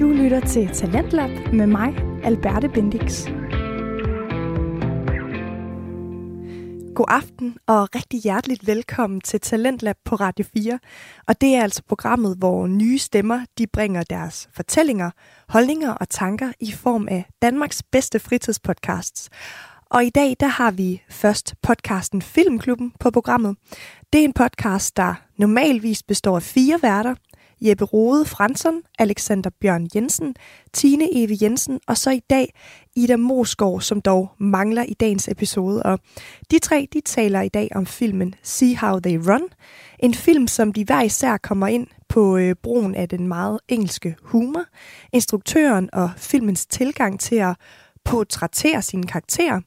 Du 0.00 0.08
lytter 0.08 0.40
til 0.40 0.68
Talentlab 0.68 1.52
med 1.52 1.66
mig, 1.66 1.94
Alberte 2.24 2.68
Bendix. 2.68 3.26
God 6.94 7.06
aften 7.08 7.56
og 7.66 7.88
rigtig 7.94 8.20
hjerteligt 8.20 8.66
velkommen 8.66 9.20
til 9.20 9.40
Talentlab 9.40 9.96
på 10.04 10.14
Radio 10.14 10.44
4. 10.56 10.78
Og 11.26 11.40
det 11.40 11.54
er 11.54 11.62
altså 11.62 11.82
programmet, 11.88 12.36
hvor 12.36 12.66
nye 12.66 12.98
stemmer 12.98 13.44
de 13.58 13.66
bringer 13.66 14.02
deres 14.02 14.48
fortællinger, 14.52 15.10
holdninger 15.48 15.90
og 15.90 16.08
tanker 16.08 16.52
i 16.60 16.72
form 16.72 17.08
af 17.08 17.24
Danmarks 17.42 17.82
bedste 17.82 18.18
fritidspodcasts. 18.18 19.30
Og 19.90 20.04
i 20.04 20.10
dag 20.10 20.36
der 20.40 20.48
har 20.48 20.70
vi 20.70 21.02
først 21.10 21.54
podcasten 21.62 22.22
Filmklubben 22.22 22.92
på 23.00 23.10
programmet. 23.10 23.56
Det 24.12 24.20
er 24.20 24.24
en 24.24 24.32
podcast, 24.32 24.96
der 24.96 25.14
normalvis 25.36 26.02
består 26.02 26.36
af 26.36 26.42
fire 26.42 26.78
værter, 26.82 27.14
Jeppe 27.64 27.84
Rode 27.84 28.24
Fransson, 28.24 28.82
Alexander 28.98 29.50
Bjørn 29.60 29.88
Jensen, 29.94 30.34
Tine 30.72 31.08
Eve 31.12 31.36
Jensen 31.42 31.80
og 31.86 31.96
så 31.96 32.10
i 32.10 32.20
dag 32.30 32.54
Ida 32.96 33.16
Moskov, 33.16 33.80
som 33.80 34.00
dog 34.00 34.30
mangler 34.38 34.82
i 34.82 34.94
dagens 34.94 35.28
episode. 35.28 35.82
Og 35.82 35.98
de 36.50 36.58
tre 36.58 36.88
de 36.92 37.00
taler 37.00 37.40
i 37.40 37.48
dag 37.48 37.68
om 37.74 37.86
filmen 37.86 38.34
See 38.42 38.76
How 38.76 39.00
They 39.00 39.16
Run, 39.16 39.48
en 39.98 40.14
film, 40.14 40.46
som 40.46 40.72
de 40.72 40.84
hver 40.84 41.02
især 41.02 41.36
kommer 41.36 41.66
ind 41.66 41.86
på 42.08 42.36
øh, 42.36 42.54
brugen 42.62 42.94
af 42.94 43.08
den 43.08 43.28
meget 43.28 43.60
engelske 43.68 44.16
humor, 44.22 44.64
instruktøren 45.12 45.90
og 45.92 46.10
filmens 46.16 46.66
tilgang 46.66 47.20
til 47.20 47.36
at 47.36 47.56
portrættere 48.04 48.82
sine 48.82 49.06
karakterer, 49.06 49.60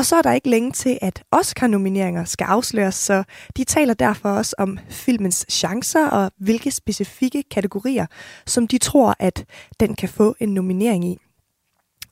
og 0.00 0.06
så 0.06 0.16
er 0.16 0.22
der 0.22 0.32
ikke 0.32 0.50
længe 0.50 0.72
til, 0.72 0.98
at 1.02 1.22
Oscar-nomineringer 1.30 2.24
skal 2.24 2.44
afsløres, 2.44 2.94
så 2.94 3.24
de 3.56 3.64
taler 3.64 3.94
derfor 3.94 4.28
også 4.28 4.54
om 4.58 4.78
filmens 4.90 5.46
chancer 5.50 6.06
og 6.06 6.32
hvilke 6.36 6.70
specifikke 6.70 7.42
kategorier, 7.50 8.06
som 8.46 8.68
de 8.68 8.78
tror, 8.78 9.14
at 9.18 9.44
den 9.80 9.94
kan 9.94 10.08
få 10.08 10.36
en 10.40 10.48
nominering 10.48 11.04
i. 11.04 11.18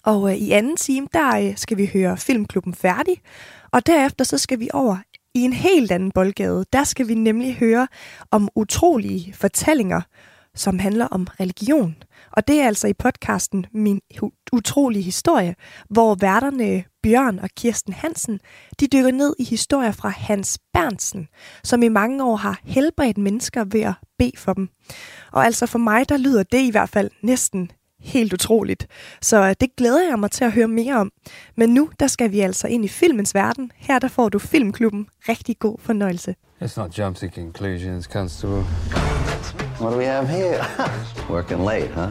Og 0.04 0.30
øh, 0.30 0.36
i 0.36 0.50
anden 0.50 0.76
time, 0.76 1.08
der 1.12 1.36
øh, 1.38 1.56
skal 1.56 1.76
vi 1.76 1.90
høre 1.92 2.16
Filmklubben 2.16 2.74
færdig, 2.74 3.16
og 3.72 3.86
derefter 3.86 4.24
så 4.24 4.38
skal 4.38 4.60
vi 4.60 4.68
over 4.72 4.96
i 5.34 5.40
en 5.40 5.52
helt 5.52 5.92
anden 5.92 6.10
boldgade. 6.10 6.64
Der 6.72 6.84
skal 6.84 7.08
vi 7.08 7.14
nemlig 7.14 7.54
høre 7.54 7.88
om 8.30 8.48
utrolige 8.54 9.32
fortællinger, 9.32 10.00
som 10.58 10.78
handler 10.78 11.06
om 11.06 11.26
religion. 11.40 11.96
Og 12.32 12.48
det 12.48 12.60
er 12.60 12.66
altså 12.66 12.88
i 12.88 12.92
podcasten 12.92 13.66
Min 13.74 14.00
utrolige 14.52 15.02
historie, 15.02 15.54
hvor 15.90 16.14
værterne 16.14 16.84
Bjørn 17.02 17.38
og 17.38 17.48
Kirsten 17.56 17.92
Hansen, 17.92 18.40
de 18.80 18.86
dykker 18.86 19.10
ned 19.10 19.34
i 19.38 19.44
historier 19.44 19.92
fra 19.92 20.08
Hans 20.08 20.58
Bernsen, 20.72 21.28
som 21.64 21.82
i 21.82 21.88
mange 21.88 22.24
år 22.24 22.36
har 22.36 22.60
helbredt 22.64 23.18
mennesker 23.18 23.64
ved 23.64 23.80
at 23.80 23.94
bede 24.18 24.36
for 24.36 24.52
dem. 24.52 24.68
Og 25.32 25.44
altså 25.44 25.66
for 25.66 25.78
mig, 25.78 26.08
der 26.08 26.16
lyder 26.16 26.42
det 26.42 26.60
i 26.60 26.70
hvert 26.70 26.88
fald 26.88 27.10
næsten 27.22 27.70
helt 28.00 28.32
utroligt. 28.32 28.86
Så 29.22 29.42
øh, 29.42 29.54
det 29.60 29.76
glæder 29.76 30.08
jeg 30.08 30.18
mig 30.18 30.30
til 30.30 30.44
at 30.44 30.52
høre 30.52 30.68
mere 30.68 30.94
om. 30.94 31.12
Men 31.56 31.74
nu, 31.74 31.90
der 32.00 32.06
skal 32.06 32.32
vi 32.32 32.40
altså 32.40 32.68
ind 32.68 32.84
i 32.84 32.88
filmens 32.88 33.34
verden. 33.34 33.72
Her 33.76 33.98
der 33.98 34.08
får 34.08 34.28
du 34.28 34.38
Filmklubben. 34.38 35.08
Rigtig 35.28 35.58
god 35.58 35.78
fornøjelse. 35.80 36.34
It's 36.62 36.80
not 36.80 36.98
jump 36.98 37.16
to 37.16 37.26
conclusions, 37.34 38.04
Constable. 38.04 38.64
What 39.78 39.90
do 39.90 39.96
we 39.96 40.04
have 40.04 40.28
here? 40.28 40.66
Working 41.28 41.64
late, 41.64 41.90
huh? 41.90 42.10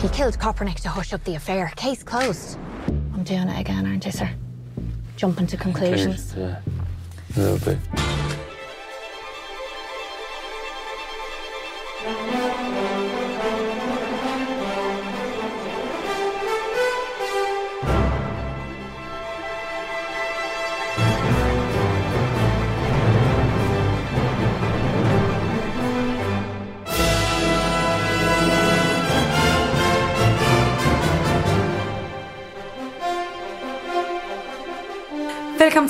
He 0.00 0.08
killed 0.08 0.38
Kopernik 0.38 0.80
to 0.80 0.88
hush 0.88 1.12
up 1.12 1.24
the 1.24 1.34
affair. 1.34 1.72
Case 1.76 2.02
closed. 2.02 2.58
I'm 3.14 3.24
doing 3.24 3.48
it 3.48 3.60
again, 3.60 3.86
aren't 3.86 4.06
I, 4.06 4.10
sir? 4.10 4.30
Jumping 5.16 5.46
to 5.48 5.56
conclusions. 5.56 6.34
Yeah, 6.36 6.60
a 7.36 7.40
little 7.40 7.58
bit. 7.58 8.05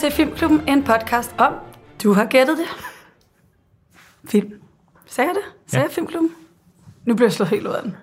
Til 0.07 0.15
Filmklubben, 0.15 0.69
en 0.69 0.85
podcast 0.85 1.35
om, 1.39 1.53
du 2.03 2.13
har 2.13 2.25
gættet 2.25 2.59
det, 2.59 2.67
film. 4.29 4.53
Sagde 5.07 5.29
jeg 5.29 5.35
det? 5.35 5.71
Sagde 5.71 5.83
ja. 5.83 5.89
jeg 5.89 5.95
Filmklubben? 5.95 6.31
Nu 7.05 7.15
bliver 7.15 7.29
jeg 7.29 7.33
slået 7.33 7.51
helt 7.51 7.67
ud 7.67 7.73
af 7.73 7.83
den. 7.83 7.97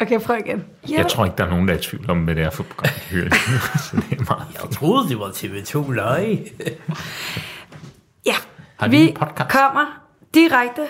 Okay, 0.00 0.20
prøv 0.20 0.36
igen. 0.46 0.64
Ja. 0.88 0.96
Jeg 0.96 1.08
tror 1.08 1.24
ikke, 1.24 1.36
der 1.38 1.44
er 1.44 1.50
nogen, 1.50 1.68
der 1.68 1.74
er 1.74 1.78
i 1.78 1.82
tvivl 1.82 2.10
om, 2.10 2.24
hvad 2.24 2.34
det 2.34 2.44
er 2.44 2.50
for 2.50 2.62
program, 2.62 2.92
de 2.94 3.16
hører. 3.16 3.30
så 3.90 3.96
det 3.96 4.18
er 4.20 4.24
meget 4.36 4.46
Jeg 4.62 4.70
troede, 4.70 5.08
det 5.08 5.18
var 5.18 5.28
TV2 5.28 5.92
Løje. 5.92 6.44
Ja, 8.26 8.34
Har 8.76 8.88
vi 8.88 9.08
en 9.08 9.14
podcast? 9.14 9.50
kommer 9.50 10.06
direkte... 10.34 10.82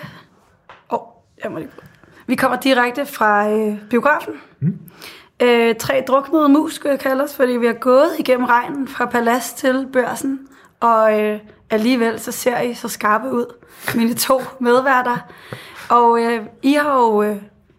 Åh, 0.91 0.99
oh, 0.99 1.01
jeg 1.45 1.53
må 1.53 1.59
lige... 1.59 1.71
Vi 2.27 2.35
kommer 2.35 2.61
direkte 2.61 3.07
fra 3.07 3.51
øh, 3.51 3.79
biografen. 3.91 4.35
Mm. 4.61 4.79
Øh, 5.43 5.75
tre 5.75 6.05
druknede 6.09 6.49
mus, 6.49 6.75
skulle 6.75 6.93
jeg 6.93 7.01
kalde 7.01 7.25
os, 7.25 7.37
fordi 7.37 7.53
vi 7.53 7.67
har 7.67 7.73
gået 7.73 8.11
igennem 8.19 8.47
regnen 8.47 8.89
fra 8.89 9.07
palads 9.07 9.53
til 9.53 9.89
børsen, 9.93 10.49
og 10.81 11.21
øh, 11.21 11.39
alligevel 11.71 12.21
så 12.21 12.33
ser 12.33 12.61
I 12.61 12.75
så 12.75 12.89
skarpe 12.89 13.31
ud, 13.33 13.55
mine 13.95 14.15
to 14.15 14.41
medværter. 14.61 15.17
Og 15.91 16.23
øh, 16.23 16.47
I 16.63 16.73
har 16.73 16.99
jo... 16.99 17.23
Øh, 17.23 17.37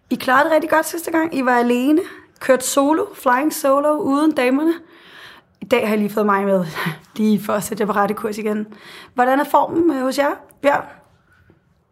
I 0.10 0.16
klarede 0.16 0.44
det 0.44 0.52
rigtig 0.54 0.70
godt 0.70 0.86
sidste 0.86 1.12
gang. 1.12 1.36
I 1.36 1.46
var 1.46 1.58
alene, 1.58 2.02
kørt 2.40 2.64
solo, 2.64 3.06
flying 3.14 3.54
solo, 3.54 3.98
uden 3.98 4.32
damerne. 4.32 4.74
I 5.62 5.66
dag 5.66 5.82
har 5.82 5.90
jeg 5.90 5.98
lige 5.98 6.10
fået 6.10 6.26
mig 6.26 6.46
med, 6.46 6.66
lige 7.18 7.44
for 7.44 7.54
at 7.54 7.64
sætte 7.64 7.82
jer 7.82 7.86
på 7.86 7.94
rette 7.94 8.14
kurs 8.16 8.38
igen. 8.38 8.68
Hvordan 9.14 9.40
er 9.40 9.44
formen 9.44 9.92
øh, 9.98 10.02
hos 10.02 10.18
jer, 10.18 10.32
Bjørn? 10.62 10.86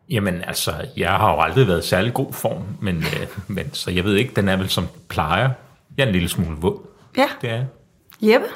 Jamen 0.09 0.41
altså, 0.47 0.73
jeg 0.97 1.11
har 1.11 1.33
jo 1.33 1.39
aldrig 1.41 1.67
været 1.67 1.83
i 1.85 1.87
særlig 1.87 2.13
god 2.13 2.33
form, 2.33 2.63
men, 2.81 2.97
øh, 2.97 3.27
men 3.47 3.73
så 3.73 3.91
jeg 3.91 4.03
ved 4.03 4.15
ikke, 4.15 4.33
den 4.35 4.49
er 4.49 4.57
vel 4.57 4.69
som 4.69 4.87
plejer. 5.09 5.49
Jeg 5.97 6.03
er 6.03 6.07
en 6.07 6.13
lille 6.13 6.29
smule 6.29 6.57
våd. 6.57 6.79
Ja, 7.17 7.27
Det 7.41 7.49
er 7.49 7.53
jeg. 7.55 7.65
Jeppe? 8.21 8.47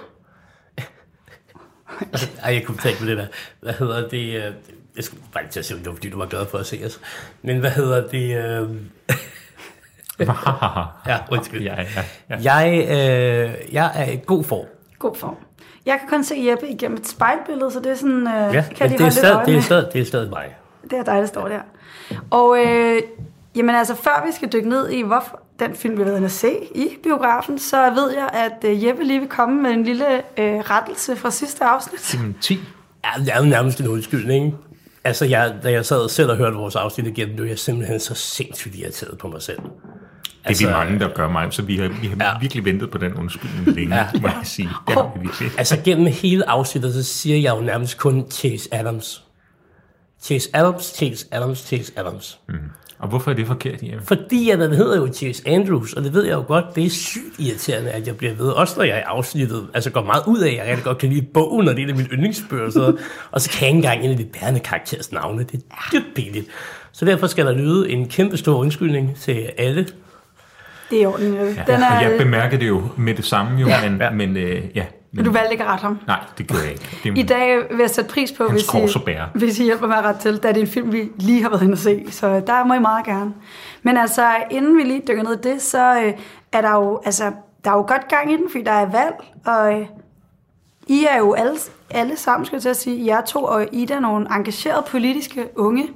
Ej, 2.43 2.53
jeg 2.53 2.63
kunne 2.65 2.77
tænke 2.77 2.99
på 2.99 3.05
det 3.05 3.17
der. 3.17 3.25
Hvad 3.61 3.73
hedder 3.73 4.07
det? 4.09 4.35
øh, 4.35 4.53
Jeg 4.95 5.03
skulle 5.03 5.23
bare 5.33 5.43
lige 5.43 5.51
til 5.51 5.59
at 5.59 5.65
sige, 5.65 5.75
om 5.77 5.79
det 5.83 5.89
var, 5.89 5.95
fordi 5.95 6.09
du 6.09 6.17
var 6.17 6.25
glad 6.25 6.45
for 6.45 6.57
at 6.57 6.65
se 6.65 6.81
os. 6.85 6.99
Men 7.41 7.59
hvad 7.59 7.71
hedder 7.71 8.07
det? 8.07 8.37
øh, 8.37 8.69
Ja, 11.07 11.17
undskyld. 11.31 11.61
ja, 11.61 11.75
ja, 11.75 12.03
ja. 12.29 12.53
Jeg, 12.55 12.79
øh, 12.89 13.73
jeg 13.73 13.91
er 13.95 14.11
i 14.11 14.19
god 14.25 14.43
form. 14.43 14.65
God 14.99 15.15
form. 15.15 15.35
Jeg 15.85 15.97
kan 15.99 16.09
kun 16.09 16.23
se 16.23 16.35
Jeppe 16.49 16.67
igennem 16.69 16.97
et 16.97 17.07
spejlbillede, 17.07 17.71
så 17.71 17.79
det 17.79 17.91
er 17.91 17.95
sådan... 17.95 18.27
Øh, 18.27 18.33
Ja, 18.55 18.61
kan 18.61 18.75
men 18.79 18.89
lige 18.89 18.97
det 18.97 19.05
er, 19.05 19.09
stadig, 19.09 19.45
det, 19.45 19.55
er 19.55 19.61
stadig, 19.61 19.93
det 19.93 20.01
er 20.01 20.05
stadig 20.05 20.29
mig. 20.29 20.55
Det 20.89 20.99
er 20.99 21.03
dig, 21.03 21.15
der 21.15 21.25
står 21.25 21.47
der. 21.47 21.59
Og 22.29 22.57
øh, 22.65 23.01
jamen 23.55 23.75
altså, 23.75 23.95
før 23.95 24.23
vi 24.25 24.31
skal 24.31 24.49
dykke 24.53 24.69
ned 24.69 24.89
i, 24.89 25.01
hvorfor 25.01 25.39
den 25.59 25.75
film, 25.75 25.97
vi 25.97 26.01
inde 26.01 26.25
at 26.25 26.31
se 26.31 26.51
i 26.75 26.87
biografen, 27.03 27.59
så 27.59 27.89
ved 27.89 28.11
jeg, 28.11 28.29
at 28.33 28.69
øh, 28.69 28.85
Jeppe 28.85 29.03
lige 29.03 29.19
vil 29.19 29.29
komme 29.29 29.61
med 29.61 29.71
en 29.71 29.83
lille 29.83 30.05
øh, 30.17 30.59
rettelse 30.59 31.15
fra 31.15 31.31
sidste 31.31 31.65
afsnit. 31.65 32.13
Jamen, 32.13 32.35
10. 32.41 32.59
Ja, 33.05 33.23
det 33.23 33.33
er 33.33 33.37
jo 33.39 33.45
nærmest 33.49 33.79
en 33.79 33.87
undskyldning. 33.87 34.45
ikke? 34.45 34.57
Altså, 35.03 35.25
jeg, 35.25 35.53
da 35.63 35.71
jeg 35.71 35.85
sad 35.85 36.09
selv 36.09 36.29
og 36.29 36.37
hørte 36.37 36.55
vores 36.55 36.75
afsnit 36.75 37.07
igennem, 37.07 37.35
blev 37.35 37.47
jeg 37.47 37.59
simpelthen 37.59 37.99
så 37.99 38.13
sindssygt 38.13 38.75
irriteret 38.75 39.17
på 39.17 39.27
mig 39.27 39.41
selv. 39.41 39.59
Det 40.47 40.61
er 40.63 40.67
vi 40.67 40.73
mange, 40.73 40.99
der 40.99 41.09
gør 41.13 41.29
mig, 41.29 41.53
så 41.53 41.61
vi 41.61 41.77
har, 41.77 41.87
vi 42.01 42.07
har 42.07 42.15
Ja. 42.19 42.25
ja. 42.29 42.39
virkelig 42.41 42.65
ventet 42.65 42.91
på 42.91 42.97
den 42.97 43.13
undskyldning 43.13 43.67
længe, 43.77 43.95
ja. 43.95 44.07
må 44.21 44.27
jeg 44.27 44.39
sige. 44.43 44.69
Det 44.87 44.93
har 44.95 45.11
vi 45.15 45.19
virkelig. 45.21 45.51
Altså 45.57 45.77
gennem 45.85 46.05
hele 46.07 46.49
afsnittet, 46.49 46.93
så 46.93 47.03
siger 47.03 47.37
jeg 47.37 47.55
jo 47.55 47.61
nærmest 47.61 47.97
kun 47.97 48.25
Chase 48.31 48.69
Adams. 48.73 49.23
Chase 50.23 50.49
Adams, 50.53 50.83
Chase 50.97 51.25
Adams, 51.31 51.59
Chase 51.67 51.91
Adams. 51.95 52.39
Mm. 52.49 52.55
Og 52.99 53.07
hvorfor 53.09 53.31
er 53.31 53.35
det 53.35 53.47
forkert, 53.47 53.83
Jeppe? 53.83 54.05
Fordi 54.05 54.49
at 54.49 54.59
den 54.59 54.73
hedder 54.73 54.97
jo 54.97 55.13
Chase 55.13 55.43
Andrews, 55.47 55.93
og 55.93 56.03
det 56.03 56.13
ved 56.13 56.23
jeg 56.25 56.33
jo 56.33 56.43
godt, 56.47 56.65
det 56.75 56.85
er 56.85 56.89
sygt 56.89 57.39
irriterende, 57.39 57.91
at 57.91 58.07
jeg 58.07 58.17
bliver 58.17 58.33
ved. 58.33 58.47
Også 58.49 58.73
når 58.77 58.83
jeg 58.83 58.97
er 58.97 59.03
afsnittet, 59.05 59.67
altså 59.73 59.89
går 59.89 60.03
meget 60.03 60.23
ud 60.27 60.39
af, 60.39 60.49
at 60.49 60.55
jeg 60.57 60.65
rigtig 60.67 60.83
godt 60.83 60.97
kan 60.97 61.09
lide 61.09 61.25
bogen, 61.33 61.67
og 61.67 61.75
det 61.75 61.81
er 61.81 61.83
en 61.83 61.89
af 61.89 61.95
mine 61.95 62.09
yndlingsbøger. 62.09 62.71
noget. 62.75 62.97
og 63.31 63.41
så 63.41 63.49
kan 63.49 63.61
jeg 63.61 63.67
ikke 63.69 63.75
engang 63.77 64.03
en 64.05 64.11
af 64.11 64.17
de 64.17 64.25
bærende 64.41 64.59
karakterers 64.59 65.11
navne. 65.11 65.43
Det 65.43 65.53
er 65.53 65.89
dybt 65.93 66.15
pinligt. 66.15 66.47
Så 66.91 67.05
derfor 67.05 67.27
skal 67.27 67.45
der 67.45 67.51
lyde 67.51 67.89
en 67.89 68.07
kæmpe 68.09 68.37
stor 68.37 68.57
undskyldning 68.57 69.15
til 69.15 69.49
alle. 69.57 69.87
Det 70.89 70.97
er 70.97 71.01
i 71.01 71.05
orden, 71.05 71.33
Jeppe. 71.35 71.63
Ja. 71.67 71.73
Den 71.73 71.83
er, 71.83 72.01
jeg 72.01 72.15
bemærkede 72.19 72.61
det 72.61 72.67
jo 72.67 72.83
med 72.97 73.13
det 73.15 73.25
samme, 73.25 73.59
jo, 73.61 73.67
Ja. 73.67 73.89
men, 73.89 73.99
Ja. 74.01 74.09
men 74.11 74.37
øh, 74.37 74.63
ja. 74.75 74.85
Men, 75.17 75.25
du 75.25 75.31
valgte 75.31 75.51
ikke 75.51 75.63
at 75.63 75.69
rette 75.69 75.81
ham. 75.81 75.99
Nej, 76.07 76.19
det 76.37 76.47
gjorde 76.47 76.63
jeg 76.63 76.71
ikke. 76.71 76.99
Det, 77.03 77.17
I 77.17 77.23
dag 77.23 77.57
vil 77.69 77.79
jeg 77.79 77.89
sætte 77.89 78.09
pris 78.09 78.31
på, 78.31 78.47
hvis 78.47 78.63
I, 78.63 78.67
og 78.67 79.27
hvis 79.33 79.59
I 79.59 79.63
hjælper 79.63 79.87
mig 79.87 80.03
ret 80.03 80.15
til, 80.19 80.37
da 80.37 80.47
det 80.47 80.57
er 80.57 80.61
en 80.61 80.67
film, 80.67 80.91
vi 80.91 81.09
lige 81.19 81.41
har 81.41 81.49
været 81.49 81.61
inde 81.61 81.73
at 81.73 81.79
se. 81.79 82.05
Så 82.11 82.39
der 82.47 82.63
må 82.65 82.73
I 82.73 82.79
meget 82.79 83.05
gerne. 83.05 83.33
Men 83.83 83.97
altså, 83.97 84.35
inden 84.51 84.77
vi 84.77 84.83
lige 84.83 85.03
dykker 85.07 85.23
ned 85.23 85.33
i 85.45 85.49
det, 85.49 85.61
så 85.61 86.01
øh, 86.01 86.13
er 86.51 86.61
der 86.61 86.71
jo, 86.71 87.01
altså, 87.05 87.31
der 87.63 87.71
er 87.71 87.75
jo 87.75 87.81
godt 87.81 88.07
gang 88.07 88.33
i 88.33 88.37
den, 88.37 88.49
fordi 88.51 88.63
der 88.63 88.71
er 88.71 88.85
valg, 88.85 89.15
og 89.45 89.79
øh, 89.79 89.87
I 90.87 91.07
er 91.09 91.17
jo 91.17 91.33
alle, 91.33 91.55
alle 91.89 92.17
sammen, 92.17 92.45
skal 92.45 92.55
jeg 92.55 92.61
til 92.61 92.69
at 92.69 92.77
sige, 92.77 93.05
jer 93.05 93.21
to 93.21 93.43
og 93.43 93.67
Ida, 93.71 93.99
nogle 93.99 94.27
engagerede 94.35 94.85
politiske 94.87 95.47
unge 95.55 95.87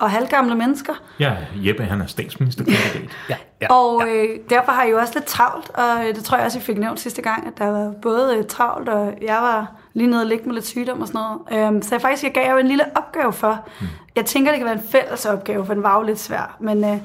og 0.00 0.10
halvgamle 0.10 0.54
mennesker. 0.54 0.92
Ja, 1.18 1.36
Jeppe 1.56 1.84
han 1.84 2.00
er 2.00 2.06
statsministerkandidat. 2.06 3.02
Ja, 3.28 3.36
ja. 3.60 3.72
Og 3.72 4.08
øh, 4.08 4.28
derfor 4.50 4.72
har 4.72 4.84
I 4.84 4.90
jo 4.90 4.98
også 4.98 5.12
lidt 5.14 5.24
travlt, 5.24 5.70
og 5.70 6.14
det 6.14 6.24
tror 6.24 6.36
jeg 6.36 6.46
også, 6.46 6.58
I 6.58 6.62
fik 6.62 6.78
nævnt 6.78 7.00
sidste 7.00 7.22
gang, 7.22 7.46
at 7.46 7.58
der 7.58 7.66
var 7.66 7.92
både 8.02 8.36
øh, 8.36 8.44
travlt, 8.44 8.88
og 8.88 9.14
jeg 9.22 9.36
var 9.36 9.72
lige 9.94 10.06
nede 10.06 10.22
og 10.22 10.26
ligge 10.26 10.44
med 10.44 10.54
lidt 10.54 10.66
sygdom 10.66 11.00
og 11.00 11.08
sådan 11.08 11.20
noget. 11.50 11.66
Øhm, 11.66 11.82
så 11.82 11.94
jeg 11.94 12.02
faktisk 12.02 12.24
jeg 12.24 12.32
gav 12.32 12.44
jer 12.44 12.52
jo 12.52 12.58
en 12.58 12.68
lille 12.68 12.84
opgave 12.96 13.32
for. 13.32 13.68
Mm. 13.80 13.86
Jeg 14.16 14.24
tænker, 14.24 14.50
det 14.50 14.58
kan 14.58 14.64
være 14.66 14.74
en 14.74 14.88
fælles 14.92 15.26
opgave, 15.26 15.66
for 15.66 15.74
den 15.74 15.82
var 15.82 15.98
jo 15.98 16.06
lidt 16.06 16.20
svær. 16.20 16.56
Men 16.60 16.84
øh, 16.84 16.98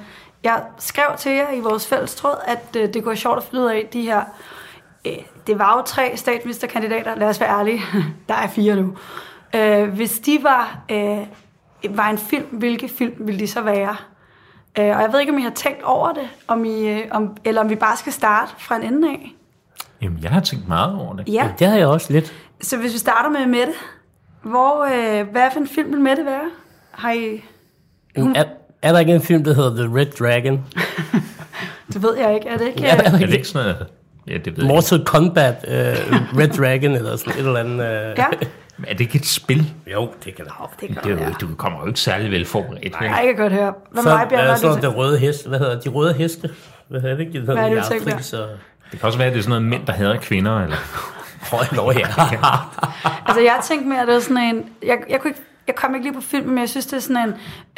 jeg 0.44 0.64
skrev 0.78 1.06
til 1.18 1.32
jer 1.32 1.52
i 1.52 1.60
vores 1.60 1.88
fælles 1.88 2.16
tråd, 2.16 2.36
at 2.48 2.76
øh, 2.78 2.84
det 2.84 2.94
kunne 2.94 3.08
være 3.08 3.16
sjovt 3.16 3.38
at 3.38 3.44
finde 3.44 3.64
ud 3.64 3.70
af 3.70 3.88
de 3.94 4.02
her... 4.02 4.22
Øh, 5.06 5.14
det 5.48 5.60
var 5.60 5.78
jo 5.78 5.84
tre 5.86 6.18
statsministerkandidater, 6.18 7.16
lad 7.16 7.28
os 7.28 7.40
være 7.40 7.60
ærlige. 7.60 7.82
der 8.30 8.36
er 8.36 8.48
fire 8.48 8.76
nu. 8.76 8.98
Øh, 9.56 9.90
hvis 9.90 10.20
de 10.20 10.40
var, 10.42 10.80
øh, 10.92 11.18
var 11.90 12.10
en 12.10 12.18
film, 12.18 12.46
hvilke 12.52 12.88
film 12.90 13.14
ville 13.20 13.40
de 13.40 13.48
så 13.48 13.62
være? 13.62 13.96
Øh, 14.80 14.86
og 14.96 15.02
jeg 15.02 15.10
ved 15.12 15.20
ikke, 15.20 15.32
om 15.32 15.38
I 15.38 15.42
har 15.42 15.50
tænkt 15.50 15.84
over 15.84 16.14
det, 16.14 16.28
om 16.48 16.66
I, 16.66 16.88
øh, 16.88 17.00
om, 17.12 17.38
eller 17.46 17.62
om 17.62 17.70
vi 17.70 17.76
bare 17.76 17.98
skal 17.98 18.14
starte 18.14 18.52
fra 18.58 18.76
en 18.76 18.84
ende 18.84 19.10
af. 19.10 19.32
Jamen, 20.02 20.20
jeg 20.24 20.32
har 20.32 20.40
tænkt 20.40 20.68
meget 20.68 20.96
over 20.96 21.16
det. 21.16 21.30
Ja, 21.34 21.50
Det 21.60 21.68
har 21.68 21.78
jeg 21.78 21.88
også 21.88 22.14
lidt. 22.14 22.34
så 22.62 22.78
hvis 22.78 22.94
vi 22.94 22.98
starter 22.98 23.30
med 23.30 23.46
Mette, 23.46 23.74
hvor, 24.44 24.84
øh, 24.86 25.28
hvad 25.32 25.48
for 25.54 25.60
en 25.60 25.68
film 25.68 25.92
vil 25.92 26.00
Mette 26.02 26.26
være? 26.26 26.50
Har 26.92 27.12
I... 27.12 27.44
Er, 28.16 28.44
er 28.82 28.92
der 28.92 29.00
ikke 29.00 29.14
en 29.16 29.22
film, 29.22 29.44
der 29.44 29.54
hedder 29.54 29.76
The 29.88 29.96
Red 30.00 30.06
Dragon? 30.06 30.66
Det 31.94 32.04
ved 32.04 32.18
jeg 32.18 32.34
ikke, 32.36 32.48
er 32.48 32.58
det 32.58 32.68
ikke? 32.68 32.82
Ja, 32.82 32.96
øh, 32.96 33.14
Er 33.14 33.18
det 33.26 33.34
ikke 33.34 33.48
sådan 33.48 33.66
noget... 33.68 33.88
Ja, 34.28 34.34
det 34.34 34.46
ved 34.46 34.54
jeg 34.54 34.58
ikke. 34.58 34.68
Mortal 34.68 35.06
Kombat, 35.06 35.56
uh, 35.68 35.74
Red 36.40 36.48
Dragon, 36.48 36.92
eller 36.92 37.16
sådan 37.16 37.34
et 37.34 37.38
eller 37.40 37.60
andet. 37.60 37.74
Uh... 37.76 38.18
Ja, 38.20 38.26
Er 38.84 38.92
det 38.94 39.00
ikke 39.00 39.16
et 39.16 39.26
spil? 39.26 39.74
Jo, 39.94 40.10
det 40.26 40.36
kan 40.36 40.46
det. 40.46 40.54
det 40.82 40.88
kan 40.90 40.98
Det 41.04 41.22
er 41.22 41.28
jo, 41.28 41.34
du 41.42 41.56
kommer 41.56 41.82
jo 41.82 41.88
ikke 41.88 42.00
særlig 42.00 42.32
vel 42.32 42.46
forberedt. 42.46 42.96
vel? 43.00 43.10
Nej, 43.10 43.18
jeg 43.18 43.36
kan 43.36 43.36
godt 43.36 43.54
høre. 43.54 43.74
Hvad 43.92 44.04
Så 44.04 44.10
dig, 44.10 44.28
Bjørn? 44.30 44.46
noget, 44.68 44.82
det? 44.82 44.96
røde 44.96 45.20
heste. 45.20 45.50
Hvad 45.50 45.60
hedder 45.60 45.80
de 45.80 45.90
røde 45.90 46.14
heste? 46.14 46.50
Hvad 46.88 47.02
hedder 47.02 47.18
det 47.18 47.44
Hvad 47.44 47.56
er 47.56 47.70
det, 47.70 47.84
du 47.84 47.90
tænker? 47.90 48.18
Så... 48.18 48.48
Det 48.92 49.00
kan 49.00 49.08
også 49.08 49.18
være, 49.18 49.28
at 49.28 49.34
det 49.34 49.40
er 49.40 49.44
sådan 49.44 49.62
noget 49.62 49.70
mænd, 49.70 49.86
der 49.88 49.94
hader 49.94 50.18
kvinder. 50.18 50.62
Eller... 50.64 50.78
Høj 51.52 51.66
lov 51.72 51.92
her. 51.92 52.08
Altså, 53.26 53.42
jeg 53.42 53.60
tænkte 53.64 53.90
mere, 53.90 54.02
at 54.02 54.08
det 54.08 54.14
var 54.14 54.20
sådan 54.22 54.38
en... 54.38 54.66
Jeg, 54.84 54.98
jeg, 55.10 55.20
kunne 55.20 55.30
ikke, 55.30 55.42
jeg 55.68 55.76
kom 55.76 55.96
ikke 55.96 56.06
lige 56.06 56.14
på 56.16 56.22
filmen, 56.22 56.50
men 56.50 56.58
jeg 56.60 56.70
synes, 56.70 56.86
det 56.86 56.94
er 56.96 57.00
sådan 57.00 57.30
en... 57.30 57.34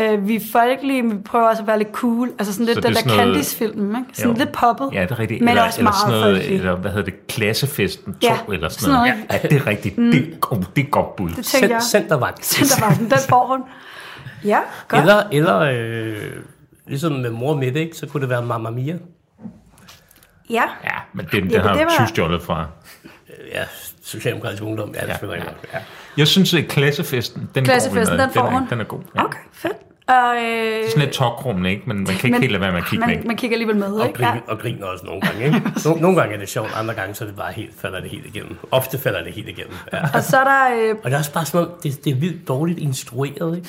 Øh, 0.06 0.28
vi 0.28 0.36
er 0.36 0.40
folkelige, 0.52 1.04
men 1.04 1.18
vi 1.18 1.22
prøver 1.24 1.46
også 1.50 1.62
at 1.62 1.68
være 1.68 1.78
lidt 1.78 1.92
cool. 1.92 2.32
Altså 2.40 2.54
sådan 2.54 2.66
lidt 2.66 2.76
Så 2.76 2.82
den 2.82 2.94
det 2.96 3.02
er 3.04 3.08
der 3.10 3.16
Candice-film, 3.18 3.90
ikke? 3.96 4.06
Sådan 4.14 4.32
Jo. 4.32 4.38
lidt 4.38 4.52
poppet. 4.52 4.90
Ja, 4.94 5.02
det 5.02 5.12
er 5.12 5.20
rigtigt. 5.20 5.42
Men 5.42 5.50
eller, 5.50 5.64
også 5.64 5.80
eller 5.80 5.92
meget 5.92 6.00
sådan 6.02 6.20
noget, 6.20 6.36
folkelig. 6.38 6.58
eller 6.60 6.76
hvad 6.76 6.92
hedder 6.92 7.06
det, 7.06 7.28
klassefesten 7.28 8.14
2, 8.14 8.20
Ja, 8.24 8.38
eller 8.54 8.70
sådan 8.70 8.82
sådan 8.82 8.94
noget. 8.96 9.14
noget. 9.30 9.44
Ja, 9.44 9.48
det 9.48 9.62
er 9.62 9.68
rigtigt. 9.68 9.98
Mm. 9.98 10.12
Det, 10.12 10.38
oh, 10.52 10.64
det 10.76 10.84
er 10.86 10.90
godt 10.90 11.16
bud. 11.16 11.30
Det 11.30 11.46
tænkte 11.46 11.74
jeg. 11.74 11.82
Centervagt. 11.84 12.46
Centervagten, 12.46 13.10
den 13.10 13.20
får 13.30 13.48
hun. 13.48 13.64
Ja, 14.44 14.60
godt. 14.88 15.02
Eller, 15.02 15.24
eller 15.32 15.60
øh, 15.60 16.16
ligesom 16.88 17.12
med 17.12 17.30
mor 17.30 17.56
midt, 17.56 17.76
ikke? 17.76 17.98
så 17.98 18.08
kunne 18.08 18.22
det 18.22 18.30
være 18.30 18.42
Mamma 18.46 18.70
Mia. 18.70 18.98
Ja, 20.50 20.64
Ja, 20.84 20.90
men 21.14 21.26
den, 21.32 21.44
den 21.44 21.52
Ja, 21.52 21.62
har 21.62 21.74
det 21.74 21.86
var- 21.86 21.96
var... 22.00 22.06
stjålet 22.06 22.42
fra. 22.44 22.66
Ja, 23.54 23.64
Socialdemokratisk 24.08 24.64
Ungdom. 24.64 24.96
Ja, 24.96 25.02
det 25.14 25.20
ja, 25.22 25.28
ja. 25.36 25.42
ja. 25.74 25.80
Jeg 26.18 26.28
synes, 26.28 26.54
at 26.54 26.68
klassefesten, 26.68 27.50
den, 27.56 27.64
Klassefesten, 27.66 28.06
går 28.06 28.12
vi 28.12 28.18
med. 28.18 28.24
den 28.28 28.34
får 28.34 28.42
den, 28.46 28.54
er, 28.56 28.60
hun. 28.60 28.70
den 28.70 28.80
er 28.80 28.84
god. 28.84 29.00
Ja. 29.16 29.24
okay, 29.24 29.38
fedt. 29.54 29.74
Og, 30.08 30.36
øh, 30.44 30.90
Sådan 30.90 31.02
lidt 31.04 31.12
tokrummende, 31.12 31.70
ikke? 31.70 31.84
Men 31.86 31.98
man 31.98 32.06
kan 32.06 32.16
ikke 32.16 32.30
men- 32.30 32.42
helt 32.42 32.52
lade 32.52 32.62
være 32.62 32.72
med 32.72 32.80
at 32.82 32.86
kigge 32.88 33.06
man, 33.06 33.18
væk. 33.18 33.26
man 33.26 33.36
kigger 33.36 33.56
alligevel 33.56 33.76
med, 33.76 33.88
Og, 33.88 34.08
ikke? 34.08 34.24
Ja. 34.24 34.30
grin, 34.32 34.42
og 34.48 34.60
griner 34.60 34.86
også 34.86 35.06
nogle 35.06 35.22
gange. 35.22 35.46
Ikke? 35.46 35.62
Nogle, 35.86 36.02
nogle 36.02 36.18
gange 36.18 36.36
er 36.36 36.40
det 36.40 36.50
sjovt, 36.50 36.72
andre 36.76 36.94
gange 36.94 37.16
så 37.16 37.24
er 37.24 37.28
det 37.28 37.38
bare 37.38 37.52
helt, 37.54 37.72
falder 37.82 38.00
det 38.00 38.10
helt 38.12 38.26
igennem. 38.26 38.58
Ofte 38.72 38.98
falder 38.98 39.24
det 39.24 39.34
helt 39.34 39.48
igennem. 39.50 39.74
Ja. 39.94 40.00
Og 40.14 40.24
så 40.24 40.38
er 40.38 40.44
der... 40.44 40.90
Øh, 40.90 40.96
Og 41.04 41.10
det 41.10 41.14
er 41.14 41.18
også 41.18 41.34
bare 41.34 41.60
om, 41.62 41.72
det, 41.84 42.04
det 42.06 42.12
er 42.12 42.16
vildt 42.16 42.48
dårligt 42.48 42.80
instrueret, 42.80 43.56
ikke? 43.58 43.68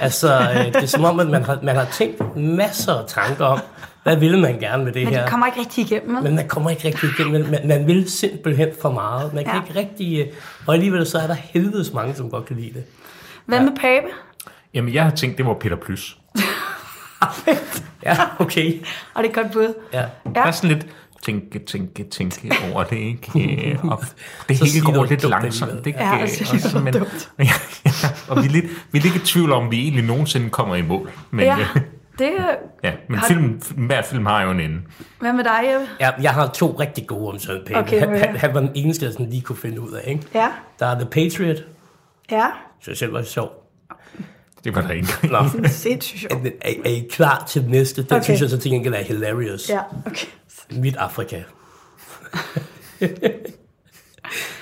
Altså, 0.00 0.40
øh, 0.54 0.66
det 0.66 0.76
er 0.76 0.86
som 0.86 1.04
om, 1.04 1.20
at 1.20 1.26
man 1.26 1.42
har, 1.44 1.58
man 1.62 1.76
har 1.76 1.84
tænkt 1.84 2.36
masser 2.36 2.92
af 2.94 3.04
tanker 3.08 3.44
om, 3.44 3.60
hvad 4.04 4.16
ville 4.16 4.40
man 4.40 4.58
gerne 4.58 4.84
med 4.84 4.92
det 4.92 5.04
men 5.04 5.14
her? 5.14 5.20
det 5.22 5.30
kommer 5.30 5.46
ikke 5.46 5.60
rigtig 5.60 5.84
igennem. 5.92 6.22
Men 6.22 6.34
man 6.36 6.48
kommer 6.48 6.70
ikke 6.70 6.88
rigtig 6.88 7.10
igennem. 7.18 7.50
Man, 7.50 7.68
man, 7.68 7.86
vil 7.86 8.10
simpelthen 8.10 8.68
for 8.82 8.90
meget. 8.92 9.34
Man 9.34 9.44
kan 9.44 9.54
Ja. 9.54 9.60
ikke 9.68 9.78
rigtig... 9.88 10.20
øh, 10.20 10.26
Og 10.66 10.74
alligevel 10.74 11.06
så 11.06 11.18
er 11.18 11.26
der 11.26 11.34
helvedes 11.34 11.92
mange, 11.92 12.14
som 12.14 12.30
godt 12.30 12.44
kan 12.46 12.56
lide 12.56 12.74
det. 12.74 12.84
Hvad 13.46 13.60
med 13.60 13.72
Pape? 13.80 14.06
Jamen, 14.74 14.94
jeg 14.94 15.04
har 15.04 15.10
tænkt, 15.10 15.38
det 15.38 15.46
var 15.46 15.54
Peter 15.54 15.76
Plys. 15.76 16.16
Ja, 18.04 18.16
okay. 18.38 18.80
Og 19.14 19.22
det 19.22 19.30
er 19.30 19.34
godt 19.42 19.52
bud. 19.52 19.74
Ja. 19.92 20.04
Der 20.34 20.40
er 20.42 20.50
sådan 20.50 20.70
lidt 20.76 20.86
tænke, 21.22 21.58
tænke, 21.58 22.04
tænke 22.04 22.52
over 22.72 22.84
det, 22.84 22.96
ikke? 22.96 23.68
Øh, 23.72 23.84
Og 23.84 24.04
det 24.48 24.58
hele 24.58 24.80
går 24.84 25.04
lidt 25.04 25.22
langsomt, 25.28 25.86
ikke? 25.86 25.98
Ja, 25.98 26.16
Øh, 26.16 26.22
og 26.22 26.28
så- 26.60 26.78
men-. 26.78 26.94
Ja, 26.94 27.00
ja, 27.86 28.08
og 28.28 28.42
vi 28.42 28.46
er, 28.48 28.50
lidt, 28.50 28.64
vi 28.92 28.98
er 28.98 29.02
lidt 29.02 29.14
i 29.16 29.18
tvivl 29.18 29.52
om, 29.52 29.70
vi 29.70 29.80
egentlig 29.82 30.04
nogensinde 30.04 30.50
kommer 30.50 30.74
i 30.74 30.82
mål. 30.82 31.10
Men, 31.30 31.44
Ja, 31.44 31.56
det 32.18 32.26
er... 32.38 32.54
ja, 32.84 32.92
men 33.08 33.18
Har- 33.18 33.26
film, 33.28 33.60
hver 33.86 34.02
film 34.02 34.26
har 34.26 34.42
jo 34.42 34.50
en 34.50 34.60
ende. 34.60 34.80
Hvad 35.20 35.32
med 35.32 35.44
dig, 35.44 35.60
Jeppe? 35.72 35.86
Ja, 36.00 36.10
jeg 36.22 36.30
har 36.30 36.48
to 36.48 36.70
rigtig 36.80 37.06
gode 37.06 37.28
om 37.32 37.38
Søren 37.38 37.62
Pape. 37.66 37.78
Okay, 37.78 37.98
han, 38.00 38.18
han, 38.18 38.36
han 38.36 38.54
var 38.54 38.60
den 38.60 38.70
eneste, 38.74 39.04
jeg 39.04 39.12
sådan 39.12 39.30
lige 39.30 39.42
kunne 39.42 39.56
finde 39.56 39.80
ud 39.80 39.92
af. 39.92 40.02
Ikke? 40.10 40.22
Ja, 40.34 40.48
Der 40.78 40.86
er 40.86 40.94
The 40.94 41.06
Patriot, 41.10 41.56
ja. 42.30 42.46
så 42.82 42.90
jeg 42.90 42.96
selv 42.96 43.12
var 43.12 43.22
sjov. 43.22 43.52
Det 44.64 44.74
var 44.74 44.80
der 44.80 44.90
ikke. 44.90 45.08
Nå. 45.30 45.38
Sindssygt 45.68 46.20
sjovt. 46.20 46.46
Er, 46.46 46.50
er, 46.62 46.72
er 46.84 46.88
I 46.90 47.06
klar 47.10 47.44
til 47.48 47.64
næste? 47.68 48.02
Den 48.02 48.06
Okay. 48.06 48.16
okay. 48.16 48.24
synes 48.24 48.40
jeg 48.40 48.50
så 48.50 48.58
til 48.58 48.70
gengæld 48.70 48.94
er 48.94 49.02
hilarious. 49.02 49.70
Ja, 49.70 49.80
okay. 50.06 50.26
Mit 50.70 50.96
Afrika. 50.96 51.42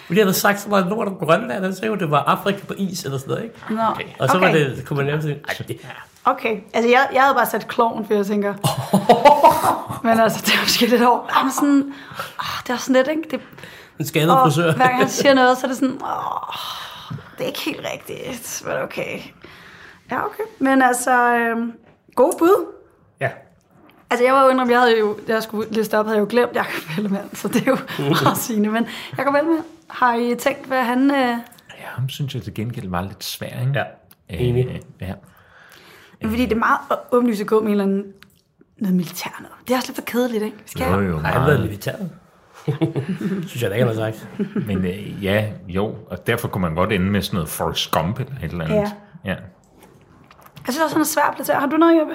Fordi 0.07 0.19
jeg 0.19 0.27
havde 0.27 0.35
sagt 0.37 0.61
så 0.61 0.69
meget 0.69 0.87
lort 0.87 1.09
om 1.09 1.15
Grønland, 1.15 1.65
han 1.65 1.75
sagde 1.75 1.87
jo, 1.87 1.95
det 1.95 2.11
var 2.11 2.19
Afrika 2.23 2.59
på 2.67 2.75
is 2.79 3.05
eller 3.05 3.19
sådan 3.19 3.31
noget, 3.31 3.45
ikke? 3.45 3.57
Nå, 3.71 3.83
Og 4.19 4.29
så 4.29 4.37
okay. 4.37 4.47
var 4.47 4.53
det, 4.55 4.85
kunne 4.87 5.05
man 5.05 5.23
sådan, 5.23 5.37
ej, 5.49 5.55
det, 5.69 5.77
Okay, 6.25 6.61
altså 6.75 6.91
jeg, 6.91 7.09
jeg 7.13 7.23
havde 7.23 7.35
bare 7.35 7.47
sat 7.47 7.69
klovn, 7.69 8.07
for 8.07 8.15
jeg 8.15 8.27
tænker... 8.27 8.55
Men 10.07 10.21
altså, 10.21 10.43
det 10.47 10.55
er 10.55 10.61
måske 10.63 10.87
lidt 10.87 11.03
over. 11.03 11.21
Jamen 11.37 11.53
sådan... 11.53 11.93
Oh, 12.39 12.63
det 12.67 12.73
er 12.73 12.77
sådan 12.77 12.97
lidt, 12.97 13.09
ikke? 13.09 13.23
Det, 13.31 13.41
en 13.99 14.07
skadet 14.07 14.31
og 14.31 14.47
frisør. 14.47 14.73
hver 14.75 14.87
gang 14.87 14.97
han 14.99 15.09
siger 15.09 15.35
noget, 15.35 15.59
så 15.59 15.67
er 15.67 15.69
det 15.69 15.77
sådan... 15.79 16.01
Oh, 17.13 17.17
det 17.39 17.45
er 17.45 17.47
ikke 17.49 17.61
helt 17.61 17.81
rigtigt, 17.93 18.63
men 18.67 18.77
okay. 18.77 19.19
Ja, 20.11 20.25
okay. 20.25 20.43
Men 20.59 20.83
altså, 20.83 21.35
øhm, 21.35 21.73
god 22.15 22.33
bud. 22.39 22.67
Ja. 23.21 23.31
Altså, 24.11 24.25
jeg 24.25 24.35
var 24.35 24.45
jo 24.45 24.49
indrømme, 24.51 24.73
jeg 24.73 24.81
havde 24.81 24.99
jo, 24.99 25.19
jeg 25.29 25.43
skulle 25.43 25.71
liste 25.71 25.99
op, 25.99 26.07
havde 26.07 26.17
jeg 26.17 26.21
jo 26.23 26.27
glemt 26.31 26.55
Jacob 26.57 26.99
Ellemann, 26.99 27.35
så 27.37 27.49
det 27.49 27.63
er 27.63 27.71
jo 27.71 27.77
meget 28.25 28.39
sigende. 28.39 28.69
Men 28.69 28.87
Jacob 29.19 29.35
Ellemann, 29.35 29.65
har 29.89 30.15
I 30.15 30.35
tænkt, 30.35 30.67
hvad 30.67 30.83
han... 30.85 31.11
Øh, 31.11 31.17
Ja, 31.81 31.87
ham 31.87 32.09
synes 32.09 32.35
jeg 32.35 32.43
til 32.43 32.55
gengæld 32.55 32.89
var 32.89 33.03
lidt 33.03 33.25
svær, 33.25 33.61
ikke? 33.61 33.73
Ja, 33.75 33.83
Øh, 34.31 34.41
enig. 34.41 34.81
ja. 35.01 35.13
Fordi 36.29 36.43
det 36.43 36.53
er 36.53 36.59
meget 36.59 36.79
åbenlyst 37.13 37.41
at 37.41 37.47
gå 37.47 37.61
med 37.61 37.67
en 37.67 37.71
eller 37.71 37.85
anden 37.85 38.05
noget 38.79 38.97
militær 38.97 39.37
noget. 39.41 39.55
Det 39.69 39.73
er 39.73 39.77
også 39.77 39.89
lidt 39.89 39.97
for 39.97 40.05
kedeligt, 40.05 40.45
ikke? 40.45 40.57
Skal 40.67 40.87
Jo, 40.93 41.01
jeg? 41.01 41.09
jo, 41.09 41.19
Har 41.19 41.33
han 41.39 41.47
været 41.47 41.61
militæret? 41.61 42.11
synes 43.49 43.63
jeg 43.63 43.71
da 43.71 43.75
ikke, 43.75 43.87
han 43.87 43.97
har 43.97 44.13
sagt. 44.13 44.29
Men 44.67 44.85
øh, 44.85 45.25
ja, 45.25 45.47
jo, 45.69 45.95
og 46.11 46.27
derfor 46.27 46.49
kunne 46.49 46.63
man 46.63 46.75
godt 46.75 46.93
ende 46.93 47.07
med 47.07 47.23
sådan 47.23 47.37
noget 47.37 47.49
Forrest 47.49 47.91
Gump 47.91 48.21
eller 48.21 48.33
et 48.45 48.51
eller 48.51 48.65
andet. 48.65 48.77
Ja. 48.77 48.91
ja. 49.25 49.35
Jeg 50.67 50.75
synes 50.75 50.81
også, 50.85 50.95
han 50.95 51.01
er 51.01 51.07
svær 51.07 51.23
at 51.23 51.35
placere. 51.37 51.61
Har 51.61 51.67
du 51.67 51.77
noget, 51.77 52.01
Jeppe? 52.01 52.15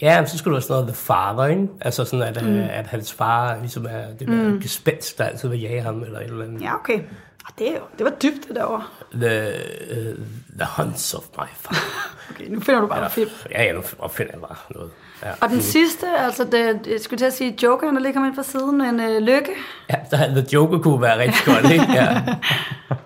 Ja, 0.00 0.20
men 0.20 0.28
så 0.28 0.38
skulle 0.38 0.52
det 0.52 0.54
være 0.56 0.62
sådan 0.62 0.74
noget 0.82 0.94
The 0.94 0.96
Father, 0.96 1.44
ikke? 1.46 1.68
Altså 1.80 2.04
sådan, 2.04 2.22
at, 2.36 2.44
mm. 2.44 2.58
at 2.70 2.86
hans 2.86 3.12
far 3.12 3.56
ligesom 3.58 3.86
er 3.90 4.06
det 4.18 4.28
der 4.28 4.48
mm. 4.50 4.60
gespenst, 4.60 5.18
der 5.18 5.24
altid 5.24 5.48
vil 5.48 5.60
jage 5.60 5.82
ham, 5.82 6.02
eller 6.02 6.18
et 6.18 6.24
eller 6.26 6.44
andet. 6.44 6.62
Ja, 6.62 6.74
okay. 6.74 7.00
Ah, 7.46 7.52
Det, 7.58 7.76
det 7.98 8.04
var 8.04 8.10
dybt, 8.10 8.48
det 8.48 8.56
derovre. 8.56 8.84
The, 9.12 9.52
uh, 9.90 10.16
the 10.58 10.66
Hunts 10.76 11.14
of 11.14 11.22
my 11.38 11.44
father. 11.56 11.80
Okay, 12.30 12.44
nu 12.48 12.60
finder 12.60 12.80
du 12.80 12.86
bare 12.86 13.02
ja. 13.02 13.08
film. 13.08 13.30
ja, 13.50 13.62
ja, 13.62 13.72
nu 13.72 13.82
opfinder 13.98 14.32
jeg 14.32 14.40
bare 14.40 14.56
noget. 14.70 14.90
Ja. 15.22 15.30
Og 15.40 15.50
den 15.50 15.60
sidste, 15.62 16.06
altså 16.18 16.44
det, 16.44 16.80
jeg 16.86 17.00
skulle 17.00 17.18
til 17.18 17.24
at 17.26 17.32
sige 17.32 17.58
Joker, 17.62 17.90
der 17.90 18.00
lige 18.00 18.12
kom 18.12 18.24
ind 18.24 18.34
på 18.34 18.42
siden, 18.42 18.78
men 18.78 19.00
øh, 19.00 19.22
Lykke. 19.22 19.50
ja, 19.90 19.94
der, 20.10 20.16
The 20.28 20.46
Joker 20.52 20.78
kunne 20.78 21.02
være 21.02 21.18
rigtig 21.18 21.40
godt, 21.46 21.70
ikke? 21.72 21.92
Ja. 21.92 22.22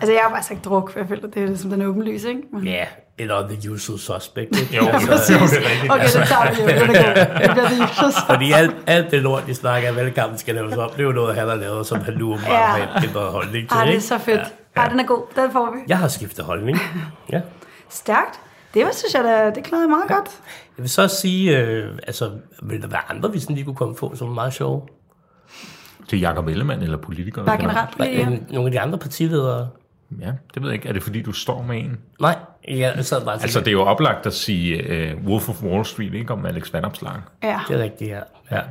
Altså, 0.00 0.12
jeg 0.12 0.22
har 0.22 0.30
bare 0.30 0.42
sagt 0.42 0.64
druk, 0.64 0.92
for 0.92 0.98
jeg 0.98 1.08
føler, 1.08 1.28
det 1.28 1.42
er 1.42 1.46
ligesom 1.46 1.70
den 1.70 1.82
åbenlyse, 1.82 2.28
ikke? 2.28 2.42
Men, 2.52 2.64
ja, 2.64 2.84
eller 3.22 3.48
The 3.48 3.70
Usual 3.70 3.98
Suspect, 3.98 4.60
ikke? 4.60 4.76
Jo, 4.76 4.86
altså, 4.88 5.32
jo, 5.32 5.38
det 5.38 5.66
er 5.66 5.70
rigtigt. 5.70 5.92
Okay, 5.92 6.06
så 6.06 6.18
tager 6.18 6.50
vi 6.50 6.72
det. 6.72 6.74
Er 6.82 6.86
god. 6.86 6.94
Det 7.42 7.50
bliver 7.50 7.68
det 7.68 8.02
just. 8.02 8.16
fordi 8.30 8.52
alt, 8.52 8.76
alt 8.86 9.10
det 9.10 9.22
lort, 9.22 9.46
de 9.46 9.54
snakker 9.54 9.88
af 9.88 9.96
valgkampen 9.96 10.38
skal 10.38 10.54
laves 10.54 10.74
op, 10.76 10.92
det 10.92 11.00
er 11.00 11.04
jo 11.04 11.12
noget, 11.12 11.34
han 11.36 11.48
har 11.48 11.54
lavet, 11.54 11.86
som 11.86 12.00
han 12.00 12.14
nu 12.14 12.32
Ja. 12.32 12.38
har 12.66 13.02
ændret 13.08 13.32
holdning 13.32 13.68
til, 13.68 13.76
Ej, 13.78 13.84
det 13.84 13.96
er 13.96 14.00
så 14.00 14.18
fedt. 14.18 14.40
Ej, 14.76 14.88
den 14.88 15.00
er 15.00 15.04
god. 15.04 15.22
Den 15.36 15.52
får 15.52 15.70
vi. 15.74 15.78
Jeg 15.88 15.98
har 15.98 16.08
skiftet 16.08 16.44
holdning. 16.44 16.78
Ja. 17.32 17.40
Stærkt. 17.90 18.40
Det 18.74 18.84
var, 18.84 18.90
synes 18.92 19.14
jeg, 19.14 19.24
da, 19.24 19.50
det 19.54 19.64
klarede 19.64 19.88
meget 19.88 20.08
godt. 20.08 20.30
Jeg 20.78 20.82
vil 20.82 20.90
så 20.90 21.08
sige, 21.08 21.58
øh, 21.58 21.98
altså, 22.06 22.30
vil 22.62 22.82
der 22.82 22.88
være 22.88 23.00
andre, 23.08 23.32
vi 23.32 23.38
sådan 23.40 23.56
lige 23.56 23.64
kunne 23.64 23.76
komme 23.76 23.94
på, 23.94 24.12
som 24.16 24.28
er 24.28 24.34
meget 24.34 24.52
sjove? 24.54 24.82
Til 26.08 26.20
Jacob 26.20 26.46
Ellemann 26.48 26.82
eller 26.82 26.96
politikere? 26.98 27.44
Bare 27.46 27.58
generelt. 27.58 27.90
Ja. 27.98 28.04
Ja. 28.04 28.26
Nogle 28.50 28.66
af 28.66 28.70
de 28.72 28.80
andre 28.80 28.98
partiledere? 28.98 29.68
Ja, 30.20 30.32
det 30.54 30.62
ved 30.62 30.68
jeg 30.68 30.74
ikke. 30.74 30.88
Er 30.88 30.92
det 30.92 31.02
fordi, 31.02 31.22
du 31.22 31.32
står 31.32 31.62
med 31.62 31.78
en? 31.78 31.98
Nej, 32.20 32.36
jeg 32.68 33.04
sad 33.04 33.24
bare 33.24 33.34
Altså, 33.42 33.58
det 33.60 33.68
er 33.68 33.72
jo 33.72 33.82
oplagt 33.82 34.26
at 34.26 34.34
sige 34.34 35.14
uh, 35.16 35.24
Wolf 35.26 35.48
of 35.48 35.62
Wall 35.62 35.84
Street, 35.84 36.14
ikke? 36.14 36.32
Om 36.32 36.46
Alex 36.46 36.72
Vanopslag. 36.72 37.16
ja. 37.42 37.60
det 37.68 37.76
er 37.76 37.82
rigtigt, 37.82 38.10
ja. 38.10 38.20
Ja. 38.50 38.62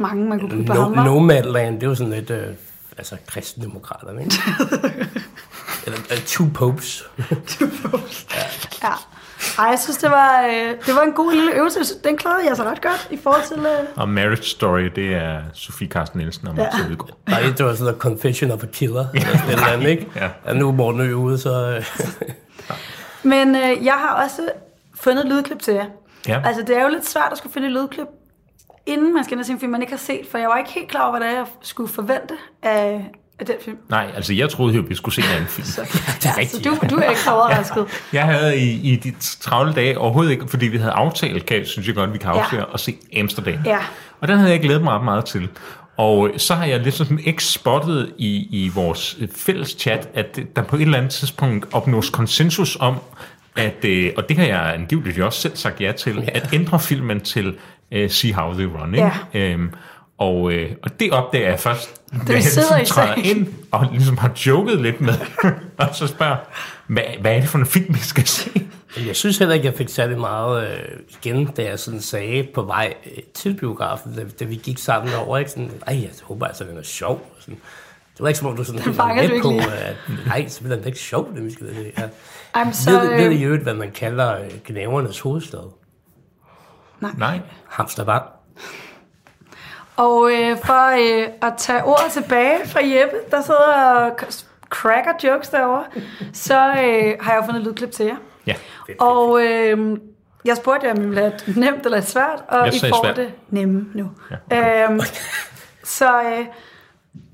Mange, 0.00 0.28
man 0.28 0.40
kunne 0.40 0.64
på 0.66 0.72
No, 0.72 0.84
hva'? 0.94 1.04
Nomadland, 1.04 1.74
det 1.74 1.82
er 1.82 1.86
jo 1.88 1.94
sådan 1.94 2.12
lidt, 2.12 2.30
øh, 2.30 2.46
altså, 2.98 3.16
kristendemokraterne, 3.26 4.22
ikke? 4.22 4.34
Eller 5.86 5.98
uh, 5.98 6.16
Two 6.26 6.46
Popes. 6.54 7.04
Ja. 8.82 8.92
Ej, 9.58 9.64
jeg 9.64 9.78
synes, 9.78 9.96
det 9.98 10.10
var, 10.10 10.42
øh, 10.46 10.70
det 10.86 10.94
var 10.94 11.02
en 11.02 11.12
god 11.12 11.32
lille 11.32 11.52
øvelse. 11.54 11.98
Den 12.04 12.16
klarede 12.16 12.48
jeg 12.48 12.56
så 12.56 12.64
ret 12.64 12.80
godt 12.82 13.08
i 13.10 13.16
forhold 13.22 13.42
til... 13.42 13.58
Øh, 13.58 13.88
Og 13.96 14.08
Marriage 14.08 14.42
Story, 14.42 14.82
det 14.82 15.14
er 15.14 15.40
Sofie 15.54 15.88
Carsten 15.88 16.18
Nielsen 16.20 16.48
og 16.48 16.54
Max 16.56 16.66
ja. 16.78 16.94
Nej, 17.28 17.40
det 17.56 17.66
var 17.66 17.72
sådan 17.74 17.84
noget 17.84 17.98
Confession 17.98 18.50
of 18.50 18.62
a 18.62 18.66
Killer. 18.66 19.06
Eller 19.14 19.38
sådan 19.38 19.72
andet, 19.72 19.88
ikke? 19.88 20.06
Ja. 20.16 20.28
Og 20.44 20.56
nu 20.56 20.68
er 20.68 20.72
Morten 20.72 21.00
Ø 21.00 21.14
ude, 21.14 21.38
så... 21.38 21.50
øh, 21.76 21.84
Men 23.22 23.56
øh, 23.56 23.84
jeg 23.84 23.94
har 23.94 24.22
også 24.24 24.42
fundet 24.94 25.24
et 25.24 25.30
lydklip 25.32 25.58
til 25.62 25.74
jer. 25.74 25.86
Ja. 26.28 26.42
Altså, 26.44 26.62
det 26.62 26.76
er 26.78 26.82
jo 26.82 26.88
lidt 26.88 27.08
svært 27.08 27.28
at 27.32 27.38
skulle 27.38 27.52
finde 27.52 27.66
et 27.68 27.72
lydklip, 27.74 28.06
inden 28.86 29.14
man 29.14 29.24
skal 29.24 29.32
ind 29.32 29.40
og 29.40 29.46
se 29.46 29.52
en 29.52 29.60
film, 29.60 29.72
man 29.72 29.80
ikke 29.82 29.92
har 29.92 29.98
set, 29.98 30.26
for 30.30 30.38
jeg 30.38 30.48
var 30.48 30.56
ikke 30.58 30.70
helt 30.70 30.88
klar 30.88 31.02
over, 31.02 31.18
hvad 31.18 31.20
det 31.28 31.34
er, 31.34 31.38
jeg 31.38 31.46
skulle 31.62 31.92
forvente 31.92 32.34
af, 32.62 33.10
af 33.38 33.46
den 33.46 33.54
film. 33.64 33.76
Nej, 33.88 34.10
altså 34.16 34.34
jeg 34.34 34.50
troede 34.50 34.74
jo, 34.74 34.84
vi 34.88 34.94
skulle 34.94 35.14
se 35.14 35.20
en 35.22 35.28
anden 35.34 35.48
film. 35.48 35.66
det 35.86 36.26
er 36.26 36.32
Så 36.32 36.34
rigtigt. 36.38 36.64
du, 36.64 36.76
du 36.90 36.96
er 36.96 37.08
ikke 37.08 37.20
så 37.20 37.30
overrasket. 37.30 37.86
Jeg 38.12 38.24
havde 38.24 38.58
i, 38.58 38.92
i 38.92 38.96
de 38.96 39.12
travle 39.40 39.72
dage 39.72 39.98
overhovedet 39.98 40.30
ikke, 40.30 40.48
fordi 40.48 40.66
vi 40.66 40.76
havde 40.78 40.92
aftalt, 40.92 41.46
kan, 41.46 41.66
synes 41.66 41.86
jeg 41.86 41.94
godt, 41.94 42.12
vi 42.12 42.18
kan 42.18 42.30
Ja. 42.34 42.40
afsløre, 42.42 42.66
at 42.74 42.80
se 42.80 42.96
Amsterdam. 43.18 43.58
Ja. 43.64 43.78
Og 44.20 44.28
den 44.28 44.38
havde 44.38 44.50
jeg 44.52 44.60
glædet 44.60 44.82
mig 44.82 44.92
ret 44.92 45.04
meget 45.04 45.24
til. 45.24 45.48
Og 45.96 46.30
så 46.36 46.54
har 46.54 46.64
jeg 46.64 46.80
lidt 46.80 46.94
sådan 46.94 47.18
ikke 47.24 47.44
spottet 47.44 48.12
i, 48.18 48.48
i 48.64 48.68
vores 48.74 49.16
øh, 49.20 49.28
fælles 49.36 49.76
chat, 49.78 50.08
at 50.14 50.38
der 50.56 50.62
på 50.62 50.76
et 50.76 50.82
eller 50.82 50.98
andet 50.98 51.12
tidspunkt 51.12 51.66
opnås 51.72 52.10
konsensus 52.10 52.76
om, 52.80 52.96
at, 53.56 53.84
øh, 53.84 54.12
og 54.16 54.28
det 54.28 54.36
har 54.36 54.44
jeg 54.46 54.74
angiveligt 54.74 55.18
også 55.20 55.40
selv 55.40 55.56
sagt 55.56 55.80
ja 55.80 55.92
til, 55.92 56.14
ja. 56.14 56.22
at 56.38 56.48
ændre 56.52 56.80
filmen 56.80 57.20
til 57.20 57.48
uh, 57.96 58.08
See 58.10 58.32
How 58.34 58.52
They 58.54 58.64
Run. 58.64 58.94
Ikke? 58.94 59.10
Øhm, 59.34 59.70
og, 60.18 60.52
øh, 60.52 60.70
og 60.82 61.00
det 61.00 61.10
opdager 61.12 61.48
jeg 61.48 61.60
først, 61.60 62.01
jeg 62.28 62.42
sidder 62.42 62.78
i 62.80 62.86
træder 62.86 63.14
sagen. 63.14 63.24
ind 63.24 63.54
og 63.70 63.88
ligesom 63.92 64.18
har 64.18 64.32
joket 64.46 64.80
lidt 64.80 65.00
med, 65.00 65.14
og 65.78 65.88
så 65.92 66.06
spørger, 66.06 66.36
hvad, 66.86 67.02
hvad 67.20 67.36
er 67.36 67.40
det 67.40 67.48
for 67.48 67.58
en 67.58 67.66
film, 67.66 67.94
vi 67.94 67.98
skal 67.98 68.26
se? 68.26 68.50
Jeg 69.06 69.16
synes 69.16 69.38
heller 69.38 69.54
ikke, 69.54 69.66
jeg 69.66 69.74
fik 69.74 69.88
særlig 69.88 70.18
meget 70.18 70.72
øh, 70.72 70.78
igen, 71.08 71.46
da 71.46 71.62
jeg 71.62 71.78
sådan 71.78 72.00
sagde 72.00 72.48
på 72.54 72.62
vej 72.62 72.94
øh, 73.06 73.22
til 73.34 73.54
biografen, 73.54 74.14
da, 74.14 74.24
da 74.40 74.44
vi 74.44 74.54
gik 74.54 74.78
sammen 74.78 75.14
over, 75.14 75.38
ikke? 75.38 75.50
Sådan, 75.50 75.70
Ej, 75.86 76.00
jeg 76.02 76.10
håber 76.22 76.46
altså, 76.46 76.64
den 76.64 76.78
er 76.78 76.82
sjov. 76.82 77.14
Og 77.36 77.42
Sådan, 77.42 77.60
det 78.12 78.20
var 78.20 78.28
ikke 78.28 78.38
som 78.38 78.48
om, 78.48 78.56
du 78.56 78.64
sådan 78.64 78.82
Den 78.82 78.96
var 78.96 79.14
med 79.14 79.42
på, 79.42 79.50
lige. 79.50 79.72
at 79.72 79.96
nej, 80.26 80.48
så 80.48 80.60
bliver 80.62 80.76
den 80.76 80.86
ikke 80.86 80.98
sjov, 80.98 81.34
det 81.34 81.44
vi 81.44 81.52
skal 81.52 81.66
det 81.66 81.92
her. 81.96 82.08
Ej, 82.54 82.72
så, 82.72 82.90
Ved, 82.90 83.08
ved 83.08 83.26
øh, 83.26 83.32
I 83.40 83.42
øvrigt, 83.44 83.62
hvad 83.62 83.74
man 83.74 83.90
kalder 83.90 84.38
øh, 84.40 84.50
gnavernes 84.64 85.20
hovedstad? 85.20 85.72
Nej. 87.18 87.40
Hamstervang. 87.68 88.24
Og 90.02 90.32
øh, 90.32 90.56
for 90.64 90.90
øh, 91.22 91.28
at 91.42 91.52
tage 91.58 91.84
ordet 91.84 92.12
tilbage 92.12 92.68
fra 92.68 92.80
Jeppe, 92.84 93.16
der 93.30 93.42
sidder 93.42 93.84
og 93.94 94.12
cracker 94.70 95.12
jokes 95.24 95.48
derovre, 95.48 95.84
så 96.32 96.58
øh, 96.68 97.14
har 97.20 97.32
jeg 97.34 97.42
fundet 97.46 97.60
et 97.60 97.66
lydklip 97.66 97.90
til 97.90 98.06
jer. 98.06 98.16
Ja. 98.46 98.54
Og 99.00 99.42
øh, 99.44 99.98
jeg 100.44 100.56
spurgte 100.56 100.86
jer, 100.86 100.92
om 100.92 100.98
I 101.02 101.06
ville 101.06 101.20
have 101.20 101.34
et 101.34 101.56
nemt 101.56 101.84
eller 101.86 102.00
svært, 102.00 102.44
og 102.48 102.66
Jeg 102.66 102.74
I 102.74 102.78
sagde 102.78 102.92
får 102.94 103.04
svært. 103.04 103.16
det 103.16 103.32
nemme 103.50 103.86
nu. 103.94 104.10
Ja, 104.50 104.56
Ja, 104.56 104.84
øhm, 104.90 105.00
så 105.84 106.22
øh, 106.22 106.38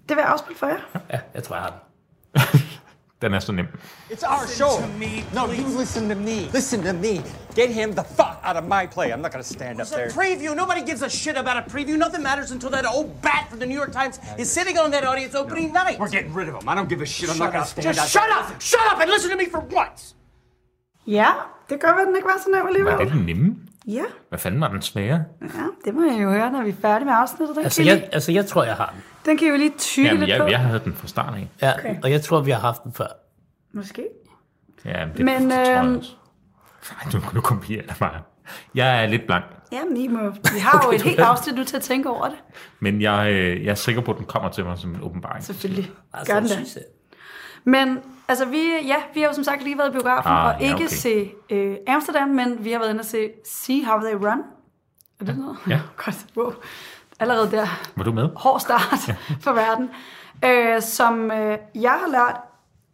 det 0.09 0.17
vil 0.17 0.19
jeg 0.19 0.27
afspille 0.27 0.59
for 0.59 0.67
jer. 0.67 1.01
Ja, 1.13 1.19
jeg 1.35 1.43
tror, 1.43 1.57
jeg 1.57 1.63
har 1.63 1.71
den. 1.71 2.61
Den 3.23 3.35
er 3.35 3.39
så 3.39 3.53
nem. 3.53 3.67
It's 4.11 4.23
our 4.23 4.47
show. 4.47 4.81
no, 5.35 5.53
you 5.53 5.79
listen 5.79 6.09
to 6.09 6.15
me. 6.15 6.49
Listen 6.53 6.83
to 6.83 6.93
me. 6.93 7.23
Get 7.55 7.71
him 7.71 7.93
the 7.93 8.05
fuck 8.05 8.41
out 8.45 8.57
of 8.57 8.65
my 8.65 8.87
play. 8.87 9.13
I'm 9.13 9.21
not 9.21 9.33
gonna 9.33 9.43
stand 9.43 9.81
up 9.81 9.89
there. 9.89 10.07
It's 10.07 10.15
there. 10.15 10.25
a 10.25 10.27
preview. 10.27 10.55
Nobody 10.57 10.83
gives 10.83 11.03
a 11.03 11.11
shit 11.11 11.37
about 11.37 11.57
a 11.57 11.65
preview. 11.71 11.97
Nothing 11.97 12.23
matters 12.23 12.51
until 12.53 12.71
that 12.71 12.87
old 12.87 13.21
bat 13.23 13.51
from 13.51 13.59
the 13.59 13.67
New 13.67 13.79
York 13.83 13.93
Times 13.93 14.21
is 14.39 14.49
sitting 14.51 14.79
on 14.79 14.91
that 14.91 15.05
audience 15.05 15.35
opening 15.35 15.73
night. 15.73 15.99
We're 15.99 16.15
getting 16.19 16.33
rid 16.35 16.49
of 16.49 16.55
him. 16.55 16.69
I 16.69 16.75
don't 16.77 16.89
give 16.89 17.03
a 17.03 17.07
shit. 17.07 17.29
I'm 17.31 17.39
not 17.39 17.53
gonna 17.53 17.67
stand 17.67 17.85
Just 17.89 18.01
out 18.01 18.09
shut 18.09 18.31
up! 18.39 18.61
Shut 18.61 18.87
up 18.93 19.01
and 19.03 19.11
listen 19.11 19.31
to 19.31 19.37
me 19.37 19.47
for 19.47 19.61
once! 19.81 20.15
Ja, 21.07 21.33
det 21.69 21.81
kan 21.81 21.89
godt 21.89 21.97
være, 21.97 22.01
at 22.03 22.07
den 22.09 22.17
ikke 22.17 22.29
var 22.29 22.39
så 22.45 22.51
nem 22.51 22.61
Var 22.61 22.69
alligevel. 22.69 22.99
det 22.99 23.13
den 23.13 23.27
nemme? 23.27 23.57
Ja, 23.89 24.03
Hvad 24.29 24.39
fanden 24.39 24.61
var 24.61 24.69
den 24.69 24.83
svære? 24.83 25.25
ja, 25.43 25.47
det 25.85 25.95
må 25.95 26.05
jeg 26.13 26.23
jo 26.23 26.31
høre, 26.31 26.53
når 26.53 26.63
vi 26.63 26.71
er 26.71 26.75
færdige 26.83 27.05
med 27.07 27.15
afsnittet. 27.17 27.57
Den, 27.57 27.65
Altså 27.65 27.83
jeg, 27.83 27.95
lige, 27.97 28.15
altså, 28.15 28.33
jeg 28.33 28.47
tror, 28.47 28.65
jeg 28.65 28.75
har 28.75 28.91
den. 28.95 29.03
den 29.27 29.37
kan 29.39 29.47
I 29.47 29.51
jo 29.51 29.57
lige 29.57 29.73
tykke 29.79 30.07
Jamen, 30.09 30.21
lidt 30.21 30.31
jeg, 30.31 30.41
på. 30.41 30.47
jeg 30.47 30.59
havde 30.59 30.81
den 30.85 30.93
fra 30.95 31.07
start 31.09 31.35
af. 31.35 31.49
Ja, 31.63 31.73
Okay. 31.79 31.97
og 32.03 32.11
jeg 32.11 32.23
tror, 32.23 32.41
vi 32.41 32.51
har 32.51 32.61
haft 32.61 32.85
den 32.85 32.93
før. 32.93 33.07
Måske. 33.73 34.05
Ja, 34.85 35.07
det, 35.17 35.25
Men, 35.25 35.43
det 35.43 35.51
tror 35.53 35.73
jeg 35.75 35.85
øhm, 35.85 35.97
også. 35.97 36.11
Nej, 36.93 37.13
nu, 37.13 37.21
nu 37.35 37.41
jeg 37.71 37.85
mig. 38.01 38.21
Jeg 38.75 39.03
er 39.03 39.07
lidt 39.07 39.23
blank, 39.27 39.45
Jamen, 39.73 39.97
I 39.97 40.09
må, 40.09 40.31
vi 40.31 40.59
har 40.61 40.83
jo 40.87 40.93
et 40.95 41.03
helt 41.09 41.21
afsnit 41.21 41.57
nu 41.57 41.65
til 41.65 41.77
at 41.77 41.83
tænke 41.83 42.11
over 42.11 42.25
det. 42.29 42.39
men 42.81 43.03
jeg, 43.03 43.33
øh, 43.33 43.65
jeg 43.65 43.71
er 43.71 43.75
sikker 43.75 44.01
på, 44.03 44.13
at 44.13 44.19
den 44.19 44.27
kommer 44.27 44.49
til 44.51 44.65
mig 44.65 44.79
som 44.79 44.91
en 44.95 45.01
åbenbaring. 45.03 45.45
Selvfølgelig. 45.45 45.91
Altså, 46.15 46.33
Gør 46.33 46.41
den 46.41 46.49
jeg 46.49 46.59
det. 46.59 46.67
synes, 46.69 46.85
Men 47.65 47.99
altså, 48.29 48.45
vi, 48.45 48.63
ja, 48.87 48.97
vi 49.15 49.21
har 49.21 49.29
jo 49.29 49.35
som 49.35 49.45
sagt 49.45 49.63
lige 49.63 49.79
været 49.79 49.89
i 49.89 49.93
biografen, 49.93 50.33
Ah, 50.33 50.47
og 50.47 50.61
ja, 50.61 50.65
ikke 50.65 50.75
okay. 50.75 50.87
se 50.87 51.33
øh, 51.51 51.77
Amsterdam, 51.89 52.29
men 52.29 52.65
vi 52.65 52.73
har 52.73 52.79
været 52.79 52.91
inde 52.91 53.01
og 53.01 53.05
se 53.05 53.31
See 53.45 53.85
How 53.85 54.01
They 54.01 54.15
Run. 54.15 54.43
Er 55.21 55.25
det 55.25 55.39
noget? 55.39 55.57
Ja. 55.69 55.81
Godt, 56.05 56.27
wow. 56.37 56.53
Allerede 57.21 57.51
der. 57.51 57.67
Var 57.97 58.05
du 58.05 58.13
med? 58.13 58.29
Hård 58.37 58.61
start 58.61 59.11
for 59.45 59.53
verden. 59.53 59.91
Øh, 60.45 60.83
som 60.83 61.31
øh, 61.31 61.59
jeg 61.75 61.91
har 61.91 62.09
lært, 62.11 62.41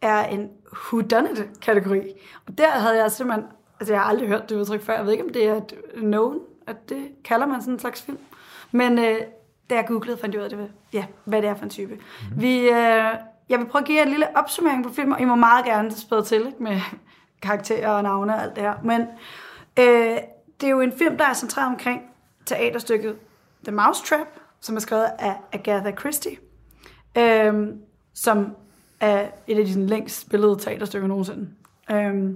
er 0.01 0.25
en 0.25 0.49
whodunit-kategori. 0.73 2.01
Og 2.47 2.57
der 2.57 2.69
havde 2.69 3.03
jeg 3.03 3.11
simpelthen, 3.11 3.45
altså 3.79 3.93
jeg 3.93 4.01
har 4.01 4.09
aldrig 4.09 4.27
hørt 4.27 4.49
det 4.49 4.55
udtryk 4.55 4.81
før, 4.81 4.95
jeg 4.95 5.05
ved 5.05 5.11
ikke, 5.11 5.23
om 5.23 5.33
det 5.33 5.47
er 5.47 5.55
et 5.55 5.73
known, 5.95 6.39
at 6.67 6.89
det 6.89 7.07
kalder 7.23 7.45
man 7.45 7.61
sådan 7.61 7.73
en 7.73 7.79
slags 7.79 8.01
film. 8.01 8.17
Men 8.71 8.99
øh, 8.99 9.15
da 9.69 9.75
jeg 9.75 9.85
googlede, 9.87 10.17
fandt 10.17 10.35
jeg 10.35 10.39
ud 10.39 10.43
af, 10.43 10.49
det, 10.57 10.71
ja, 10.93 11.05
hvad 11.25 11.41
det 11.41 11.49
er 11.49 11.55
for 11.55 11.63
en 11.63 11.69
type. 11.69 11.93
Mm-hmm. 11.93 12.41
Vi, 12.41 12.69
øh, 12.69 13.13
jeg 13.49 13.59
vil 13.59 13.65
prøve 13.65 13.81
at 13.81 13.85
give 13.87 13.97
jer 13.97 14.03
en 14.03 14.09
lille 14.09 14.37
opsummering 14.37 14.83
på 14.83 14.93
filmen, 14.93 15.13
og 15.13 15.21
I 15.21 15.25
må 15.25 15.35
meget 15.35 15.65
gerne 15.65 15.91
spæde 15.91 16.23
til 16.23 16.45
ikke, 16.45 16.63
med 16.63 16.79
karakterer 17.41 17.89
og 17.89 18.03
navne 18.03 18.35
og 18.35 18.41
alt 18.41 18.55
det 18.55 18.63
her. 18.63 18.73
Men 18.83 19.01
øh, 19.79 20.17
det 20.61 20.67
er 20.67 20.69
jo 20.69 20.79
en 20.79 20.93
film, 20.97 21.17
der 21.17 21.25
er 21.25 21.33
centreret 21.33 21.67
omkring 21.67 22.01
teaterstykket 22.45 23.15
The 23.63 23.71
Mousetrap, 23.75 24.27
som 24.61 24.75
er 24.75 24.79
skrevet 24.79 25.07
af 25.19 25.35
Agatha 25.51 25.91
Christie, 25.91 26.37
øh, 27.17 27.67
som 28.13 28.55
er 28.99 29.27
et 29.47 29.57
af 29.57 29.65
de 29.65 29.73
sådan, 29.73 29.87
længst 29.87 30.21
spillede 30.21 30.59
teaterstykker 30.59 31.07
nogensinde. 31.07 31.49
Øh, 31.91 32.35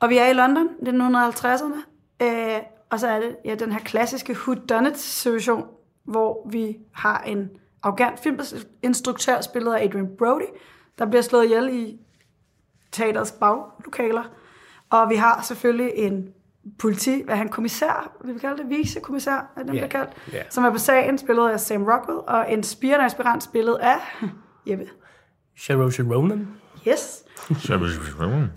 og 0.00 0.08
vi 0.08 0.16
er 0.16 0.26
i 0.26 0.32
London, 0.32 0.68
det 0.80 0.88
er 0.88 1.30
1950'erne, 1.32 1.82
øh, 2.24 2.60
og 2.90 3.00
så 3.00 3.08
er 3.08 3.20
det 3.20 3.36
ja, 3.44 3.54
den 3.54 3.72
her 3.72 3.80
klassiske 3.80 4.32
whodunit-situation, 4.32 5.66
hvor 6.04 6.48
vi 6.50 6.78
har 6.92 7.22
en 7.22 7.50
arrogant 7.86 8.20
filminstruktør, 8.20 9.40
spillet 9.40 9.74
af 9.74 9.84
Adrian 9.84 10.08
Brody, 10.18 10.48
der 10.98 11.06
bliver 11.06 11.22
slået 11.22 11.44
ihjel 11.44 11.68
i 11.72 11.98
teaterets 12.92 13.32
baglokaler. 13.32 14.24
Og 14.90 15.10
vi 15.10 15.14
har 15.14 15.42
selvfølgelig 15.42 15.92
en 15.94 16.28
politi, 16.78 17.22
hvad 17.24 17.36
han, 17.36 17.48
kommissær, 17.48 18.12
vil 18.24 18.34
vi 18.34 18.38
kalde 18.38 18.56
det, 18.56 18.70
vicekommissær, 18.70 19.52
er 19.56 19.62
det, 19.62 19.74
yeah. 19.74 19.88
kaldt, 19.88 20.10
ja. 20.32 20.42
som 20.50 20.64
er 20.64 20.70
på 20.70 20.78
sagen, 20.78 21.18
spillet 21.18 21.50
af 21.50 21.60
Sam 21.60 21.84
Rockwell, 21.84 22.18
og 22.26 22.52
en 22.52 22.62
spirende 22.62 23.04
aspirant, 23.04 23.42
spillet 23.42 23.74
af 23.74 23.96
Jeppe. 24.66 24.86
Saoirse 25.58 26.02
Ronan. 26.02 26.48
Yes. 26.88 27.24
Så 27.58 27.74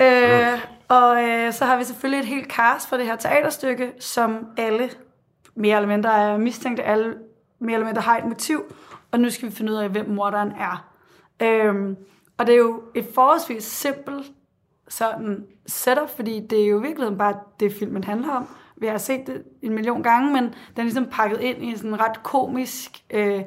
Øh, 0.01 0.59
og 0.87 1.23
øh, 1.23 1.53
så 1.53 1.65
har 1.65 1.77
vi 1.77 1.83
selvfølgelig 1.83 2.19
et 2.19 2.25
helt 2.25 2.51
cast 2.51 2.89
for 2.89 2.97
det 2.97 3.05
her 3.05 3.15
teaterstykke, 3.15 3.91
som 3.99 4.47
alle 4.57 4.89
mere 5.55 5.75
eller 5.75 5.87
mindre 5.87 6.17
er 6.17 6.37
mistænkte, 6.37 6.83
alle 6.83 7.15
mere 7.59 7.73
eller 7.73 7.85
mindre 7.85 8.01
har 8.01 8.17
et 8.17 8.25
motiv, 8.25 8.63
og 9.11 9.19
nu 9.19 9.29
skal 9.29 9.49
vi 9.49 9.55
finde 9.55 9.71
ud 9.71 9.77
af, 9.77 9.89
hvem 9.89 10.09
morderen 10.09 10.51
er. 10.51 10.91
Øhm, 11.41 11.95
og 12.37 12.47
det 12.47 12.53
er 12.53 12.59
jo 12.59 12.83
et 12.95 13.05
forholdsvis 13.15 13.63
simpelt 13.63 14.31
sådan 14.87 15.45
setup, 15.67 16.09
fordi 16.15 16.39
det 16.39 16.61
er 16.61 16.67
jo 16.67 16.79
i 16.79 16.81
virkeligheden 16.81 17.17
bare 17.17 17.39
det, 17.59 17.73
filmen 17.73 18.03
handler 18.03 18.31
om. 18.31 18.47
Vi 18.77 18.87
har 18.87 18.97
set 18.97 19.27
det 19.27 19.43
en 19.61 19.73
million 19.73 20.03
gange, 20.03 20.33
men 20.33 20.43
den 20.43 20.53
er 20.77 20.81
ligesom 20.81 21.07
pakket 21.11 21.41
ind 21.41 21.63
i 21.63 21.77
sådan 21.77 21.99
ret 21.99 22.23
komisk, 22.23 23.03
øh, 23.09 23.41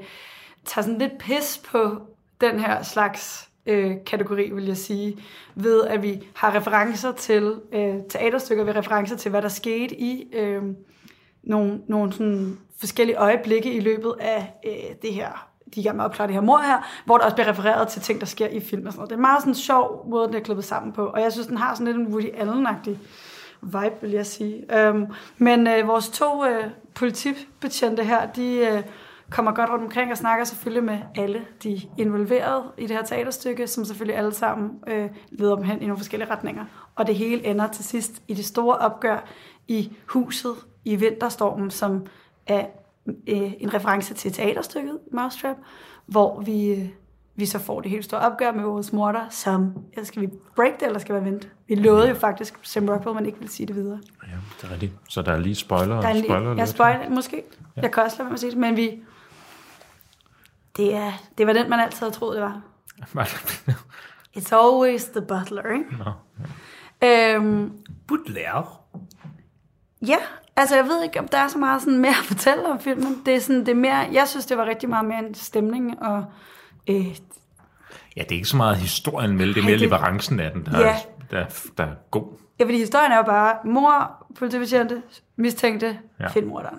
tager 0.65 0.83
sådan 0.83 0.99
lidt 0.99 1.19
pis 1.19 1.63
på 1.71 1.99
den 2.41 2.61
her 2.61 2.83
slags 2.83 3.51
øh, 3.67 3.97
kategori, 4.07 4.51
vil 4.51 4.67
jeg 4.67 4.77
sige, 4.77 5.19
ved 5.55 5.85
at 5.85 6.03
vi 6.03 6.29
har 6.35 6.55
referencer 6.55 7.13
til 7.13 7.61
øh, 7.73 7.95
teaterstykker, 8.09 8.65
vi 8.65 8.71
har 8.71 8.79
referencer 8.79 9.17
til, 9.17 9.31
hvad 9.31 9.43
der 9.43 9.49
skete 9.49 10.01
i 10.01 10.29
øh, 10.33 10.63
nogle, 11.43 11.81
nogle 11.87 12.13
sådan 12.13 12.59
forskellige 12.79 13.17
øjeblikke 13.17 13.73
i 13.73 13.81
løbet 13.81 14.15
af 14.21 14.53
øh, 14.67 14.97
det 15.03 15.15
her 15.15 15.52
de 15.75 15.81
er 15.81 15.83
i 15.83 15.87
gang 15.87 15.97
med 15.97 16.05
at 16.05 16.09
opklare 16.09 16.27
det 16.27 16.35
her 16.35 16.43
mor 16.43 16.59
her, 16.59 17.03
hvor 17.05 17.17
der 17.19 17.25
også 17.25 17.35
bliver 17.35 17.49
refereret 17.49 17.89
til 17.89 18.03
ting, 18.03 18.21
der 18.21 18.27
sker 18.27 18.47
i 18.47 18.61
film 18.61 18.87
og 18.87 18.93
sådan 18.93 18.99
noget. 18.99 19.11
Det 19.11 19.17
er 19.17 19.21
meget 19.21 19.41
sådan 19.41 19.51
en 19.51 19.55
sjov 19.55 20.07
måde, 20.09 20.27
den 20.29 20.35
er 20.35 20.41
klippet 20.41 20.65
sammen 20.65 20.93
på, 20.93 21.07
og 21.07 21.21
jeg 21.21 21.33
synes, 21.33 21.47
den 21.47 21.57
har 21.57 21.75
sådan 21.75 21.87
lidt 21.87 21.97
en 21.97 22.15
Woody 22.15 22.35
allen 22.35 22.67
vibe, 23.63 23.95
vil 24.01 24.11
jeg 24.11 24.27
sige. 24.27 24.79
Øhm, 24.79 25.07
men 25.39 25.67
øh, 25.67 25.89
vores 25.89 26.09
to 26.09 26.45
øh, 26.47 26.65
politibetjente 26.95 28.05
her, 28.05 28.27
de 28.27 28.57
øh, 28.57 28.83
kommer 29.31 29.53
godt 29.53 29.71
rundt 29.71 29.85
omkring 29.85 30.11
og 30.11 30.17
snakker 30.17 30.45
selvfølgelig 30.45 30.85
med 30.85 30.99
alle 31.15 31.45
de 31.63 31.81
involverede 31.99 32.65
i 32.79 32.87
det 32.87 32.97
her 32.97 33.05
teaterstykke, 33.05 33.67
som 33.67 33.85
selvfølgelig 33.85 34.17
alle 34.17 34.35
sammen 34.35 34.71
øh, 34.87 35.11
leder 35.31 35.55
dem 35.55 35.65
hen 35.65 35.83
i 35.83 35.87
nogle 35.87 35.99
forskellige 35.99 36.31
retninger. 36.31 36.65
Og 36.95 37.07
det 37.07 37.15
hele 37.15 37.47
ender 37.47 37.67
til 37.67 37.85
sidst 37.85 38.23
i 38.29 38.35
det 38.35 38.45
store 38.45 38.77
opgør 38.77 39.25
i 39.69 39.97
huset 40.07 40.55
i 40.85 40.97
Vinterstormen, 40.97 41.71
som 41.71 42.07
er 42.47 42.67
øh, 43.07 43.53
en 43.59 43.75
reference 43.75 44.15
til 44.15 44.33
teaterstykket 44.33 44.99
Mousetrap, 45.13 45.57
hvor 46.07 46.41
vi 46.41 46.67
øh, 46.71 46.89
vi 47.35 47.47
så 47.47 47.59
får 47.59 47.81
det 47.81 47.91
helt 47.91 48.05
store 48.05 48.21
opgør 48.21 48.53
med 48.53 48.65
vores 48.65 48.93
morter, 48.93 49.29
som, 49.31 49.75
ja, 49.97 50.05
skal 50.05 50.23
vi 50.23 50.29
break 50.57 50.81
det, 50.81 50.87
eller 50.87 50.99
skal 50.99 51.21
vi 51.21 51.25
vente? 51.31 51.49
Vi 51.69 51.75
lovede 51.75 52.09
jo 52.09 52.15
faktisk 52.15 52.59
Sam 52.63 52.89
Rockwell, 52.89 53.15
men 53.15 53.27
ikke 53.27 53.39
vil 53.39 53.49
sige 53.49 53.67
det 53.67 53.77
videre. 53.77 54.01
Ja, 54.23 54.29
det 54.63 54.69
er 54.69 54.73
rigtigt. 54.73 54.93
Så 55.09 55.23
der 55.23 55.33
er 55.33 55.39
lige 55.39 55.55
spoiler 55.55 56.01
Der 56.01 56.09
er 56.09 56.15
en, 56.15 56.25
spoiler 56.25 56.55
jeg 56.55 56.69
spoiler 56.69 57.09
måske. 57.11 57.43
Ja. 57.77 57.83
Jeg 57.83 57.93
kan 57.93 58.03
også 58.03 58.23
lade 58.23 58.33
at 58.33 58.41
sige 58.41 58.51
det, 58.51 58.59
men 58.59 58.77
vi... 58.77 59.03
Det, 60.77 60.95
er, 60.95 61.13
det 61.39 61.47
var 61.47 61.53
den, 61.53 61.71
man 61.71 61.81
altid 61.81 61.99
havde 61.99 62.13
troet, 62.15 62.35
det 62.37 62.43
var. 62.43 62.61
It's 64.37 64.55
always 64.55 65.05
the 65.05 65.23
butler, 65.23 65.73
ikke? 65.73 65.85
Nå, 66.05 66.13
Øhm, 67.09 67.73
Butler. 68.09 68.83
ja, 70.07 70.17
altså 70.57 70.77
jeg 70.77 70.85
ved 70.85 71.03
ikke, 71.05 71.19
om 71.21 71.29
der 71.29 71.39
er 71.39 71.49
så 71.49 71.59
meget 71.59 71.83
sådan 71.83 71.99
mere 71.99 72.11
at 72.11 72.25
fortælle 72.25 72.67
om 72.67 72.81
filmen. 72.81 73.23
Det 73.27 73.35
er, 73.35 73.41
sådan, 73.41 73.61
det 73.61 73.69
er 73.69 73.75
mere, 73.75 73.97
jeg 74.13 74.29
synes, 74.29 74.47
det 74.47 74.59
var 74.59 74.65
rigtig 74.67 74.89
meget 74.89 75.05
mere 75.05 75.19
en 75.19 75.35
stemning, 75.35 76.03
og 76.03 76.25
øh, 76.89 77.07
Ja, 78.17 78.23
det 78.23 78.31
er 78.33 78.37
ikke 78.37 78.49
så 78.49 78.57
meget 78.57 78.77
historien, 78.77 79.39
vel? 79.39 79.55
Det 79.55 79.61
er 79.61 79.65
mere 79.65 79.73
det- 79.73 79.81
leverancen 79.81 80.41
af 80.41 80.51
den, 80.51 80.65
der, 80.65 80.81
Ja. 80.81 80.87
er, 80.89 80.97
der, 81.31 81.45
der 81.79 81.85
er 81.85 81.95
god. 82.11 82.25
ja, 82.59 82.65
fordi 82.65 82.79
historien 82.79 83.13
er 83.13 83.17
jo 83.17 83.23
bare 83.23 83.57
mor, 83.65 84.27
politibetjente, 84.39 85.03
mistænkte, 85.37 85.99
ja. 86.21 86.29
filmmorderen. 86.29 86.79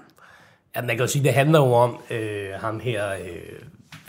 Ja, 0.75 0.81
man 0.81 0.89
kan 0.89 0.99
jo 0.99 1.07
sige, 1.07 1.23
det 1.23 1.33
handler 1.33 1.59
jo 1.59 1.73
om 1.73 1.97
øh, 2.09 2.49
ham 2.59 2.79
her, 2.79 3.13
øh, 3.13 3.59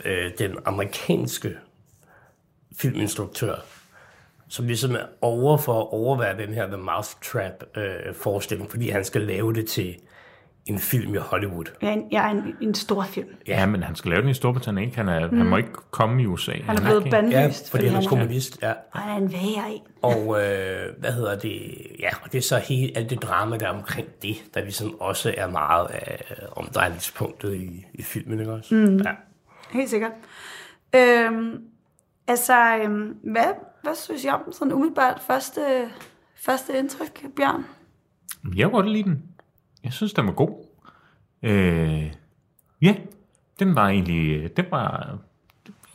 øh, 0.05 0.31
den 0.39 0.55
amerikanske 0.65 1.55
filminstruktør, 2.77 3.55
som 4.49 4.65
ligesom 4.67 4.95
er 4.95 4.99
over 5.21 5.57
for 5.57 5.81
at 5.81 5.87
overvære 5.91 6.37
den 6.37 6.53
her 6.53 6.67
The 6.67 6.77
Mousetrap 6.77 7.63
øh, 7.77 8.13
forestilling, 8.15 8.69
fordi 8.71 8.89
han 8.89 9.03
skal 9.05 9.21
lave 9.21 9.53
det 9.53 9.67
til 9.67 9.95
en 10.65 10.79
film 10.79 11.15
i 11.15 11.17
Hollywood. 11.17 11.65
Ja, 11.81 11.93
en, 11.93 12.03
ja, 12.11 12.31
en, 12.31 12.55
en 12.61 12.73
stor 12.75 13.03
film. 13.03 13.27
Ja, 13.47 13.65
men 13.65 13.83
han 13.83 13.95
skal 13.95 14.11
lave 14.11 14.21
den 14.21 14.29
i 14.29 14.33
Storbritannien, 14.33 14.85
ikke? 14.85 14.97
Han, 14.97 15.09
er, 15.09 15.31
mm. 15.31 15.37
han 15.37 15.45
må 15.45 15.57
ikke 15.57 15.69
komme 15.91 16.21
i 16.23 16.25
USA. 16.25 16.51
Han 16.51 16.77
er 16.77 16.81
blevet 16.81 17.05
ikke- 17.05 17.15
Ja, 17.17 17.21
bandlyst, 17.21 17.71
fordi 17.71 17.87
han 17.87 18.03
er 18.03 18.07
kommunist, 18.07 18.59
ja. 18.61 18.73
han 18.93 19.09
er 19.11 19.17
en 19.17 19.31
væger 19.33 19.67
i. 19.75 19.81
Og 20.01 20.21
øh, 20.43 20.93
hvad 20.99 21.11
hedder 21.11 21.35
det? 21.39 21.77
Ja, 21.99 22.09
og 22.23 22.31
det 22.31 22.37
er 22.37 22.41
så 22.41 22.57
hele 22.57 22.97
alt 22.97 23.09
det 23.09 23.21
drama, 23.21 23.57
der 23.57 23.65
er 23.67 23.71
omkring 23.71 24.07
det, 24.21 24.35
der 24.53 24.61
ligesom 24.61 25.01
også 25.01 25.33
er 25.37 25.47
meget 25.47 25.87
af 25.91 26.21
omdrejningspunktet 26.55 27.53
i, 27.55 27.85
i 27.93 28.01
filmen, 28.03 28.39
ikke 28.39 28.51
også? 28.51 28.75
Mm. 28.75 28.97
Ja. 28.97 29.11
Helt 29.71 29.89
sikkert. 29.89 30.11
Øhm, 30.95 31.61
altså, 32.27 32.77
øhm, 32.83 33.15
hvad, 33.23 33.45
hvad 33.85 33.95
synes 33.95 34.25
jeg 34.25 34.33
om 34.33 34.41
den 34.43 34.53
sådan 34.53 34.73
umiddelbart 34.73 35.21
første, 35.27 35.61
første 36.35 36.79
indtryk, 36.79 37.25
Bjørn? 37.35 37.65
Jeg 38.55 38.65
kunne 38.65 38.81
godt 38.81 38.91
lide 38.91 39.03
den. 39.03 39.23
Jeg 39.83 39.93
synes, 39.93 40.13
den 40.13 40.25
var 40.25 40.31
god. 40.31 40.65
Øh, 41.43 42.11
ja, 42.81 42.95
den 43.59 43.75
var 43.75 43.87
egentlig... 43.89 44.57
Den 44.57 44.65
var... 44.71 45.17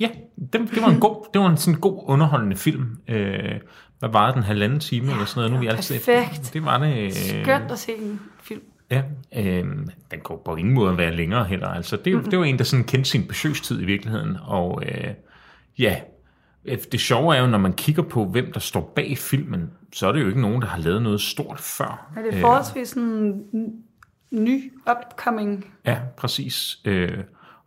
Ja, 0.00 0.11
den, 0.52 0.66
det 0.66 0.82
var 0.82 0.88
en 0.88 1.00
god, 1.00 1.26
det 1.32 1.40
var 1.40 1.50
en 1.50 1.56
sådan 1.56 1.80
god 1.80 2.04
underholdende 2.06 2.56
film. 2.56 2.99
Øh, 3.09 3.61
hvad 3.99 4.09
var 4.09 4.32
den 4.32 4.42
halvanden 4.42 4.80
time 4.80 5.06
ja, 5.06 5.12
eller 5.12 5.25
sådan 5.25 5.38
noget? 5.38 5.50
Nu 5.50 5.56
er 5.56 5.61
vi 5.61 5.66
altid, 5.66 5.94
perfekt. 5.94 6.50
Det 6.52 6.64
var 6.64 6.78
det. 6.78 7.04
Øh, 7.04 7.12
Skønt 7.12 7.70
at 7.70 7.78
se 7.78 7.97
en 7.97 8.20
film. 8.42 8.62
Ja, 8.90 9.02
øh, 9.37 9.64
den 10.11 10.20
kunne 10.23 10.38
på 10.44 10.56
ingen 10.56 10.75
måde 10.75 10.97
være 10.97 11.16
længere 11.16 11.44
heller. 11.44 11.68
Altså, 11.68 11.97
det, 11.97 12.14
mm-hmm. 12.14 12.30
det 12.30 12.38
var 12.38 12.44
en, 12.44 12.59
der 12.59 12.64
sådan 12.64 12.85
kendte 12.85 13.11
sin 13.11 13.28
besøgstid 13.28 13.82
i 13.82 13.85
virkeligheden. 13.85 14.37
Og 14.42 14.82
øh, 14.87 15.14
ja, 15.78 15.92
øh, 15.92 16.09
det 16.64 17.00
sjove 17.00 17.36
er 17.36 17.40
jo, 17.40 17.46
når 17.46 17.58
man 17.58 17.72
kigger 17.72 18.02
på, 18.02 18.24
hvem 18.24 18.52
der 18.52 18.60
står 18.60 18.92
bag 18.96 19.18
filmen, 19.18 19.70
så 19.92 20.08
er 20.08 20.12
det 20.12 20.20
jo 20.20 20.28
ikke 20.28 20.40
nogen, 20.40 20.62
der 20.62 20.68
har 20.68 20.78
lavet 20.78 21.02
noget 21.02 21.20
stort 21.20 21.60
før. 21.60 22.10
Er 22.16 22.22
det 22.22 22.40
forholdsvis 22.40 22.88
sådan 22.88 23.44
ny, 24.30 24.72
upcoming? 24.90 25.74
Ja, 25.84 25.98
præcis. 26.16 26.78
Øh, 26.84 27.18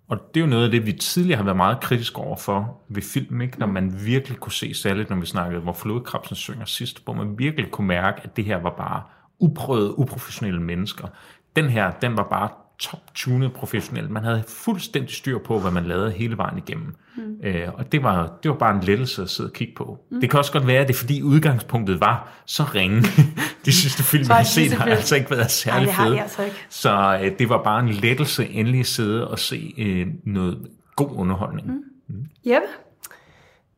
og 0.07 0.17
det 0.33 0.39
er 0.39 0.45
jo 0.45 0.49
noget 0.49 0.65
af 0.65 0.71
det, 0.71 0.85
vi 0.85 0.91
tidligere 0.91 1.37
har 1.37 1.43
været 1.43 1.57
meget 1.57 1.79
kritiske 1.79 2.17
over 2.17 2.35
for 2.35 2.81
ved 2.89 3.01
film, 3.01 3.41
ikke? 3.41 3.59
når 3.59 3.67
man 3.67 4.05
virkelig 4.05 4.37
kunne 4.37 4.51
se, 4.51 4.73
særligt 4.73 5.09
når 5.09 5.17
vi 5.17 5.25
snakkede, 5.25 5.61
hvor 5.61 5.73
flodkrabsen 5.73 6.35
synger 6.35 6.65
sidst, 6.65 7.03
hvor 7.03 7.13
man 7.13 7.39
virkelig 7.39 7.71
kunne 7.71 7.87
mærke, 7.87 8.21
at 8.23 8.35
det 8.37 8.45
her 8.45 8.57
var 8.57 8.73
bare 8.77 9.01
uprøvede, 9.39 9.99
uprofessionelle 9.99 10.61
mennesker. 10.61 11.07
Den 11.55 11.69
her, 11.69 11.91
den 11.91 12.17
var 12.17 12.27
bare 12.29 12.49
top-tunet 12.83 13.53
professionelt. 13.53 14.09
Man 14.09 14.23
havde 14.23 14.43
fuldstændig 14.47 15.15
styr 15.15 15.37
på, 15.39 15.59
hvad 15.59 15.71
man 15.71 15.85
lavede 15.85 16.11
hele 16.11 16.37
vejen 16.37 16.57
igennem. 16.57 16.95
Mm. 17.17 17.37
Øh, 17.43 17.67
og 17.73 17.91
det 17.91 18.03
var, 18.03 18.37
det 18.43 18.51
var 18.51 18.57
bare 18.57 18.75
en 18.75 18.83
lettelse 18.83 19.21
at 19.21 19.29
sidde 19.29 19.49
og 19.49 19.53
kigge 19.53 19.73
på. 19.77 19.99
Mm. 20.11 20.21
Det 20.21 20.29
kan 20.29 20.39
også 20.39 20.51
godt 20.51 20.67
være, 20.67 20.81
at 20.81 20.87
det 20.87 20.93
er 20.93 20.97
fordi 20.97 21.21
udgangspunktet 21.21 22.01
var 22.01 22.43
så 22.45 22.63
ringe. 22.63 23.01
De 23.65 23.71
sidste 23.71 24.03
film, 24.03 24.23
er 24.29 24.33
har 24.33 24.43
set, 24.43 24.71
har 24.71 24.85
altså 24.85 25.15
ikke 25.15 25.29
været 25.29 25.41
Nej, 25.41 25.47
særlig 25.47 25.87
det 25.87 25.93
har 25.93 26.03
fede. 26.05 26.15
de 26.15 26.21
altså 26.21 26.43
ikke. 26.43 26.55
Så 26.69 27.19
øh, 27.23 27.39
det 27.39 27.49
var 27.49 27.63
bare 27.63 27.79
en 27.79 27.89
lettelse 27.89 28.49
endelig 28.49 28.79
at 28.79 28.85
sidde 28.85 29.27
og 29.27 29.39
se 29.39 29.73
øh, 29.77 30.07
noget 30.23 30.67
god 30.95 31.09
underholdning. 31.11 31.67
Mm. 32.07 32.25
Jeppe? 32.45 32.67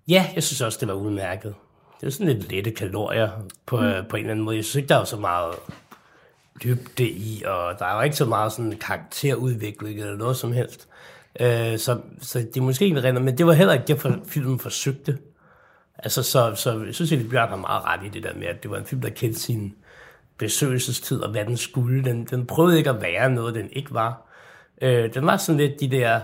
Ja, 0.08 0.26
jeg 0.36 0.44
synes 0.44 0.62
også, 0.62 0.78
det 0.82 0.88
var 0.88 0.94
udmærket. 0.94 1.56
Det 2.02 2.08
er 2.08 2.12
sådan 2.12 2.28
lidt 2.28 2.52
lette 2.52 2.72
kalorier 2.72 3.30
på, 3.65 3.78
mm. 3.78 3.84
på 4.10 4.15
en 4.15 4.22
eller 4.22 4.32
anden 4.32 4.46
måde. 4.46 4.56
Jeg 4.56 4.65
synes 4.65 4.76
ikke, 4.76 4.89
der 4.89 4.98
var 4.98 5.04
så 5.04 5.18
meget 5.18 5.56
dybde 6.63 7.10
i, 7.10 7.44
og 7.46 7.80
der 7.80 7.86
er 7.86 7.96
jo 7.96 8.02
ikke 8.02 8.15
så 8.15 8.26
meget 8.26 8.52
sådan 8.52 8.72
karakterudvikling 8.72 10.00
eller 10.00 10.15
noget 10.15 10.38
som 10.38 10.52
helst. 10.52 10.88
Øh, 11.39 11.78
så, 11.78 12.00
så 12.22 12.39
det 12.39 12.58
er 12.58 12.62
måske 12.62 12.86
ikke 12.86 13.04
rent, 13.04 13.22
men 13.22 13.38
det 13.38 13.46
var 13.46 13.54
heller 13.54 13.74
ikke 13.74 13.88
det, 13.88 14.02
for 14.02 14.20
filmen 14.28 14.60
forsøgte. 14.60 15.18
Altså, 15.98 16.24
så, 16.24 16.56
så 16.56 16.84
jeg 16.86 16.96
synes 16.96 17.12
egentlig, 17.12 17.32
Bjørn 17.32 17.50
har 17.50 17.56
meget 17.56 17.84
ret 17.84 18.06
i 18.06 18.10
det 18.10 18.24
der 18.24 18.34
med, 18.36 18.48
at 18.48 18.63
det 18.63 18.72
var 18.72 18.78
en 18.78 18.86
film, 18.86 19.02
der 19.02 19.10
kendte 19.10 19.39
sin 19.39 19.76
besøgelsestid, 20.38 21.22
og 21.22 21.32
hvad 21.32 21.46
den 21.46 21.58
skulle. 21.58 22.04
Den, 22.04 22.26
den 22.26 22.46
prøvede 22.46 22.78
ikke 22.78 22.89
at 22.89 23.02
være 23.02 23.30
noget, 23.30 23.56
den 23.56 23.70
ikke 23.72 23.94
var. 23.94 24.22
Øh, 24.82 25.13
den 25.13 25.26
var 25.26 25.38
sådan 25.38 25.60
lidt 25.60 25.80
de 25.80 25.91
der 25.91 26.20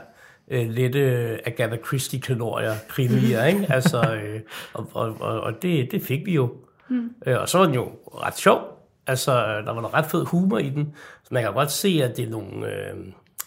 øh, 0.47 0.69
lette 0.69 0.99
Agatha 1.47 1.77
Christie-kalorier, 1.87 2.75
krimier, 2.87 3.45
ikke? 3.45 3.65
Altså, 3.73 4.13
øh, 4.13 4.41
og 4.73 4.89
og, 4.93 5.15
og, 5.19 5.41
og 5.41 5.61
det, 5.61 5.91
det 5.91 6.01
fik 6.01 6.25
vi 6.25 6.33
jo. 6.33 6.53
Mm. 6.89 7.09
Øh, 7.25 7.41
og 7.41 7.49
så 7.49 7.57
var 7.57 7.65
den 7.65 7.75
jo 7.75 7.91
ret 8.15 8.37
sjov. 8.37 8.80
Altså, 9.07 9.31
der 9.61 9.71
var 9.73 9.81
noget 9.81 9.93
ret 9.93 10.05
fed 10.05 10.25
humor 10.25 10.57
i 10.57 10.69
den. 10.69 10.95
Så 11.23 11.29
man 11.31 11.43
kan 11.43 11.53
godt 11.53 11.71
se, 11.71 12.01
at 12.03 12.17
det 12.17 12.25
er 12.25 12.29
nogle... 12.29 12.67
Øh, 12.67 12.95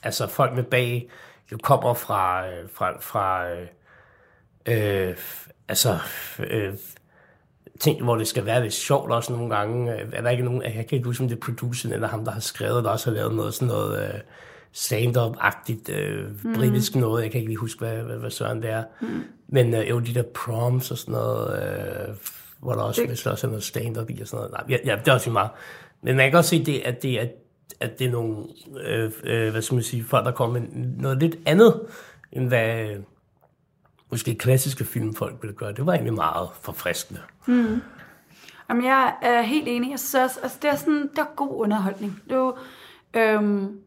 altså, 0.02 0.26
folk 0.26 0.54
med 0.54 0.64
bag 0.64 1.08
jo 1.52 1.58
kommer 1.62 1.94
fra... 1.94 2.46
Øh, 2.46 2.68
fra, 2.74 2.92
fra 3.00 3.50
øh, 3.50 5.08
øh, 5.08 5.16
altså... 5.68 5.98
Øh, 6.50 6.74
ting, 7.80 8.02
hvor 8.02 8.16
det 8.16 8.28
skal 8.28 8.46
være 8.46 8.62
lidt 8.62 8.72
sjovt 8.74 9.12
også 9.12 9.32
nogle 9.32 9.56
gange. 9.56 10.00
Øh, 10.00 10.08
Er 10.12 10.22
der 10.22 10.30
ikke 10.30 10.44
nogen, 10.44 10.62
jeg 10.62 10.72
kan 10.72 10.86
ikke 10.90 11.06
huske, 11.06 11.22
om 11.22 11.28
det 11.28 11.36
er 11.36 11.40
produceren 11.40 11.94
eller 11.94 12.08
ham, 12.08 12.24
der 12.24 12.32
har 12.32 12.40
skrevet, 12.40 12.84
der 12.84 12.90
også 12.90 13.10
har 13.10 13.14
lavet 13.14 13.34
noget 13.34 13.54
sådan 13.54 13.68
noget 13.68 14.14
øh, 14.14 14.20
stand-up-agtigt 14.72 15.88
øh, 15.88 16.30
britisk 16.54 16.96
noget. 16.96 17.22
Jeg 17.22 17.30
kan 17.30 17.40
ikke 17.40 17.50
lige 17.50 17.58
huske, 17.58 17.78
hvad, 17.78 17.96
hvad, 17.96 18.16
hvad 18.16 18.30
søren 18.30 18.62
det 18.62 18.70
er. 18.70 18.84
Mm. 19.00 19.22
Men 19.48 19.74
øh, 19.74 19.90
jo, 19.90 19.98
de 19.98 20.14
der 20.14 20.22
proms 20.22 20.90
og 20.90 20.98
sådan 20.98 21.12
noget, 21.12 21.62
øh, 21.62 22.14
hvor 22.64 22.72
der 22.72 22.82
også, 22.82 23.00
Det- 23.02 23.10
det... 23.10 23.26
også 23.26 23.46
er 23.46 23.50
noget 23.50 23.64
stand-up 23.64 24.10
i 24.10 24.20
og 24.20 24.26
sådan 24.28 24.38
noget. 24.50 24.52
Nej, 24.52 24.64
ja, 24.68 24.90
ja, 24.92 24.96
det 25.00 25.08
er 25.08 25.12
også 25.12 25.30
meget. 25.30 25.50
Men 26.02 26.16
man 26.16 26.24
kan 26.24 26.32
godt 26.32 26.44
se, 26.44 26.64
det, 26.64 26.80
at, 26.80 27.02
det, 27.02 27.18
at, 27.18 27.30
at 27.80 27.98
det 27.98 28.06
er 28.06 28.10
nogle, 28.10 28.36
øh, 28.86 29.12
øh, 29.24 29.50
hvad 29.50 29.62
skal 29.62 29.74
man 29.74 29.82
sige, 29.84 30.04
folk, 30.04 30.24
der 30.26 30.32
kommer 30.32 30.60
med 30.60 30.68
noget 30.98 31.18
lidt 31.18 31.36
andet, 31.46 31.80
end 32.32 32.48
hvad 32.48 32.78
øh, 32.90 32.96
måske 34.10 34.34
klassiske 34.34 34.84
filmfolk 34.84 35.34
ville 35.42 35.54
gøre. 35.56 35.72
Det 35.72 35.86
var 35.86 35.92
egentlig 35.92 36.14
meget 36.14 36.48
forfriskende. 36.62 37.20
Jamen, 38.68 38.84
jeg 38.84 39.14
er 39.22 39.42
helt 39.42 39.68
enig. 39.68 39.90
Jeg 39.90 39.98
synes 39.98 40.14
også, 40.14 40.40
altså, 40.42 40.58
det 40.62 40.70
er 40.70 40.74
sådan, 40.76 41.02
det 41.10 41.18
er 41.18 41.34
god 41.36 41.60
underholdning. 41.60 42.22
Det 42.24 42.32
er 42.32 42.36
jo, 42.36 42.56
øhm, 43.14 43.78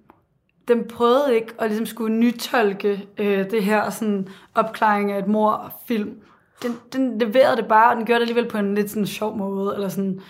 den 0.68 0.88
prøvede 0.88 1.36
ikke 1.36 1.54
at 1.60 1.68
ligesom 1.70 1.86
skulle 1.86 2.16
nytolke 2.16 3.08
øh, 3.18 3.52
det 3.52 3.63
her 3.63 3.90
sådan 3.90 4.28
opklaring 4.56 5.12
af 5.12 5.20
et 5.20 5.28
morfilm. 5.28 6.22
Den, 6.63 6.80
den 6.93 7.17
leverede 7.17 7.58
det 7.58 7.67
bare, 7.67 7.91
og 7.91 7.96
den 7.96 8.06
gjorde 8.06 8.20
det 8.20 8.30
alligevel 8.30 8.52
på 8.52 8.58
en 8.58 8.76
lidt 8.76 8.89
sådan 8.89 9.08
sjov 9.08 9.38
måde. 9.38 9.76
Eller 9.76 9.89
sådan. 9.89 10.22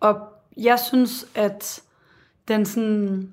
Og 0.00 0.16
jeg 0.56 0.78
synes, 0.78 1.26
at 1.34 1.80
den 2.48 2.66
sådan... 2.66 3.32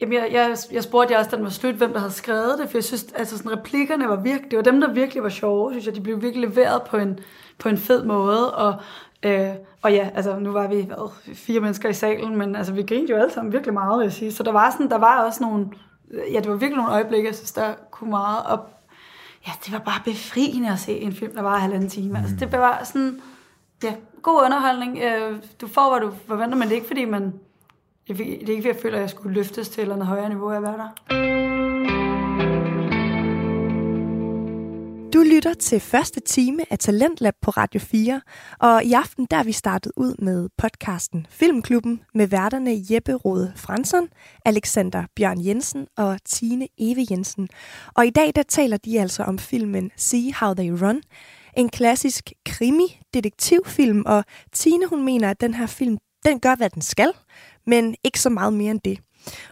Jamen, 0.00 0.14
jeg, 0.14 0.28
jeg, 0.32 0.56
jeg 0.72 0.82
spurgte 0.82 1.12
jeg 1.12 1.18
også, 1.18 1.30
da 1.30 1.36
den 1.36 1.44
var 1.44 1.50
slut, 1.50 1.74
hvem 1.74 1.92
der 1.92 1.98
havde 1.98 2.12
skrevet 2.12 2.58
det, 2.58 2.70
for 2.70 2.78
jeg 2.78 2.84
synes, 2.84 3.12
altså 3.14 3.38
sådan, 3.38 3.52
replikkerne 3.52 4.08
var 4.08 4.16
virkelig, 4.16 4.50
det 4.50 4.56
var 4.56 4.62
dem, 4.62 4.80
der 4.80 4.92
virkelig 4.92 5.22
var 5.22 5.28
sjove, 5.28 5.72
synes 5.72 5.86
jeg. 5.86 5.94
De 5.94 6.00
blev 6.00 6.22
virkelig 6.22 6.48
leveret 6.48 6.82
på 6.82 6.96
en, 6.96 7.18
på 7.58 7.68
en 7.68 7.78
fed 7.78 8.04
måde, 8.04 8.54
og, 8.54 8.74
øh, 9.22 9.50
og 9.82 9.92
ja, 9.92 10.10
altså 10.14 10.38
nu 10.38 10.52
var 10.52 10.68
vi 10.68 10.80
hvad, 10.80 11.34
fire 11.34 11.60
mennesker 11.60 11.88
i 11.88 11.92
salen, 11.92 12.36
men 12.36 12.56
altså 12.56 12.72
vi 12.72 12.82
grinede 12.82 13.12
jo 13.12 13.18
alle 13.18 13.32
sammen 13.32 13.52
virkelig 13.52 13.74
meget, 13.74 13.98
vil 13.98 14.04
jeg 14.04 14.12
sige. 14.12 14.32
Så 14.32 14.42
der 14.42 14.52
var, 14.52 14.70
sådan, 14.70 14.90
der 14.90 14.98
var 14.98 15.24
også 15.24 15.42
nogle, 15.42 15.66
ja, 16.32 16.40
det 16.40 16.48
var 16.48 16.56
virkelig 16.56 16.76
nogle 16.76 16.92
øjeblikke, 16.92 17.28
jeg 17.28 17.34
synes, 17.34 17.52
der 17.52 17.74
kunne 17.90 18.10
meget, 18.10 18.42
og 18.46 18.58
ja, 19.46 19.52
det 19.64 19.72
var 19.72 19.78
bare 19.78 20.00
befriende 20.04 20.70
at 20.70 20.78
se 20.78 20.92
en 20.98 21.12
film, 21.12 21.34
der 21.34 21.42
var 21.42 21.58
halvanden 21.58 21.90
time. 21.90 22.18
Altså 22.18 22.36
det 22.40 22.52
var 22.52 22.84
sådan, 22.84 23.20
ja, 23.82 23.94
god 24.22 24.42
underholdning. 24.44 24.98
Øh, 24.98 25.42
du 25.60 25.66
får, 25.66 25.90
hvad 25.90 26.08
du 26.08 26.16
forventer, 26.26 26.58
men 26.58 26.62
det 26.62 26.70
er 26.70 26.74
ikke 26.74 26.86
fordi, 26.86 27.04
man 27.04 27.32
det 28.08 28.20
er 28.20 28.24
ikke, 28.24 28.62
fordi 28.62 28.68
jeg 28.68 28.76
føler, 28.82 28.96
at 28.96 29.00
jeg 29.00 29.10
skulle 29.10 29.34
løftes 29.34 29.68
til 29.68 29.80
et 29.80 29.82
eller 29.82 29.94
andet 29.94 30.08
højere 30.08 30.28
niveau 30.28 30.50
af 30.50 30.56
at 30.56 30.62
være 30.62 30.90
der. 31.08 31.47
Du 35.12 35.22
lytter 35.22 35.54
til 35.54 35.80
første 35.80 36.20
time 36.20 36.64
af 36.70 36.78
Talentlab 36.78 37.34
på 37.42 37.50
Radio 37.50 37.80
4, 37.80 38.20
og 38.58 38.84
i 38.84 38.92
aften 38.92 39.26
der 39.30 39.36
er 39.36 39.42
vi 39.42 39.52
startet 39.52 39.92
ud 39.96 40.14
med 40.18 40.48
podcasten 40.58 41.26
Filmklubben 41.30 42.00
med 42.14 42.26
værterne 42.26 42.82
Jeppe 42.90 43.14
Rode 43.14 43.52
Fransson, 43.56 44.08
Alexander 44.44 45.04
Bjørn 45.16 45.44
Jensen 45.44 45.86
og 45.96 46.18
Tine 46.24 46.68
Eve 46.78 47.06
Jensen. 47.10 47.48
Og 47.94 48.06
i 48.06 48.10
dag 48.10 48.32
der 48.36 48.42
taler 48.42 48.76
de 48.76 49.00
altså 49.00 49.22
om 49.22 49.38
filmen 49.38 49.90
See 49.96 50.34
How 50.34 50.54
They 50.54 50.70
Run, 50.70 51.02
en 51.56 51.68
klassisk 51.68 52.32
krimi-detektivfilm, 52.46 54.02
og 54.06 54.24
Tine 54.52 54.86
hun 54.86 55.04
mener, 55.04 55.30
at 55.30 55.40
den 55.40 55.54
her 55.54 55.66
film 55.66 55.98
den 56.24 56.40
gør, 56.40 56.56
hvad 56.56 56.70
den 56.70 56.82
skal, 56.82 57.12
men 57.66 57.94
ikke 58.04 58.20
så 58.20 58.30
meget 58.30 58.52
mere 58.52 58.70
end 58.70 58.80
det. 58.80 58.98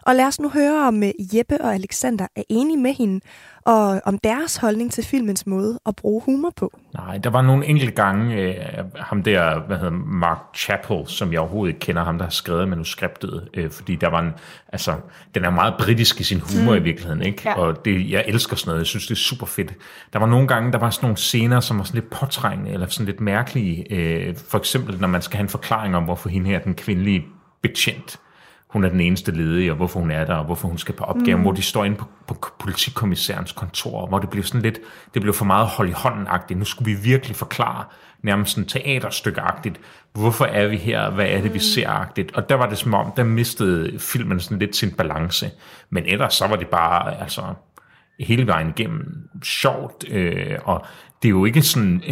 Og 0.02 0.14
lad 0.14 0.24
os 0.24 0.40
nu 0.40 0.48
høre, 0.48 0.88
om 0.88 1.02
øh, 1.02 1.36
Jeppe 1.36 1.60
og 1.60 1.74
Alexander 1.74 2.26
er 2.36 2.42
enige 2.48 2.76
med 2.76 2.94
hende, 2.94 3.20
og 3.66 4.00
om 4.04 4.18
deres 4.18 4.56
holdning 4.56 4.92
til 4.92 5.04
filmens 5.04 5.46
måde 5.46 5.78
at 5.86 5.96
bruge 5.96 6.22
humor 6.24 6.52
på. 6.56 6.78
Nej, 6.94 7.18
der 7.18 7.30
var 7.30 7.42
nogle 7.42 7.66
enkelte 7.66 7.92
gange, 7.92 8.34
øh, 8.34 8.54
ham 8.96 9.22
der, 9.22 9.60
hvad 9.66 9.76
hedder 9.76 9.96
Mark 10.06 10.38
Chappell, 10.54 11.02
som 11.06 11.32
jeg 11.32 11.40
overhovedet 11.40 11.74
ikke 11.74 11.80
kender, 11.80 12.04
ham 12.04 12.18
der 12.18 12.24
har 12.24 12.30
skrevet 12.30 12.68
manuskriptet, 12.68 13.48
øh, 13.54 13.70
fordi 13.70 13.96
der 13.96 14.08
var 14.08 14.20
en, 14.20 14.32
altså, 14.68 14.94
den 15.34 15.44
er 15.44 15.50
meget 15.50 15.74
britisk 15.78 16.20
i 16.20 16.24
sin 16.24 16.40
humor 16.40 16.72
mm. 16.72 16.78
i 16.78 16.82
virkeligheden, 16.82 17.22
ikke? 17.22 17.42
Ja. 17.44 17.54
Og 17.54 17.84
det, 17.84 18.10
jeg 18.10 18.24
elsker 18.26 18.56
sådan 18.56 18.70
noget, 18.70 18.78
jeg 18.78 18.86
synes 18.86 19.06
det 19.06 19.14
er 19.14 19.18
super 19.18 19.46
fedt. 19.46 19.74
Der 20.12 20.18
var 20.18 20.26
nogle 20.26 20.48
gange, 20.48 20.72
der 20.72 20.78
var 20.78 20.90
sådan 20.90 21.04
nogle 21.06 21.16
scener, 21.16 21.60
som 21.60 21.78
var 21.78 21.84
sådan 21.84 22.00
lidt 22.00 22.10
påtrængende, 22.10 22.70
eller 22.70 22.86
sådan 22.86 23.06
lidt 23.06 23.20
mærkelige, 23.20 23.92
øh, 23.92 24.36
for 24.48 24.58
eksempel 24.58 25.00
når 25.00 25.08
man 25.08 25.22
skal 25.22 25.36
have 25.36 25.42
en 25.42 25.48
forklaring 25.48 25.96
om, 25.96 26.04
hvorfor 26.04 26.28
hende 26.28 26.50
her, 26.50 26.58
den 26.58 26.74
kvindelige 26.74 27.24
betjent, 27.62 28.20
hun 28.68 28.84
er 28.84 28.88
den 28.88 29.00
eneste 29.00 29.32
ledige, 29.32 29.70
og 29.72 29.76
hvorfor 29.76 30.00
hun 30.00 30.10
er 30.10 30.24
der, 30.24 30.34
og 30.34 30.44
hvorfor 30.44 30.68
hun 30.68 30.78
skal 30.78 30.94
på 30.94 31.04
opgaven, 31.04 31.36
mm. 31.36 31.42
hvor 31.42 31.52
de 31.52 31.62
står 31.62 31.84
inde 31.84 31.96
på, 31.96 32.06
på 32.26 32.36
politikommissærens 32.58 33.52
kontor, 33.52 34.06
hvor 34.06 34.18
det 34.18 34.30
blev 34.30 34.42
sådan 34.42 34.62
lidt, 34.62 34.78
det 35.14 35.22
blev 35.22 35.34
for 35.34 35.44
meget 35.44 35.66
hold 35.66 35.88
i 35.88 35.92
hånden 35.92 36.26
-agtigt. 36.26 36.54
Nu 36.54 36.64
skulle 36.64 36.96
vi 36.96 37.02
virkelig 37.02 37.36
forklare, 37.36 37.84
nærmest 38.22 38.52
sådan 38.52 38.68
teaterstykke-agtigt, 38.68 39.76
hvorfor 40.12 40.44
er 40.44 40.66
vi 40.66 40.76
her, 40.76 41.10
hvad 41.10 41.26
er 41.26 41.40
det, 41.40 41.54
vi 41.54 41.58
ser-agtigt. 41.58 42.36
Og 42.36 42.48
der 42.48 42.54
var 42.54 42.68
det 42.68 42.78
som 42.78 42.94
om, 42.94 43.12
der 43.16 43.24
mistede 43.24 43.98
filmen 43.98 44.40
sådan 44.40 44.58
lidt 44.58 44.76
sin 44.76 44.90
balance. 44.90 45.50
Men 45.90 46.04
ellers 46.06 46.34
så 46.34 46.46
var 46.46 46.56
det 46.56 46.68
bare, 46.68 47.20
altså, 47.20 47.42
hele 48.20 48.46
vejen 48.46 48.68
igennem 48.68 49.28
sjovt, 49.44 50.04
øh, 50.10 50.58
og 50.64 50.86
det 51.22 51.28
er 51.28 51.30
jo 51.30 51.44
ikke 51.44 51.62
sådan 51.62 52.02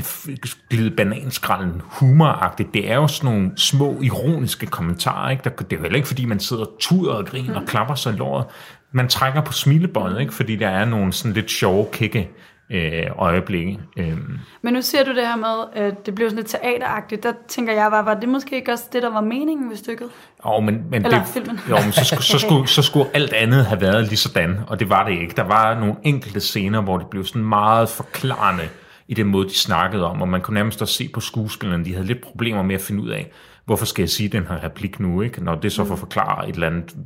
glide 0.70 0.90
bananskralden 0.90 1.82
humoragtigt. 1.84 2.74
Det 2.74 2.90
er 2.90 2.94
jo 2.94 3.08
sådan 3.08 3.34
nogle 3.34 3.52
små 3.56 4.00
ironiske 4.02 4.66
kommentarer. 4.66 5.30
Ikke? 5.30 5.42
Det 5.44 5.72
er 5.72 5.76
jo 5.76 5.82
heller 5.82 5.96
ikke, 5.96 6.08
fordi 6.08 6.24
man 6.24 6.40
sidder 6.40 6.64
tuder 6.80 7.12
og 7.12 7.26
griner 7.26 7.60
og 7.60 7.66
klapper 7.66 7.94
sig 7.94 8.14
låret. 8.14 8.46
Man 8.92 9.08
trækker 9.08 9.40
på 9.40 9.52
smilebåndet, 9.52 10.20
ikke? 10.20 10.34
fordi 10.34 10.56
der 10.56 10.68
er 10.68 10.84
nogle 10.84 11.12
sådan 11.12 11.32
lidt 11.32 11.50
sjove 11.50 11.86
kikke 11.92 12.30
øh, 12.70 13.06
øjeblikke. 13.18 13.80
Øh. 13.96 14.18
Men 14.62 14.74
nu 14.74 14.82
siger 14.82 15.04
du 15.04 15.14
det 15.14 15.26
her 15.26 15.36
med, 15.36 15.84
at 15.84 16.06
det 16.06 16.14
blev 16.14 16.30
sådan 16.30 16.36
lidt 16.36 16.50
teateragtigt. 16.50 17.22
Der 17.22 17.32
tænker 17.48 17.72
jeg 17.72 17.90
bare, 17.90 18.04
var 18.04 18.14
det 18.14 18.28
måske 18.28 18.56
ikke 18.56 18.72
også 18.72 18.84
det, 18.92 19.02
der 19.02 19.10
var 19.10 19.20
meningen 19.20 19.70
ved 19.70 19.76
stykket? 19.76 20.08
Jo, 20.46 20.60
men, 20.60 20.82
men, 20.90 21.04
Eller 21.04 21.18
det, 21.18 21.28
filmen. 21.28 21.60
jo, 21.70 21.76
men 21.84 21.92
så, 21.92 22.04
skulle, 22.04 22.22
så, 22.22 22.38
skulle, 22.38 22.68
så 22.78 22.82
skulle 22.82 23.08
alt 23.14 23.32
andet 23.32 23.66
have 23.66 23.80
været 23.80 24.04
lige 24.04 24.16
sådan, 24.16 24.60
og 24.66 24.80
det 24.80 24.90
var 24.90 25.04
det 25.08 25.12
ikke. 25.12 25.34
Der 25.36 25.42
var 25.42 25.74
nogle 25.74 25.94
enkelte 26.02 26.40
scener, 26.40 26.80
hvor 26.80 26.98
det 26.98 27.06
blev 27.06 27.24
sådan 27.24 27.44
meget 27.44 27.88
forklarende 27.88 28.68
i 29.08 29.14
den 29.14 29.26
måde, 29.26 29.48
de 29.48 29.58
snakkede 29.58 30.04
om, 30.04 30.22
og 30.22 30.28
man 30.28 30.40
kunne 30.40 30.54
nærmest 30.54 30.82
også 30.82 30.94
se 30.94 31.08
på 31.08 31.20
skuespillerne, 31.20 31.84
de 31.84 31.92
havde 31.92 32.06
lidt 32.06 32.20
problemer 32.20 32.62
med 32.62 32.74
at 32.74 32.80
finde 32.80 33.02
ud 33.02 33.08
af, 33.08 33.30
hvorfor 33.64 33.86
skal 33.86 34.02
jeg 34.02 34.08
sige 34.08 34.28
den 34.28 34.46
her 34.46 34.64
replik 34.64 35.00
nu, 35.00 35.22
ikke? 35.22 35.44
når 35.44 35.54
det 35.54 35.72
så 35.72 35.84
for 35.84 35.94
at 35.94 36.00
forklare 36.00 36.48
et 36.48 36.54
eller 36.54 36.66
andet, 36.66 36.96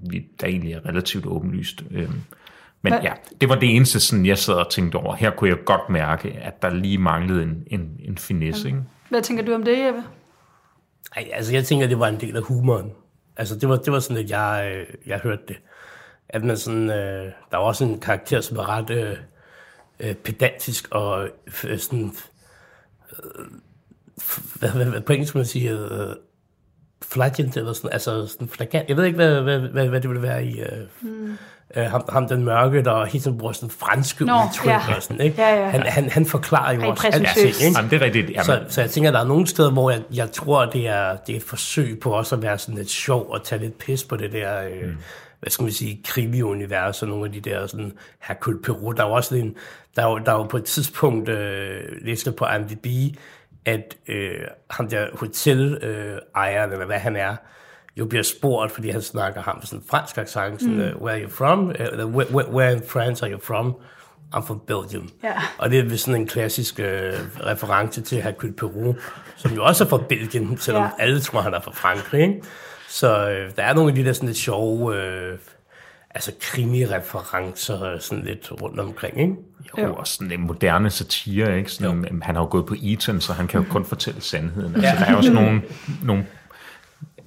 der 0.40 0.46
egentlig 0.46 0.72
er 0.72 0.87
relativt 0.87 1.26
åbenlyst. 1.26 1.82
Øhm, 1.90 2.20
Men 2.82 2.92
ja, 2.92 3.12
det 3.40 3.48
var 3.48 3.54
det 3.54 3.76
eneste, 3.76 4.00
sådan, 4.00 4.26
jeg 4.26 4.38
sad 4.38 4.54
og 4.54 4.70
tænkte 4.70 4.96
over. 4.96 5.14
Her 5.14 5.30
kunne 5.30 5.50
jeg 5.50 5.58
godt 5.64 5.88
mærke, 5.88 6.28
at 6.32 6.62
der 6.62 6.70
lige 6.70 6.98
manglede 6.98 7.42
en, 7.42 7.64
en, 7.66 7.90
en 8.04 8.18
finesse. 8.18 8.68
Ikke? 8.68 8.80
Hvad 9.08 9.22
tænker 9.22 9.44
du 9.44 9.54
om 9.54 9.62
det, 9.62 9.87
Jeppe? 9.87 10.02
Ej, 11.16 11.28
altså 11.32 11.52
jeg 11.52 11.64
tænker, 11.64 11.87
det 11.87 11.98
var 11.98 12.08
en 12.08 12.20
del 12.20 12.37
af 12.37 12.42
humoren. 12.42 12.92
Altså 13.37 13.56
det 13.56 13.68
var, 13.68 13.76
det 13.76 13.92
var 13.92 14.00
sådan, 14.00 14.24
at 14.24 14.30
jeg, 14.30 14.72
øh, 14.76 14.87
jeg 15.06 15.18
hørte 15.18 15.42
det. 15.48 15.56
At 16.28 16.44
man 16.44 16.56
sådan, 16.56 16.90
øh, 16.90 17.32
der 17.50 17.56
var 17.56 17.64
også 17.64 17.84
en 17.84 18.00
karakter, 18.00 18.40
som 18.40 18.56
var 18.56 18.68
ret 18.68 18.90
øh, 18.90 19.16
øh, 20.00 20.14
pedantisk 20.14 20.88
og 20.90 21.28
øh, 21.64 21.78
sådan, 21.78 22.12
øh, 23.12 23.44
hvad, 24.54 24.70
hvad, 24.70 24.84
hvad 24.84 25.00
på 25.00 25.12
engelsk 25.12 25.34
man 25.34 25.44
siger, 25.44 25.92
øh, 26.08 26.14
flagent 27.02 27.56
eller 27.56 27.72
sådan, 27.72 27.92
altså 27.92 28.26
sådan 28.26 28.48
flagant. 28.48 28.88
Jeg 28.88 28.96
ved 28.96 29.04
ikke, 29.04 29.16
hvad, 29.16 29.40
hvad, 29.40 29.58
hvad, 29.58 29.88
hvad 29.88 30.00
det 30.00 30.11
ville 30.11 30.22
være 30.22 30.44
i... 30.44 30.61
Øh, 30.61 30.66
Mm. 31.00 31.37
øh, 31.76 31.84
ham, 31.84 32.04
ham 32.08 32.28
den 32.28 32.44
mørke, 32.44 32.84
der 32.84 33.04
hele 33.04 33.22
tiden 33.22 33.38
bruger 33.38 33.52
sådan 33.52 33.70
franske 33.70 34.24
Nå, 34.24 34.32
udtryk 34.32 34.70
ja. 34.70 34.94
og 34.96 35.02
sådan, 35.02 35.20
ikke? 35.20 35.42
Ja, 35.42 35.54
ja. 35.64 35.68
Han, 35.68 35.82
han, 35.82 36.11
han 36.11 36.26
forklarer 36.26 36.72
jo 36.74 36.80
Ej, 36.80 36.87
også 36.87 37.02
præsentøs. 37.02 37.37
alting, 37.37 37.64
ikke? 37.66 37.76
Jamen, 37.78 37.90
det 37.90 38.02
er 38.02 38.04
rigtigt. 38.04 38.30
Jamen, 38.30 38.44
Så, 38.44 38.61
så 38.68 38.80
jeg 38.80 38.90
tænker, 38.90 39.11
der 39.11 39.20
er 39.20 39.24
nogle 39.26 39.46
steder, 39.46 39.70
hvor 39.70 39.90
jeg, 39.90 40.02
jeg 40.14 40.30
tror, 40.32 40.64
det 40.66 40.88
er, 40.88 41.16
det 41.16 41.32
er 41.32 41.37
et 41.37 41.42
forsøg 41.42 42.00
på 42.00 42.11
også 42.12 42.37
at 42.37 42.42
være 42.42 42.58
sådan 42.58 42.74
lidt 42.74 42.90
sjov 42.90 43.30
og 43.30 43.44
tage 43.44 43.61
lidt 43.61 43.78
pis 43.78 44.04
på 44.04 44.16
det 44.16 44.32
der, 44.32 44.62
øh, 44.62 44.92
hvad 45.40 45.51
skal 45.51 45.62
man 45.62 45.72
sige, 45.72 46.03
krimi-univers 46.05 47.03
og 47.03 47.09
nogle 47.09 47.24
af 47.24 47.33
de 47.33 47.40
der 47.40 47.66
sådan 47.66 47.92
Hercule 48.20 48.62
Poirot. 48.62 48.96
Der 48.96 49.05
er 49.05 49.09
jo 49.09 49.14
også 49.14 49.35
en, 49.35 49.57
der 49.96 50.03
er 50.03 50.11
jo, 50.11 50.18
der 50.18 50.33
er 50.33 50.37
jo 50.37 50.42
på 50.42 50.57
et 50.57 50.64
tidspunkt, 50.64 51.29
øh, 51.29 51.81
læste 52.03 52.33
på 52.33 52.46
IMDb, 52.57 53.16
at 53.64 53.96
øh, 54.09 54.40
ham 54.70 54.88
der 54.88 55.07
hotel 55.14 55.79
øh, 55.83 56.18
eller 56.72 56.87
hvad 56.87 56.98
han 56.98 57.16
er, 57.16 57.37
jo 57.96 58.07
bliver 58.07 58.22
spurgt, 58.22 58.72
fordi 58.72 58.90
han 58.90 59.03
snakker 59.03 59.42
ham 59.42 59.57
med 59.57 59.66
sådan 59.66 59.85
fransk 59.90 60.18
accent, 60.18 60.61
sådan, 60.62 60.77
Mm. 60.77 60.83
mm. 60.83 61.03
where 61.03 61.14
are 61.14 61.22
you 61.22 61.31
from? 61.31 61.68
Uh, 61.68 62.14
where, 62.14 62.31
where, 62.35 62.48
where 62.51 62.72
in 62.72 62.83
France 62.88 63.24
are 63.24 63.33
you 63.33 63.40
from? 63.42 63.77
I'm 64.35 64.46
from 64.46 64.61
Belgium. 64.66 65.09
Ja. 65.24 65.35
Og 65.59 65.70
det 65.70 65.92
er 65.92 65.96
sådan 65.96 66.20
en 66.20 66.27
klassisk 66.27 66.81
øh, 66.81 67.12
reference 67.46 68.01
til 68.03 68.22
Hercule 68.22 68.53
Poirot, 68.53 68.96
som 69.37 69.53
jo 69.53 69.64
også 69.64 69.85
er 69.85 69.88
fra 69.88 69.98
Belgien, 70.09 70.59
selvom 70.59 70.83
ja. 70.83 70.90
alle 70.98 71.20
tror, 71.20 71.40
han 71.40 71.55
er 71.55 71.61
fra 71.61 71.70
Frankrig. 71.70 72.20
Ikke? 72.22 72.42
Så 72.98 73.30
øh, 73.30 73.50
der 73.56 73.62
er 73.62 73.74
nogle 73.74 73.90
af 73.90 73.94
de 73.96 74.04
der 74.04 74.12
sådan 74.12 74.26
lidt 74.26 74.38
sjove, 74.38 74.96
øh, 74.96 75.38
altså 76.11 76.32
krimi-referencer 76.40 77.98
sådan 77.98 78.24
lidt 78.24 78.52
rundt 78.62 78.80
omkring. 78.80 79.20
Ikke? 79.20 79.34
Jo, 79.78 79.94
og 79.94 80.06
sådan 80.06 80.32
en 80.32 80.40
moderne 80.46 80.90
satire, 80.90 81.58
ikke? 81.58 81.70
Sådan, 81.72 82.04
jo. 82.04 82.18
Han 82.22 82.34
har 82.34 82.42
jo 82.42 82.48
gået 82.50 82.66
på 82.66 82.74
Eton, 82.82 83.20
så 83.20 83.32
han 83.32 83.46
kan 83.46 83.61
jo 83.62 83.66
kun 83.70 83.84
fortælle 83.84 84.20
sandheden. 84.20 84.74
Altså, 84.74 84.90
Ja. 84.90 84.96
der 84.98 85.04
er 85.04 85.12
jo 85.12 85.22
sådan 85.22 85.34
nogle, 85.44 85.62
nogle, 86.04 86.26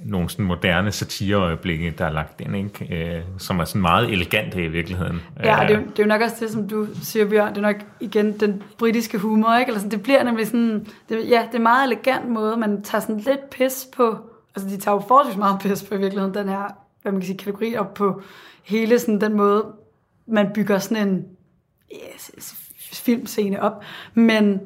nogle 0.05 0.29
sådan 0.29 0.45
moderne 0.45 0.91
satireøjeblikke, 0.91 1.93
der 1.97 2.05
er 2.05 2.11
lagt 2.11 2.41
ind, 2.41 2.55
ikke? 2.55 3.15
Øh, 3.15 3.21
som 3.37 3.59
er 3.59 3.65
sådan 3.65 3.81
meget 3.81 4.09
elegante 4.09 4.63
i 4.63 4.67
virkeligheden. 4.67 5.21
Ja, 5.43 5.57
og 5.57 5.63
Øh, 5.63 5.69
det, 5.69 5.75
er 5.75 5.79
jo- 5.79 5.85
det 5.85 5.99
er 5.99 6.03
jo 6.03 6.07
nok 6.07 6.21
også 6.21 6.35
det, 6.39 6.49
som 6.51 6.67
du 6.69 6.87
siger, 7.03 7.25
Bjørn. 7.29 7.49
Det 7.49 7.57
er 7.57 7.61
nok 7.61 7.75
igen 7.99 8.39
den 8.39 8.63
britiske 8.77 9.17
humor, 9.17 9.55
ikke? 9.59 9.69
Eller 9.69 9.79
sådan, 9.79 9.91
det 9.91 10.03
bliver 10.03 10.23
nemlig 10.23 10.45
sådan... 10.47 10.87
Det, 11.09 11.15
ja, 11.29 11.41
det 11.47 11.51
er 11.51 11.55
en 11.55 11.63
meget 11.63 11.85
elegant 11.85 12.29
måde. 12.29 12.57
Man 12.57 12.81
tager 12.81 13.01
sådan 13.01 13.17
lidt 13.17 13.49
pis 13.49 13.87
på... 13.95 14.17
Altså, 14.55 14.69
de 14.69 14.77
tager 14.77 14.95
jo 14.95 15.01
forholdsvis 15.07 15.37
meget 15.37 15.59
pis 15.61 15.83
på 15.83 15.95
i 15.95 15.97
virkeligheden, 15.97 16.33
den 16.33 16.49
her, 16.49 16.63
hvad 17.01 17.11
man 17.11 17.21
kan 17.21 17.27
sige, 17.27 17.37
kategori 17.37 17.75
op 17.75 17.93
på 17.93 18.21
hele 18.63 18.99
sådan 18.99 19.21
den 19.21 19.33
måde, 19.33 19.65
man 20.27 20.49
bygger 20.53 20.79
sådan 20.79 21.07
en 21.07 21.25
yes, 21.93 22.55
filmscene 22.93 23.61
op. 23.61 23.83
Men, 24.13 24.59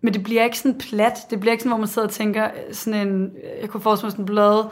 men 0.00 0.14
det 0.14 0.22
bliver 0.22 0.44
ikke 0.44 0.58
sådan 0.58 0.78
plat. 0.78 1.18
Det 1.30 1.40
bliver 1.40 1.52
ikke 1.52 1.62
sådan, 1.62 1.70
hvor 1.70 1.78
man 1.78 1.88
sidder 1.88 2.08
og 2.08 2.14
tænker 2.14 2.44
øh, 2.44 2.74
sådan 2.74 3.08
en... 3.08 3.32
Jeg 3.60 3.68
kunne 3.68 3.80
forestille 3.80 4.06
mig 4.06 4.12
sådan 4.12 4.22
en 4.22 4.26
blad 4.26 4.64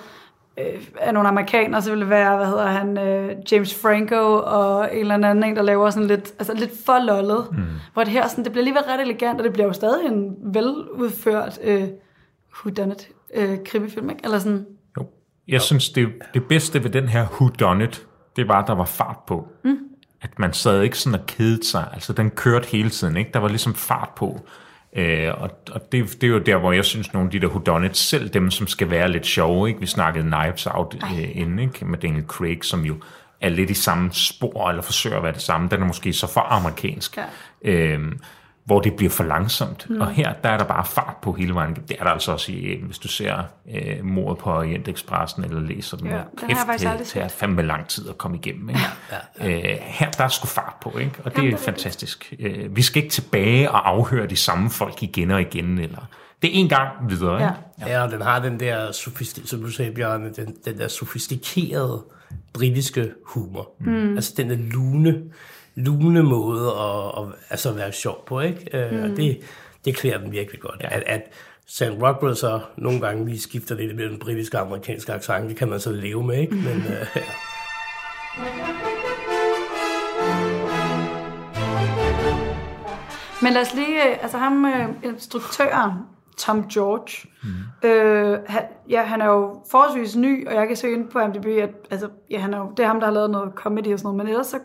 øh, 0.59 0.89
af 1.01 1.15
nogle 1.15 1.29
amerikanere, 1.29 1.83
så 1.83 1.91
ville 1.91 2.01
det 2.01 2.11
være, 2.11 2.37
hvad 2.37 2.47
hedder 2.47 2.67
han, 2.67 2.99
øh, 2.99 3.33
James 3.53 3.75
Franco 3.75 4.43
og 4.45 4.95
en 4.97 5.01
eller 5.01 5.15
anden 5.15 5.45
en, 5.45 5.57
der 5.57 5.63
laver 5.63 5.91
sådan 5.91 6.09
lidt, 6.09 6.35
altså 6.39 6.55
lidt 6.55 6.73
for 6.87 6.99
lollet. 6.99 7.47
Mm. 7.53 7.65
Hvor 7.93 8.05
det 8.05 8.13
her 8.13 8.29
sådan, 8.29 8.45
det 8.45 8.53
bliver 8.53 8.63
alligevel 8.63 8.83
ret 8.83 9.01
elegant, 9.01 9.39
og 9.39 9.45
det 9.45 9.53
bliver 9.53 9.67
jo 9.67 9.73
stadig 9.73 10.07
en 10.07 10.37
veludført 10.43 11.59
øh, 11.63 11.89
whodunit 12.65 13.09
øh, 13.35 13.59
krimifilm, 13.67 14.11
ikke? 14.11 14.21
Eller 14.25 14.39
sådan, 14.39 14.67
Jeg 15.49 15.63
synes, 15.63 15.89
det, 15.89 16.09
det 16.35 16.45
bedste 16.45 16.85
ved 16.85 16.91
den 16.91 17.09
her 17.09 17.27
Who 17.29 17.49
Done 17.49 17.85
It, 17.85 18.07
det 18.37 18.49
var, 18.49 18.63
at 18.63 18.67
der 18.67 18.75
var 18.75 18.85
fart 18.85 19.19
på. 19.27 19.49
Mm. 19.65 19.79
At 20.23 20.39
man 20.39 20.53
sad 20.53 20.83
ikke 20.83 20.99
sådan 20.99 21.21
og 21.21 21.27
kedede 21.27 21.67
sig. 21.67 21.89
Altså, 21.93 22.13
den 22.13 22.31
kørte 22.31 22.69
hele 22.69 22.91
tiden, 22.91 23.17
ikke? 23.17 23.31
Der 23.35 23.39
var 23.39 23.49
ligesom 23.49 23.75
fart 23.75 24.11
på. 24.17 24.47
Øh, 24.97 25.29
og 25.43 25.51
og 25.71 25.93
det, 25.93 26.21
det 26.21 26.25
er 26.25 26.31
jo 26.31 26.39
der, 26.39 26.57
hvor 26.57 26.73
jeg 26.73 26.85
synes, 26.85 27.13
nogle 27.13 27.27
af 27.27 27.31
de 27.31 27.41
der 27.41 27.47
whodunits, 27.47 28.01
selv 28.01 28.29
dem, 28.29 28.51
som 28.51 28.67
skal 28.67 28.91
være 28.91 29.13
lidt 29.13 29.27
sjove, 29.27 29.69
ikke? 29.69 29.81
Vi 29.81 29.87
snakkede 29.87 30.25
Knives 30.25 30.67
Out 30.67 30.97
øh, 31.13 31.37
inden, 31.37 31.59
ikke? 31.59 31.85
Med 31.85 31.99
Daniel 31.99 32.25
Craig, 32.27 32.65
som 32.65 32.85
jo 32.85 32.95
er 33.41 33.49
lidt 33.49 33.71
i 33.71 33.75
samme 33.75 34.11
spor, 34.13 34.69
eller 34.69 34.83
forsøger 34.83 35.17
at 35.17 35.23
være 35.23 35.33
det 35.33 35.43
samme. 35.43 35.69
Den 35.71 35.83
er 35.83 35.87
måske 35.87 36.13
så 36.13 36.27
for 36.27 36.41
amerikansk. 36.41 37.17
Ja. 37.17 37.25
Øhm, 37.63 38.21
hvor 38.67 38.81
det 38.81 38.95
bliver 38.95 39.11
for 39.11 39.25
langsomt. 39.25 39.91
Mm. 39.91 40.01
Og 40.01 40.11
her, 40.11 40.33
der 40.33 40.49
er 40.49 40.59
der 40.59 40.65
bare 40.65 40.85
fart 40.85 41.17
på 41.23 41.33
hele 41.33 41.55
vejen. 41.55 41.75
Det 41.89 41.97
er 41.99 42.05
der 42.05 42.11
altså 42.11 42.33
også, 42.33 42.53
i, 42.53 42.81
hvis 42.83 42.99
du 42.99 43.09
ser 43.09 43.43
øh, 43.75 44.05
mordet 44.05 44.39
på 44.39 44.51
Orientexpressen, 44.51 45.45
eller 45.45 45.61
læser 45.61 45.97
den. 45.97 46.07
Ja, 46.07 46.17
Ja, 46.17 46.23
den 46.41 46.41
har 46.41 46.49
jeg 46.49 46.57
faktisk 46.67 46.99
det 46.99 47.07
tager 47.07 47.29
fandme 47.29 47.63
lang 47.63 47.89
tid 47.89 48.09
at 48.09 48.19
komme 48.19 48.37
igennem. 48.37 48.69
Ikke? 48.69 48.81
Ja, 49.11 49.17
ja, 49.47 49.51
ja. 49.51 49.73
Øh, 49.73 49.79
her, 49.81 50.11
der 50.11 50.25
er 50.25 50.29
sgu 50.29 50.47
fart 50.47 50.75
på, 50.83 50.99
ikke? 50.99 51.13
og 51.25 51.31
det 51.31 51.39
Jamen, 51.39 51.53
er 51.53 51.57
det 51.57 51.65
fantastisk. 51.65 52.35
Øh, 52.39 52.77
vi 52.77 52.83
skal 52.83 53.03
ikke 53.03 53.13
tilbage 53.13 53.71
og 53.71 53.89
afhøre 53.89 54.27
de 54.27 54.37
samme 54.37 54.71
folk 54.71 55.03
igen 55.03 55.31
og 55.31 55.41
igen, 55.41 55.79
eller 55.79 56.09
det 56.43 56.51
er 56.51 56.61
en 56.61 56.69
gang 56.69 56.89
videre. 57.09 57.35
Ikke? 57.35 57.53
Ja. 57.81 57.99
ja, 57.99 58.03
og 58.03 58.11
den 58.11 58.23
har 58.23 58.39
den 58.39 58.61
der, 58.61 58.93
som 59.45 59.63
du 59.63 59.71
sagde, 59.71 59.93
Bjørn, 59.93 60.35
den, 60.35 60.57
den 60.65 60.79
der 60.79 60.89
sofistikerede 60.89 62.05
britiske 62.53 63.11
humor. 63.27 63.71
Mm. 63.81 64.17
Altså 64.17 64.35
den 64.37 64.51
der 64.51 64.57
lune, 64.57 65.23
lune 65.77 66.23
måde 66.23 66.71
at, 66.71 67.23
at 67.23 67.35
altså 67.51 67.73
være 67.73 67.93
sjov 67.93 68.25
på, 68.27 68.41
ikke? 68.41 68.79
Øh, 68.79 69.03
Og 69.03 69.17
det, 69.17 69.41
det 69.85 69.97
klæder 69.97 70.19
den 70.19 70.33
virkelig 70.33 70.61
godt. 70.61 70.81
Ja. 70.81 70.97
At, 70.97 71.03
at 71.07 71.23
Sam 71.67 71.95
Rockwell 72.03 72.37
så 72.37 72.61
nogle 72.77 73.01
gange 73.01 73.27
lige 73.27 73.41
skifter 73.41 73.75
lidt 73.75 73.97
mellem 73.97 74.19
britisk 74.19 74.55
og 74.55 74.61
amerikansk 74.61 75.09
accent, 75.09 75.49
det 75.49 75.57
kan 75.57 75.69
man 75.69 75.81
så 75.81 75.93
leve 75.93 76.25
med, 76.25 76.39
ikke? 76.39 76.55
Men 76.55 76.77
øh, 76.77 77.07
ja. 77.17 77.23
Men 83.43 83.53
lad 83.53 83.63
os 83.63 83.75
lige, 83.75 84.11
øh, 84.11 84.23
altså 84.23 84.39
ham, 84.39 84.67
instruktøren, 85.05 85.93
Tom 86.37 86.69
George, 86.69 87.29
mm. 87.43 87.89
øh, 87.89 88.39
han, 88.47 88.63
ja, 88.91 89.03
han 89.03 89.21
er 89.21 89.27
jo 89.27 89.63
forholdsvis 89.71 90.17
ny, 90.17 90.49
og 90.49 90.55
jeg 90.55 90.67
kan 90.67 90.77
se 90.77 90.91
ind 90.91 91.09
på 91.09 91.19
MDB, 91.27 91.47
at 91.47 91.71
altså, 91.91 92.09
ja, 92.31 92.39
han 92.39 92.55
er 92.55 92.59
jo, 92.59 92.73
det 92.77 92.83
er 92.83 92.87
ham, 92.87 93.01
der 93.01 93.07
har 93.07 93.15
lavet 93.15 93.31
noget 93.31 93.53
comedy 93.55 93.93
og 93.93 93.99
sådan 93.99 94.07
noget, 94.07 94.17
men 94.17 94.29
ellers 94.29 94.47
så 94.47 94.59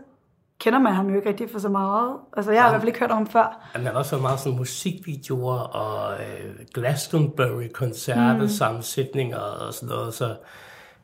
kender 0.62 0.80
man 0.80 0.94
ham 0.94 1.10
jo 1.10 1.16
ikke 1.16 1.30
rigtig 1.30 1.50
for 1.52 1.60
så 1.60 1.70
meget. 1.70 2.14
Altså, 2.38 2.52
jeg 2.52 2.62
har 2.62 2.70
i 2.70 2.72
hvert 2.72 2.82
fald 2.82 2.88
ikke 2.88 3.00
hørt 3.00 3.12
om 3.12 3.18
ham 3.18 3.28
før. 3.28 3.70
Han 3.74 3.86
har 3.86 3.92
også 3.92 4.18
meget 4.18 4.40
sådan 4.40 4.58
musikvideoer 4.58 5.60
og 5.60 6.14
øh, 6.14 6.66
Glastonbury-koncerter, 6.74 8.38
mm. 8.38 8.48
sammensætninger 8.48 9.38
og 9.38 9.74
sådan 9.74 9.90
noget, 9.90 10.14
så 10.14 10.36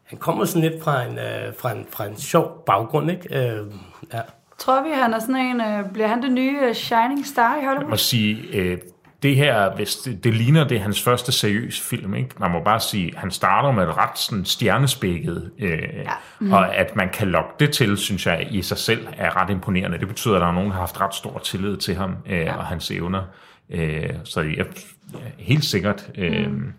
han 0.03 0.17
kommer 0.17 0.45
sådan 0.45 0.69
lidt 0.69 0.83
fra 0.83 1.03
en, 1.03 1.17
øh, 1.17 1.53
fra 1.59 1.71
en, 1.71 1.85
fra 1.89 2.05
en 2.05 2.17
sjov 2.17 2.63
baggrund, 2.65 3.11
ikke? 3.11 3.49
Øh, 3.49 3.65
ja. 4.13 4.21
Tror 4.57 4.83
vi, 4.83 4.89
han 4.93 5.13
er 5.13 5.19
sådan 5.19 5.35
en, 5.35 5.61
øh, 5.61 5.91
bliver 5.93 6.07
han 6.07 6.21
det 6.21 6.31
nye 6.31 6.59
øh, 6.63 6.73
Shining 6.73 7.25
Star 7.25 7.55
i 7.55 7.59
Jeg 7.59 7.67
Hollywood? 7.67 7.89
må 7.89 7.97
sige, 7.97 8.37
øh, 8.53 8.77
det 9.23 9.35
her, 9.35 9.75
hvis 9.75 9.95
det, 9.95 10.23
det 10.23 10.33
ligner, 10.33 10.67
det 10.67 10.77
er 10.77 10.81
hans 10.81 11.01
første 11.01 11.31
seriøse 11.31 11.83
film, 11.83 12.13
ikke? 12.13 12.29
Man 12.39 12.51
må 12.51 12.63
bare 12.63 12.79
sige, 12.79 13.13
han 13.17 13.31
starter 13.31 13.71
med 13.71 13.83
et 13.83 13.97
ret 13.97 14.17
sådan 14.17 14.45
stjernespækket, 14.45 15.51
øh, 15.59 15.79
ja. 15.93 16.11
mm. 16.39 16.53
og 16.53 16.75
at 16.75 16.95
man 16.95 17.09
kan 17.09 17.27
lokke 17.27 17.49
det 17.59 17.73
til, 17.73 17.97
synes 17.97 18.25
jeg, 18.25 18.47
i 18.51 18.61
sig 18.61 18.77
selv 18.77 19.07
er 19.17 19.41
ret 19.41 19.49
imponerende. 19.49 19.99
Det 19.99 20.07
betyder, 20.07 20.35
at 20.35 20.41
der 20.41 20.47
er 20.47 20.51
nogen, 20.51 20.69
der 20.69 20.73
har 20.73 20.81
haft 20.81 21.01
ret 21.01 21.15
stor 21.15 21.39
tillid 21.39 21.77
til 21.77 21.95
ham 21.95 22.15
øh, 22.25 22.39
ja. 22.39 22.55
og 22.55 22.65
hans 22.65 22.91
evner. 22.91 23.23
Øh, 23.69 24.09
så 24.23 24.41
jeg, 24.41 24.65
ja, 25.13 25.17
helt 25.37 25.65
sikkert. 25.65 26.09
Øh, 26.17 26.51
mm. 26.51 26.73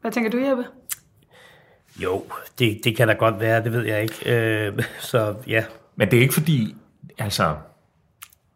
Hvad 0.00 0.12
tænker 0.12 0.30
du, 0.30 0.38
Jeppe? 0.38 0.64
Jo, 2.02 2.24
det, 2.58 2.80
det 2.84 2.96
kan 2.96 3.08
da 3.08 3.14
godt 3.14 3.40
være, 3.40 3.64
det 3.64 3.72
ved 3.72 3.84
jeg 3.84 4.02
ikke. 4.02 4.36
Øh, 4.36 4.82
så 5.00 5.34
ja, 5.46 5.64
Men 5.96 6.10
det 6.10 6.16
er 6.16 6.20
ikke 6.20 6.34
fordi, 6.34 6.76
altså, 7.18 7.56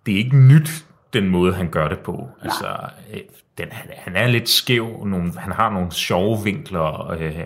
det 0.06 0.14
er 0.14 0.18
ikke 0.18 0.36
nyt, 0.36 0.84
den 1.14 1.28
måde, 1.28 1.54
han 1.54 1.68
gør 1.68 1.88
det 1.88 1.98
på. 1.98 2.28
Altså, 2.42 2.66
øh, 3.12 3.20
den, 3.58 3.68
han, 3.70 3.90
han 3.96 4.16
er 4.16 4.26
lidt 4.26 4.48
skæv, 4.48 5.04
nogle, 5.06 5.32
han 5.38 5.52
har 5.52 5.70
nogle 5.70 5.92
sjove 5.92 6.44
vinkler, 6.44 7.10
øh, 7.10 7.40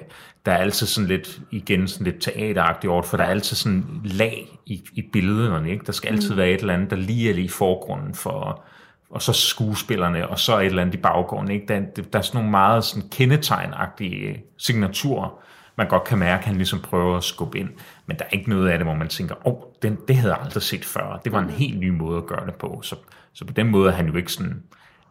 der 0.47 0.53
er 0.53 0.59
altid 0.59 0.87
sådan 0.87 1.09
lidt, 1.09 1.41
igen 1.51 1.89
sådan 1.89 2.05
lidt 2.05 2.23
teateragtigt 2.23 2.91
over 2.91 3.03
for 3.03 3.17
der 3.17 3.25
er 3.25 3.29
altid 3.29 3.57
sådan 3.57 3.85
lag 4.05 4.49
i, 4.67 4.85
i 4.93 5.03
billederne, 5.13 5.71
ikke? 5.71 5.87
Der 5.87 5.93
skal 5.93 6.09
altid 6.09 6.35
være 6.35 6.51
et 6.51 6.61
eller 6.61 6.75
andet, 6.75 6.91
der 6.91 6.97
lige 6.97 7.31
er 7.31 7.35
lige 7.35 7.45
i 7.45 7.49
forgrunden 7.49 8.15
for, 8.15 8.65
og 9.11 9.23
så 9.23 9.33
skuespillerne, 9.33 10.29
og 10.29 10.39
så 10.39 10.59
et 10.59 10.67
eller 10.67 10.83
andet 10.83 10.95
i 10.95 10.99
baggrunden, 10.99 11.55
ikke? 11.55 11.67
Der, 11.69 12.03
der 12.13 12.19
er 12.19 12.23
sådan 12.23 12.39
nogle 12.39 12.51
meget 12.51 12.85
sådan 12.85 13.09
kendetegnagtige 13.09 14.43
signaturer, 14.59 15.43
man 15.79 15.89
godt 15.89 16.05
kan 16.05 16.19
mærke, 16.19 16.41
at 16.41 16.45
han 16.45 16.57
ligesom 16.57 16.81
prøver 16.81 17.17
at 17.17 17.25
skubbe 17.25 17.59
ind. 17.59 17.69
Men 18.07 18.19
der 18.19 18.25
er 18.25 18.29
ikke 18.33 18.51
noget 18.51 18.69
af 18.69 18.79
det, 18.79 18.87
hvor 18.87 18.95
man 18.95 19.09
tænker, 19.09 19.35
åh, 19.47 19.53
oh, 19.53 19.63
den, 19.83 19.99
det 20.09 20.17
havde 20.17 20.35
jeg 20.35 20.43
aldrig 20.45 20.63
set 20.63 20.85
før. 20.85 21.21
Det 21.25 21.33
var 21.33 21.39
en 21.39 21.51
helt 21.51 21.79
ny 21.79 21.89
måde 21.89 22.19
at 22.19 22.27
gøre 22.27 22.47
det 22.47 22.55
på. 22.55 22.81
Så, 22.83 22.97
så 23.39 23.45
på 23.45 23.53
den 23.53 23.67
måde 23.67 23.89
er 23.91 23.95
han 23.95 24.07
jo 24.07 24.17
ikke 24.17 24.33
sådan... 24.33 24.63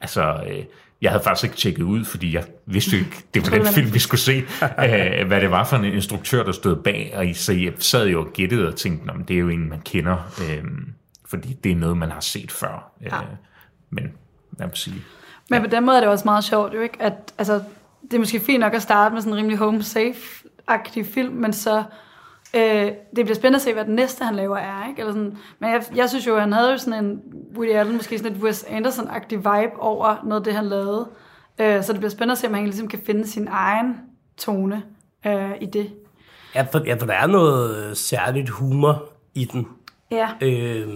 Altså, 0.02 0.44
øh, 0.48 0.64
jeg 1.02 1.12
havde 1.12 1.24
faktisk 1.24 1.44
ikke 1.44 1.56
tjekket 1.58 1.84
ud, 1.84 2.06
fordi 2.06 2.36
jeg 2.36 2.44
vidste 2.66 2.98
ikke, 2.98 3.24
det 3.34 3.46
var 3.46 3.50
den 3.58 3.68
film, 3.68 3.94
vi 3.94 4.00
skulle 4.00 4.22
se, 4.22 4.44
øh, 4.62 5.28
hvad 5.28 5.42
det 5.42 5.52
var 5.52 5.64
for 5.64 5.76
en 5.78 5.86
instruktør, 5.86 6.44
der 6.44 6.52
stod 6.52 6.76
bag. 6.76 7.14
Og 7.16 7.26
så 7.34 7.54
jeg 7.54 7.74
sad 7.80 8.08
jo 8.08 8.20
og 8.22 8.34
gættede 8.34 8.68
og 8.68 8.76
tænkte, 8.76 9.08
"Nå, 9.08 9.14
men 9.14 9.24
det 9.28 9.34
er 9.34 9.40
jo 9.40 9.50
en, 9.50 9.70
man 9.70 9.82
kender, 9.82 10.18
øh, 10.42 10.64
fordi 11.26 11.54
det 11.64 11.72
er 11.72 11.76
noget, 11.76 11.98
man 11.98 12.12
har 12.12 12.20
set 12.20 12.52
før. 12.52 12.92
Øh, 13.02 13.08
Ja. 13.12 13.20
Men 13.90 14.04
lad 14.60 14.68
mig 14.68 14.78
sige, 14.78 15.02
Men 15.50 15.62
på 15.62 15.68
den 15.68 15.86
måde 15.86 15.98
er 15.98 16.02
det 16.02 16.10
også 16.10 16.26
meget 16.26 16.44
sjovt, 16.44 16.74
jo 16.74 16.82
ikke? 16.82 17.02
At, 17.02 17.14
altså, 17.38 17.54
det 18.02 18.14
er 18.14 18.20
måske 18.20 18.40
fint 18.40 18.60
nok 18.60 18.74
at 18.74 18.82
starte 18.82 19.14
med 19.14 19.22
sådan 19.22 19.34
en 19.34 19.38
rimelig 19.38 19.58
home 19.58 19.80
safe-agtig 19.84 21.06
film, 21.14 21.34
men 21.34 21.54
så 21.54 21.84
øh, 22.56 22.92
det 23.16 23.26
bliver 23.26 23.36
spændende 23.36 23.56
at 23.56 23.62
se, 23.62 23.74
hvad 23.74 23.86
den 23.86 23.96
næste, 23.96 24.26
han 24.26 24.36
laver, 24.36 24.58
er. 24.58 24.90
Ikke? 24.90 25.00
Eller 25.00 25.14
sådan, 25.14 25.38
men 25.60 25.70
jeg, 25.70 25.84
jeg 25.96 26.10
synes 26.10 26.28
jo, 26.28 26.38
han 26.38 26.54
havde 26.54 26.72
jo 26.72 26.78
sådan 26.78 27.06
en 27.06 27.22
Woody 27.56 27.72
Allen, 27.72 27.96
måske 27.96 28.18
sådan 28.18 28.36
et 28.36 28.44
Wes 28.44 28.64
Anderson-agtig 28.64 29.38
vibe 29.38 29.80
over 29.80 30.16
noget 30.24 30.42
af 30.42 30.44
det, 30.44 30.54
han 30.54 30.66
lavede. 30.66 31.08
Øh, 31.60 31.84
så 31.84 31.92
det 31.94 32.00
bliver 32.00 32.12
spændende 32.12 32.32
at 32.32 32.38
se, 32.38 32.48
om 32.48 32.54
han 32.54 32.64
ligesom 32.64 32.88
kan 32.88 33.00
finde 33.06 33.28
sin 33.28 33.48
egen 33.52 33.96
tone 34.38 34.84
øh, 35.26 35.52
i 35.62 35.66
det. 35.66 35.92
ja, 36.56 36.62
for, 36.72 36.82
ja, 36.86 36.96
for 36.96 37.06
der 37.06 37.14
er 37.14 37.28
noget 37.28 37.98
særligt 37.98 38.50
humor 38.50 39.04
i 39.36 39.46
den, 39.46 39.68
Ja, 40.12 40.30
øh, 40.42 40.88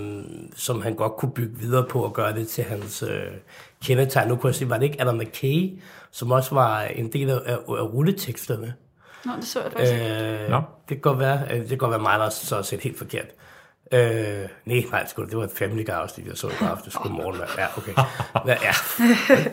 som 0.56 0.82
han 0.82 0.96
godt 0.96 1.16
kunne 1.16 1.32
bygge 1.32 1.58
videre 1.58 1.86
på 1.90 2.04
og 2.04 2.14
gøre 2.14 2.36
det 2.36 2.48
til 2.48 2.64
hans 2.64 3.04
øh, 3.04 3.10
kendetegn. 3.84 4.28
Nu 4.28 4.36
kunne 4.36 4.48
jeg 4.48 4.56
sige, 4.56 4.70
var 4.70 4.78
det 4.78 4.86
ikke 4.86 5.02
Adam 5.02 5.16
McKay, 5.16 5.80
som 6.12 6.32
også 6.32 6.56
var 6.56 6.82
en 6.82 7.12
del 7.12 7.30
af, 7.30 7.40
af, 7.46 7.56
af 7.56 7.94
rulleteksterne? 7.94 8.74
Nå, 9.26 9.32
det 9.36 9.48
så 9.48 9.62
jeg 9.62 9.72
faktisk. 9.72 9.94
Øh, 9.94 10.50
Nå. 10.50 10.58
det 10.90 10.98
kan 10.98 11.00
godt 11.00 11.20
være, 11.20 11.40
øh, 11.52 11.60
det 11.60 11.70
kan 11.70 11.78
godt 11.78 11.92
være 11.92 12.00
mig, 12.00 12.20
der 12.20 12.30
så 12.30 12.56
har 12.56 12.62
set 12.62 12.80
helt 12.80 12.98
forkert. 12.98 13.26
Øh, 13.94 14.48
nej, 14.66 14.84
nej, 14.92 15.08
sgu, 15.08 15.24
det 15.24 15.38
var 15.38 15.44
et 15.44 15.52
Family 15.56 15.86
Guy 15.86 15.92
afsnit, 15.92 16.28
jeg 16.28 16.38
så 16.38 16.48
i 16.48 16.52
går 16.60 16.66
aftes. 16.66 16.96
Godmorgen, 16.96 17.38
mand. 17.38 17.50
Ja, 17.58 17.66
okay. 17.78 17.94
Hvad, 18.46 18.56
ja, 18.62 18.72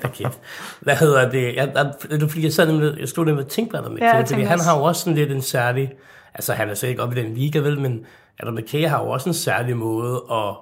forkert. 0.08 0.38
Hvad 0.80 0.96
hedder 0.96 1.30
det? 1.30 1.56
Jeg, 1.56 1.72
jeg, 1.74 1.92
det 2.10 2.22
er 2.22 2.28
fordi, 2.28 2.44
jeg, 2.44 2.52
sad 2.52 2.66
nemlig, 2.66 3.00
jeg 3.00 3.08
stod 3.08 3.24
nemlig 3.24 3.44
og 3.44 3.50
tænkte 3.50 3.70
på 3.70 3.76
Adam 3.76 3.98
Ja, 3.98 4.20
fordi 4.20 4.42
han 4.42 4.60
har 4.60 4.78
jo 4.78 4.84
også 4.84 5.00
sådan 5.00 5.14
lidt 5.14 5.32
en 5.32 5.42
særlig, 5.42 5.92
altså 6.34 6.52
han 6.52 6.70
er 6.70 6.74
så 6.74 6.86
ikke 6.86 7.02
oppe 7.02 7.20
i 7.20 7.22
den 7.22 7.34
liga, 7.34 7.58
vel, 7.58 7.80
men 7.80 8.06
Adam 8.40 8.54
McKay 8.54 8.88
har 8.88 9.02
jo 9.04 9.10
også 9.10 9.28
en 9.28 9.34
særlig 9.34 9.76
måde 9.76 10.22
at 10.30 10.54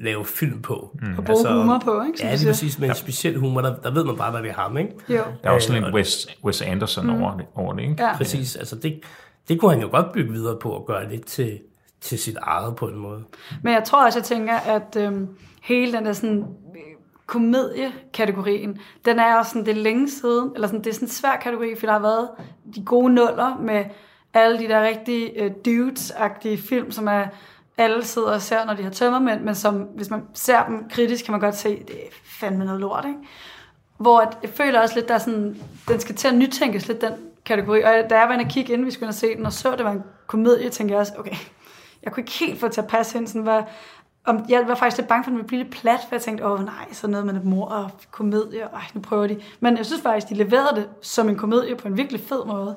lave 0.00 0.24
film 0.24 0.62
på. 0.62 0.96
Mm. 1.02 1.18
Og 1.18 1.24
bruge 1.24 1.48
humor 1.52 1.78
på, 1.84 2.02
ikke, 2.02 2.18
Ja, 2.22 2.28
lige 2.28 2.38
siger. 2.38 2.50
præcis, 2.52 2.78
med 2.78 2.88
en 2.88 2.94
speciel 2.94 3.38
humor, 3.38 3.60
der, 3.60 3.76
der 3.76 3.90
ved 3.90 4.04
man 4.04 4.16
bare, 4.16 4.30
hvad 4.30 4.42
det 4.42 4.50
er 4.50 4.54
ham, 4.54 4.76
ikke? 4.76 4.92
Jo. 5.08 5.14
der 5.14 5.22
er 5.42 5.50
også 5.50 5.68
sådan 5.68 5.82
Øh, 5.82 5.88
en 5.88 5.94
Wes, 5.94 6.28
Wes 6.44 6.62
Anderson 6.62 7.06
mm. 7.06 7.22
over, 7.22 7.36
det, 7.36 7.46
over 7.54 7.72
det, 7.74 7.82
ikke? 7.82 7.94
Ja. 7.98 8.16
Præcis, 8.16 8.56
altså 8.56 8.76
det, 8.76 9.00
det 9.48 9.60
kunne 9.60 9.70
han 9.72 9.80
jo 9.80 9.88
godt 9.90 10.12
bygge 10.12 10.32
videre 10.32 10.56
på 10.58 10.70
og 10.70 10.86
gøre 10.86 11.10
lidt 11.10 11.26
til, 11.26 11.58
til 12.00 12.18
sit 12.18 12.36
eget 12.42 12.76
på 12.76 12.86
en 12.88 12.96
måde. 12.96 13.24
Men 13.62 13.74
jeg 13.74 13.84
tror 13.84 14.04
også, 14.06 14.18
jeg 14.18 14.24
tænker, 14.24 14.54
at 14.56 14.96
øhm, 14.96 15.28
hele 15.62 15.92
den 15.92 16.06
der 16.06 16.12
sådan 16.12 16.38
øh, 16.38 16.44
komediekategorien, 17.26 18.78
den 19.04 19.18
er 19.18 19.36
også 19.36 19.50
sådan, 19.50 19.66
det 19.66 19.70
er 19.78 19.82
længe 19.82 20.10
siden, 20.10 20.50
eller 20.54 20.66
sådan, 20.68 20.84
det 20.84 20.90
er 20.90 20.94
sådan 20.94 21.08
en 21.08 21.12
svær 21.12 21.36
kategori, 21.42 21.74
for 21.78 21.86
der 21.86 21.92
har 21.92 22.00
været 22.00 22.28
de 22.74 22.84
gode 22.84 23.14
nuller 23.14 23.58
med 23.62 23.84
alle 24.34 24.58
de 24.58 24.68
der 24.68 24.82
rigtig 24.82 25.30
øh, 25.36 25.50
dudes-agtige 25.64 26.56
film, 26.68 26.90
som 26.90 27.06
er 27.08 27.24
alle 27.78 28.04
sidder 28.04 28.32
og 28.32 28.42
ser, 28.42 28.64
når 28.64 28.74
de 28.74 28.82
har 28.82 28.90
tømmermænd, 28.90 29.40
men 29.40 29.54
som, 29.54 29.74
hvis 29.74 30.10
man 30.10 30.22
ser 30.34 30.66
dem 30.66 30.88
kritisk, 30.90 31.24
kan 31.24 31.32
man 31.32 31.40
godt 31.40 31.56
se, 31.56 31.68
det 31.68 31.96
er 31.96 32.10
fandme 32.24 32.64
noget 32.64 32.80
lort, 32.80 33.04
ikke? 33.04 33.18
Hvor 33.96 34.20
at, 34.20 34.38
jeg 34.42 34.50
føler 34.50 34.80
også 34.80 34.94
lidt, 34.94 35.08
der 35.08 35.18
sådan, 35.18 35.56
den 35.88 36.00
skal 36.00 36.14
til 36.14 36.28
at 36.28 36.34
nytænkes 36.34 36.88
lidt, 36.88 37.00
den 37.00 37.12
kategori. 37.44 37.82
Og 37.82 37.92
da 38.10 38.18
jeg 38.18 38.28
var 38.28 38.32
inde 38.32 38.44
og 38.44 38.50
kigge, 38.50 38.72
inden 38.72 38.86
vi 38.86 38.90
skulle 38.90 39.04
ind 39.04 39.08
og 39.08 39.14
se 39.14 39.36
den, 39.36 39.46
og 39.46 39.52
så, 39.52 39.76
det 39.76 39.84
var 39.84 39.92
en 39.92 40.02
komedie, 40.26 40.70
tænkte 40.70 40.92
jeg 40.92 41.00
også, 41.00 41.12
okay, 41.18 41.36
jeg 42.02 42.12
kunne 42.12 42.20
ikke 42.20 42.32
helt 42.32 42.60
få 42.60 42.68
til 42.68 42.80
at 42.80 42.86
passe 42.86 43.18
ind, 43.18 43.26
sådan, 43.26 43.42
hvad, 43.42 43.62
om, 44.28 44.44
jeg 44.48 44.64
var 44.68 44.74
faktisk 44.74 44.96
lidt 44.98 45.08
bange 45.08 45.24
for, 45.24 45.28
at 45.28 45.30
den 45.30 45.36
ville 45.36 45.46
blive 45.48 45.62
lidt 45.62 45.72
plat, 45.72 45.98
for 46.08 46.14
jeg 46.14 46.22
tænkte, 46.22 46.46
åh 46.46 46.64
nej, 46.64 46.92
så 46.92 47.06
noget 47.06 47.26
med 47.26 47.34
et 47.34 47.44
mor 47.44 47.66
og 47.66 47.90
komedie, 48.10 48.60
ej, 48.62 48.82
nu 48.94 49.00
prøver 49.00 49.26
de. 49.26 49.36
Men 49.60 49.76
jeg 49.76 49.86
synes 49.86 50.02
faktisk, 50.02 50.28
de 50.28 50.34
leverede 50.34 50.76
det 50.76 50.86
som 51.02 51.28
en 51.28 51.36
komedie 51.36 51.76
på 51.76 51.88
en 51.88 51.96
virkelig 51.96 52.20
fed 52.28 52.44
måde. 52.46 52.76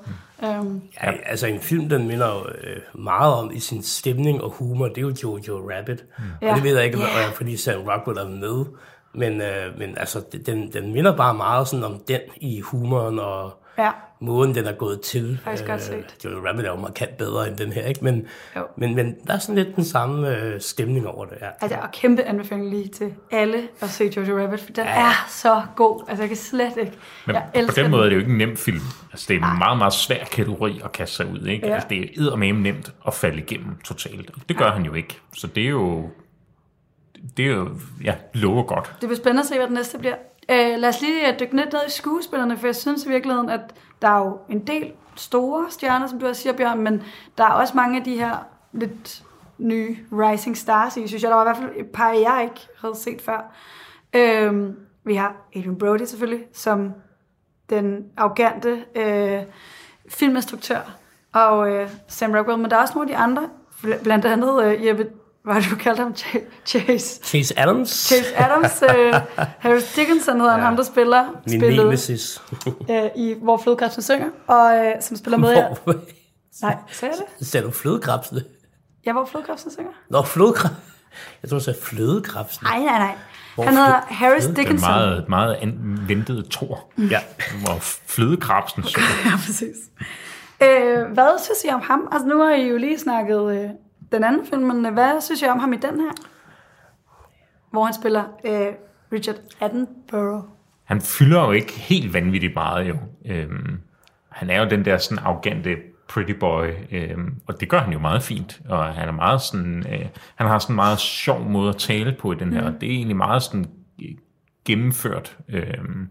Um, 0.59 0.81
Ja, 1.03 1.11
altså 1.25 1.47
en 1.47 1.59
film, 1.59 1.89
den 1.89 2.07
minder 2.07 2.27
jo 2.27 2.39
øh, 2.39 3.03
meget 3.03 3.33
om 3.33 3.51
i 3.53 3.59
sin 3.59 3.83
stemning 3.83 4.41
og 4.43 4.49
humor, 4.51 4.87
det 4.87 4.97
er 4.97 5.01
jo 5.01 5.13
Jojo 5.23 5.69
Rabbit. 5.77 6.05
Mm. 6.17 6.23
Ja. 6.41 6.49
Og 6.49 6.55
det 6.55 6.63
ved 6.63 6.75
jeg 6.75 6.85
ikke, 6.85 6.97
Ja. 6.99 7.05
yeah. 7.21 7.33
fordi 7.33 7.57
Sam 7.57 7.81
Rockwell 7.81 8.19
er 8.19 8.29
med. 8.29 8.65
Men, 9.13 9.41
øh, 9.41 9.79
men 9.79 9.97
altså, 9.97 10.21
den, 10.45 10.73
den 10.73 10.93
minder 10.93 11.15
bare 11.17 11.33
meget 11.33 11.67
sådan 11.67 11.85
om 11.85 11.99
den 12.07 12.19
i 12.37 12.59
humoren 12.59 13.19
og 13.19 13.60
ja, 13.77 13.91
måden, 14.19 14.55
den 14.55 14.65
er 14.65 14.71
gået 14.71 15.01
til. 15.01 15.39
Faktisk 15.43 15.65
godt 15.67 15.81
set. 15.81 16.15
Jojo 16.25 16.47
Rabbit 16.47 16.65
er 16.65 16.69
jo 16.69 16.75
markant 16.75 17.17
bedre 17.17 17.47
end 17.47 17.57
den 17.57 17.71
her, 17.71 17.85
ikke? 17.85 18.03
Men, 18.03 18.27
Jo. 18.55 18.61
men, 18.77 18.95
men 18.95 19.15
der 19.27 19.33
er 19.33 19.39
sådan 19.39 19.55
lidt 19.63 19.75
den 19.75 19.83
samme 19.83 20.37
øh, 20.37 20.61
stemning 20.61 21.07
over 21.07 21.25
det, 21.25 21.37
ja. 21.41 21.47
altså, 21.61 21.77
og 21.81 21.91
kæmpe 21.91 22.23
anbefaling 22.23 22.69
lige 22.69 22.87
til 22.87 23.13
alle 23.31 23.67
at 23.81 23.89
se 23.89 24.13
Jojo 24.17 24.43
Rabbit, 24.43 24.59
for 24.59 24.71
den 24.71 24.85
er 24.87 25.25
så 25.29 25.61
god. 25.75 26.03
Altså, 26.07 26.23
jeg 26.23 26.29
kan 26.29 26.37
slet 26.37 26.77
ikke. 26.77 26.93
Men 27.25 27.35
jeg 27.35 27.65
på 27.67 27.75
den 27.75 27.91
måde 27.91 28.03
er 28.03 28.09
det 28.09 28.15
jo 28.15 28.19
ikke 28.19 28.31
en 28.31 28.37
nem 28.37 28.57
film. 28.57 28.79
Altså, 29.11 29.25
det 29.29 29.41
er 29.41 29.51
en 29.51 29.57
meget, 29.57 29.77
meget 29.77 29.93
svær 29.93 30.23
kategori 30.25 30.81
at 30.83 30.91
kaste 30.91 31.15
sig 31.15 31.31
ud. 31.31 31.45
Ikke? 31.45 31.67
Ja. 31.67 31.73
Altså, 31.73 31.89
det 31.89 31.97
er 32.03 32.07
eddermame 32.17 32.61
nemt 32.61 32.93
at 33.07 33.13
falde 33.13 33.37
igennem 33.37 33.75
totalt. 33.85 34.31
Det 34.49 34.57
gør 34.57 34.71
han 34.71 34.83
jo 34.85 34.93
ikke. 34.93 35.19
Så 35.33 35.47
det 35.47 35.63
er 35.65 35.69
jo... 35.69 36.09
Det 37.37 37.45
er 37.45 37.49
jo... 37.49 37.69
Ja, 38.03 38.15
lover 38.33 38.63
godt. 38.63 38.93
Det 39.01 39.07
bliver 39.09 39.15
spændende 39.15 39.39
at 39.39 39.45
se, 39.45 39.55
hvad 39.55 39.65
det 39.67 39.73
næste 39.73 39.97
bliver. 39.99 40.15
Øh, 40.49 40.79
lad 40.79 40.89
os 40.89 41.01
lige 41.01 41.33
øh, 41.33 41.39
dykke 41.39 41.55
lidt 41.55 41.73
ned 41.73 41.87
i 41.87 41.91
skuespillerne, 41.91 42.57
for 42.57 42.67
jeg 42.67 42.75
synes 42.75 43.05
i 43.05 43.09
virkeligheden, 43.09 43.49
at 43.49 43.61
der 44.01 44.07
er 44.07 44.17
jo 44.17 44.39
en 44.49 44.67
del 44.67 44.91
store 45.15 45.65
stjerner, 45.69 46.07
som 46.07 46.19
du 46.19 46.27
også 46.27 46.41
siger, 46.41 46.53
Bjørn, 46.53 46.81
men 46.81 47.03
der 47.37 47.43
er 47.43 47.51
også 47.51 47.73
mange 47.75 47.97
af 47.97 48.03
de 48.03 48.15
her 48.15 48.37
lidt 48.71 49.23
nye 49.57 49.97
rising 50.11 50.57
stars 50.57 50.97
i, 50.97 51.07
synes 51.07 51.23
jeg. 51.23 51.29
Der 51.29 51.35
var 51.35 51.43
i 51.43 51.45
hvert 51.45 51.57
fald 51.57 51.71
et 51.75 51.89
par, 51.91 52.11
jeg 52.11 52.39
ikke 52.43 52.67
havde 52.81 52.95
set 52.95 53.21
før. 53.21 53.55
Øh, 54.13 54.73
vi 55.03 55.15
har 55.15 55.35
Adrian 55.55 55.77
Brody 55.77 56.05
selvfølgelig, 56.05 56.45
som 56.53 56.93
den 57.69 58.05
arrogante 58.17 58.83
øh, 58.95 59.41
filminstruktør, 60.09 60.79
og 61.33 61.69
øh, 61.69 61.89
Sam 62.07 62.31
Rockwell, 62.31 62.59
men 62.59 62.71
der 62.71 62.77
er 62.77 62.81
også 62.81 62.93
nogle 62.95 63.11
af 63.11 63.17
de 63.17 63.23
andre, 63.23 63.49
blandt 64.03 64.25
andet 64.25 64.63
øh, 64.63 64.85
Jeppe, 64.85 65.07
hvad 65.43 65.53
har 65.53 65.69
du 65.69 65.75
kaldt 65.75 65.99
ham? 65.99 66.13
Ch- 66.17 66.39
Chase. 66.65 67.19
Chase 67.23 67.59
Adams. 67.59 67.89
Chase 68.07 68.37
Adams. 68.37 68.83
Øh, 68.83 69.13
Harris 69.59 69.93
Dickinson 69.95 70.35
hedder 70.39 70.51
han, 70.51 70.59
Ja. 70.59 70.65
ham 70.65 70.75
der 70.75 70.83
spiller. 70.83 71.25
Min 71.47 71.59
spillede, 71.59 71.83
nemesis. 71.85 72.41
øh, 72.89 73.03
i 73.15 73.35
Hvor 73.41 73.57
flodkrebsen 73.57 74.01
synger, 74.03 74.27
og 74.47 74.75
øh, 74.77 74.91
som 75.01 75.17
spiller 75.17 75.37
med 75.37 75.53
her. 75.53 75.75
Hvor, 75.83 75.93
Nej, 76.61 76.77
sagde 76.91 77.15
jeg 77.17 77.25
det? 77.39 77.47
sagde 77.47 77.65
du 77.65 77.71
flødekrabsene? 77.71 78.43
Ja, 79.05 79.11
Hvor 79.13 79.25
flodkrebsen 79.25 79.71
synger? 79.71 79.91
Nå, 80.09 80.21
flødekrab. 80.21 80.71
Jeg 81.43 81.49
tror, 81.49 81.57
du 81.57 81.63
sagde 81.63 81.79
flødekrabsene. 81.81 82.69
Nej, 82.69 82.79
nej, 82.79 82.97
nej. 82.99 83.15
Hvor 83.55 83.63
Han 83.63 83.73
hedder 83.73 84.01
Harris 84.07 84.43
fløde? 84.43 84.47
Den 84.47 84.55
Dickinson. 84.55 84.89
meget, 84.89 85.29
meget 85.29 85.73
ventede 86.07 86.41
tor. 86.49 86.91
Ja. 86.97 87.19
Hvor 87.63 87.77
flødekrabsen 87.81 88.83
så. 88.87 88.99
Ja, 89.25 89.31
præcis. 89.45 89.75
Øh, 90.63 91.13
hvad 91.13 91.43
synes 91.43 91.59
I 91.65 91.67
om 91.73 91.81
ham? 91.81 92.07
Altså, 92.11 92.27
nu 92.27 92.41
har 92.41 92.53
I 92.55 92.67
jo 92.67 92.77
lige 92.77 92.99
snakket 92.99 93.55
øh, 93.63 93.69
den 94.11 94.23
anden 94.23 94.45
film, 94.45 94.61
men 94.63 94.85
øh, 94.85 94.93
hvad 94.93 95.21
synes 95.21 95.41
I 95.41 95.45
om 95.45 95.59
ham 95.59 95.73
i 95.73 95.77
den 95.77 95.99
her? 95.99 96.11
Hvor 97.71 97.83
han 97.85 97.93
spiller 97.93 98.23
øh, 98.45 98.73
Richard 99.13 99.35
Attenborough. 99.59 100.43
Han 100.83 101.01
fylder 101.01 101.45
jo 101.45 101.51
ikke 101.51 101.73
helt 101.79 102.13
vanvittigt 102.13 102.53
meget 102.55 102.89
jo. 102.89 102.95
Øhm, 103.25 103.79
han 104.29 104.49
er 104.49 104.59
jo 104.63 104.69
den 104.69 104.85
der 104.85 104.97
sådan 104.97 105.23
arrogante 105.23 105.75
pretty 106.07 106.31
boy, 106.31 106.67
øhm, 106.91 107.35
og 107.47 107.59
det 107.59 107.69
gør 107.69 107.79
han 107.79 107.93
jo 107.93 107.99
meget 107.99 108.23
fint. 108.23 108.61
Og 108.69 108.85
han 108.85 109.07
er 109.07 109.11
meget 109.11 109.41
sådan, 109.41 109.85
øh, 109.93 110.05
han 110.35 110.47
har 110.47 110.59
sådan 110.59 110.73
en 110.73 110.75
meget 110.75 110.99
sjov 110.99 111.41
måde 111.49 111.69
at 111.69 111.77
tale 111.77 112.15
på 112.19 112.31
i 112.31 112.35
den 112.35 112.53
her, 112.53 112.61
Mhm. 112.61 112.75
og 112.75 112.81
det 112.81 112.89
er 112.89 112.93
egentlig 112.95 113.17
meget 113.17 113.43
sådan 113.43 113.65
øh, 114.01 114.09
gennemført 114.65 115.37
øhm, 115.49 116.07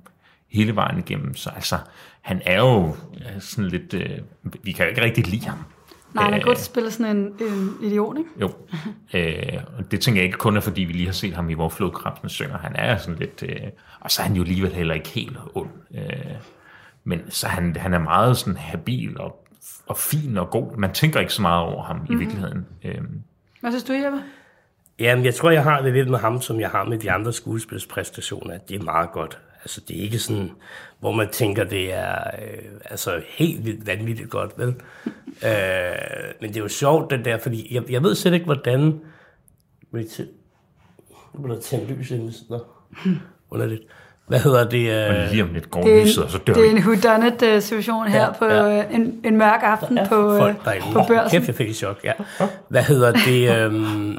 hele 0.53 0.77
vejen 0.77 0.99
igennem. 0.99 1.35
Så 1.35 1.51
altså, 1.51 1.77
han 2.21 2.43
er 2.47 2.59
jo 2.59 2.89
øh, 3.15 3.41
sådan 3.41 3.65
lidt, 3.71 3.95
øh, 3.95 4.19
vi 4.63 4.73
kan 4.73 4.85
jo 4.85 4.91
ikke 4.91 5.03
rigtig 5.03 5.27
lide 5.27 5.47
ham. 5.47 5.59
Nej, 6.15 6.25
han 6.25 6.33
er 6.35 6.39
Øh, 6.39 6.45
godt 6.45 6.57
til 6.57 6.63
at 6.63 6.67
spille 6.67 6.91
sådan 6.91 7.17
en, 7.17 7.23
en 7.41 7.75
idiot, 7.83 8.17
ikke? 8.19 8.31
Jo, 8.41 8.51
øh, 9.15 9.63
og 9.79 9.91
det 9.91 10.01
tænker 10.01 10.21
jeg 10.21 10.27
ikke 10.27 10.39
kun 10.39 10.57
er, 10.57 10.61
fordi 10.61 10.83
vi 10.85 10.93
lige 10.93 11.07
har 11.07 11.13
set 11.13 11.35
ham 11.35 11.51
i 11.51 11.55
Hvor 11.55 11.69
flodkrabsen 11.69 12.29
synger. 12.29 12.59
Han 12.59 12.73
er 12.77 12.97
sådan 12.97 13.19
lidt, 13.19 13.43
øh, 13.49 13.57
og 14.01 14.11
så 14.11 14.23
er 14.23 14.27
han 14.27 14.37
jo 14.37 14.43
alligevel 14.43 14.73
heller 14.73 14.95
ikke 14.95 15.09
helt 15.09 15.37
ond. 15.55 15.71
Øh, 15.95 16.03
men 17.05 17.21
så 17.31 17.47
han, 17.49 17.77
han 17.77 17.95
er 17.95 17.99
meget 17.99 18.37
sådan 18.37 18.57
habil 18.57 19.19
og, 19.21 19.47
og 19.87 19.97
fin 19.97 20.39
og 20.39 20.51
god. 20.51 20.77
Man 20.77 20.93
tænker 20.93 21.21
ikke 21.21 21.33
så 21.33 21.43
meget 21.43 21.63
over 21.67 21.83
ham 21.83 21.97
i 21.97 22.11
Mhm. 22.13 22.21
virkeligheden. 22.21 22.67
Øh, 22.85 22.99
Hvad 23.61 23.71
synes 23.71 23.85
du, 23.85 23.93
Jeppe? 23.93 24.19
Jamen, 24.99 25.25
jeg 25.25 25.35
tror, 25.35 25.51
jeg 25.51 25.63
har 25.63 25.83
det 25.83 25.93
lidt 25.93 26.09
med 26.11 26.19
ham, 26.19 26.41
som 26.41 26.61
jeg 26.61 26.71
har 26.71 26.85
med 26.85 26.99
de 26.99 27.11
andre 27.11 27.33
skuespilspræstationer, 27.33 28.55
at 28.55 28.69
det 28.69 28.81
er 28.81 28.85
meget 28.85 29.13
godt. 29.13 29.39
Altså, 29.63 29.81
det 29.89 29.99
er 29.99 30.03
ikke 30.03 30.19
sådan, 30.19 30.51
hvor 31.01 31.13
man 31.13 31.29
tænker, 31.33 31.65
det 31.65 31.95
er 31.95 32.15
øh, 32.43 32.59
altså 32.85 33.23
helt 33.29 33.65
vildt 33.65 33.87
vanvittigt 33.87 34.31
godt, 34.31 34.51
vel? 34.57 34.75
Øh, 35.45 35.51
men 36.41 36.49
det 36.51 36.57
er 36.57 36.61
jo 36.61 36.69
sjovt, 36.69 37.11
den 37.11 37.25
der, 37.25 37.39
fordi 37.39 37.75
jeg, 37.75 37.91
jeg 37.91 38.03
ved 38.03 38.15
slet 38.15 38.35
ikke, 38.35 38.45
hvordan... 38.45 38.81
Nu 41.35 41.43
bliver 41.43 41.55
der 41.55 41.61
tændt 41.61 41.91
lys 41.91 42.11
inde. 42.11 42.33
Nå, 42.51 42.59
underligt. 43.51 43.83
Hvad 44.27 44.41
hedder 44.41 44.69
det? 44.69 45.05
og 45.07 45.15
Øh, 45.15 45.31
lige 45.31 45.43
om 45.43 45.53
lidt 45.55 45.71
går 45.71 45.83
Det 45.83 45.99
er, 46.01 46.05
lyset, 46.05 46.25
og 46.25 46.31
så 46.31 46.39
dør 46.39 46.53
det 46.55 46.67
er 46.67 46.71
en 46.71 46.79
whodunit-situation 46.79 48.07
her 48.09 48.21
Ja, 48.21 48.33
på 48.33 48.45
ja. 48.45 48.79
øh, 48.89 48.95
en, 48.95 49.21
en 49.25 49.37
mørk 49.37 49.61
aften 49.63 49.99
ja, 49.99 50.09
på, 50.09 50.33
øh, 50.33 50.39
folk 50.39 50.65
derinde. 50.65 50.87
på 50.93 51.03
børsen. 51.09 51.31
Kæft, 51.31 51.49
jeg 51.49 51.55
fik 51.55 51.71
et 51.71 51.77
chok, 51.77 52.05
ja. 52.05 52.13
Hvad 52.69 52.83
hedder 52.83 53.13
det? 53.13 53.65
Øhm, 53.65 54.19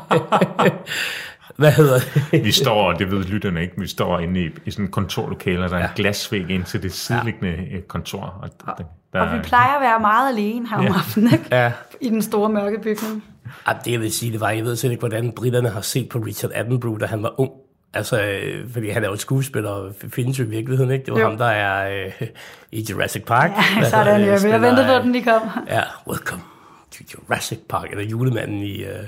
hvad 1.58 1.72
hedder 1.72 1.98
det? 2.30 2.44
Vi 2.44 2.52
står, 2.52 2.92
og 2.92 2.98
det 2.98 3.10
ved 3.10 3.24
lytterne 3.24 3.62
ikke, 3.62 3.74
vi 3.80 3.86
står 3.86 4.18
inde 4.18 4.44
i, 4.44 4.50
i 4.66 4.70
sådan 4.70 4.84
en 4.84 4.90
kontorlokale, 4.90 5.64
og 5.64 5.70
der 5.70 5.76
er 5.76 5.82
en 5.82 5.94
glasvæg 5.96 6.50
ind 6.50 6.64
til 6.64 6.82
det 6.82 6.92
sideliggende 6.92 7.56
ja. 7.70 7.80
kontor. 7.88 8.38
Og, 8.42 8.50
der, 8.66 8.84
der, 9.12 9.20
Og 9.20 9.36
vi 9.36 9.42
plejer 9.42 9.74
at 9.76 9.80
være 9.82 10.00
meget 10.00 10.32
alene 10.32 10.68
her 10.68 10.76
om 10.76 10.86
aftenen, 10.86 11.32
ikke? 11.32 11.44
Ja. 11.52 11.72
I 12.00 12.08
den 12.08 12.22
store 12.22 12.48
mørke 12.48 12.78
bygning. 12.82 13.24
Ja, 13.68 13.72
det 13.84 13.92
jeg 13.92 14.00
vil 14.00 14.12
sige, 14.12 14.32
det 14.32 14.40
var, 14.40 14.50
jeg 14.50 14.64
ved 14.64 14.76
slet 14.76 14.90
ikke, 14.90 15.00
hvordan 15.00 15.32
britterne 15.32 15.68
har 15.68 15.80
set 15.80 16.08
på 16.08 16.18
Richard 16.18 16.50
Attenborough, 16.54 17.00
da 17.00 17.06
han 17.06 17.22
var 17.22 17.40
ung. 17.40 17.50
Altså, 17.94 18.22
øh, 18.22 18.70
fordi 18.72 18.88
han 18.88 19.04
er 19.04 19.08
jo 19.08 19.14
et 19.14 19.20
skuespiller, 19.20 19.70
og 19.70 19.94
findes 20.08 20.38
jo 20.38 20.44
i 20.44 20.48
virkeligheden, 20.48 20.90
ikke? 20.92 21.04
Det 21.04 21.14
var 21.14 21.20
Jo. 21.20 21.28
ham, 21.28 21.38
der 21.38 21.46
er 21.46 22.04
øh, 22.20 22.28
i 22.72 22.86
Jurassic 22.90 23.24
Park. 23.24 23.50
Ja, 23.50 23.80
Hvad 23.80 23.90
sådan, 23.90 24.20
Jeppe. 24.20 24.48
Jeg 24.48 24.62
ventede 24.62 24.86
på, 24.86 24.92
øh, 24.92 25.02
den 25.02 25.12
lige 25.12 25.24
kom. 25.24 25.42
Ja, 25.68 25.82
welcome 26.06 26.42
to 26.90 27.04
Jurassic 27.14 27.58
Park, 27.68 27.90
eller 27.90 28.04
julemanden 28.04 28.62
i, 28.62 28.84
øh, 28.84 29.04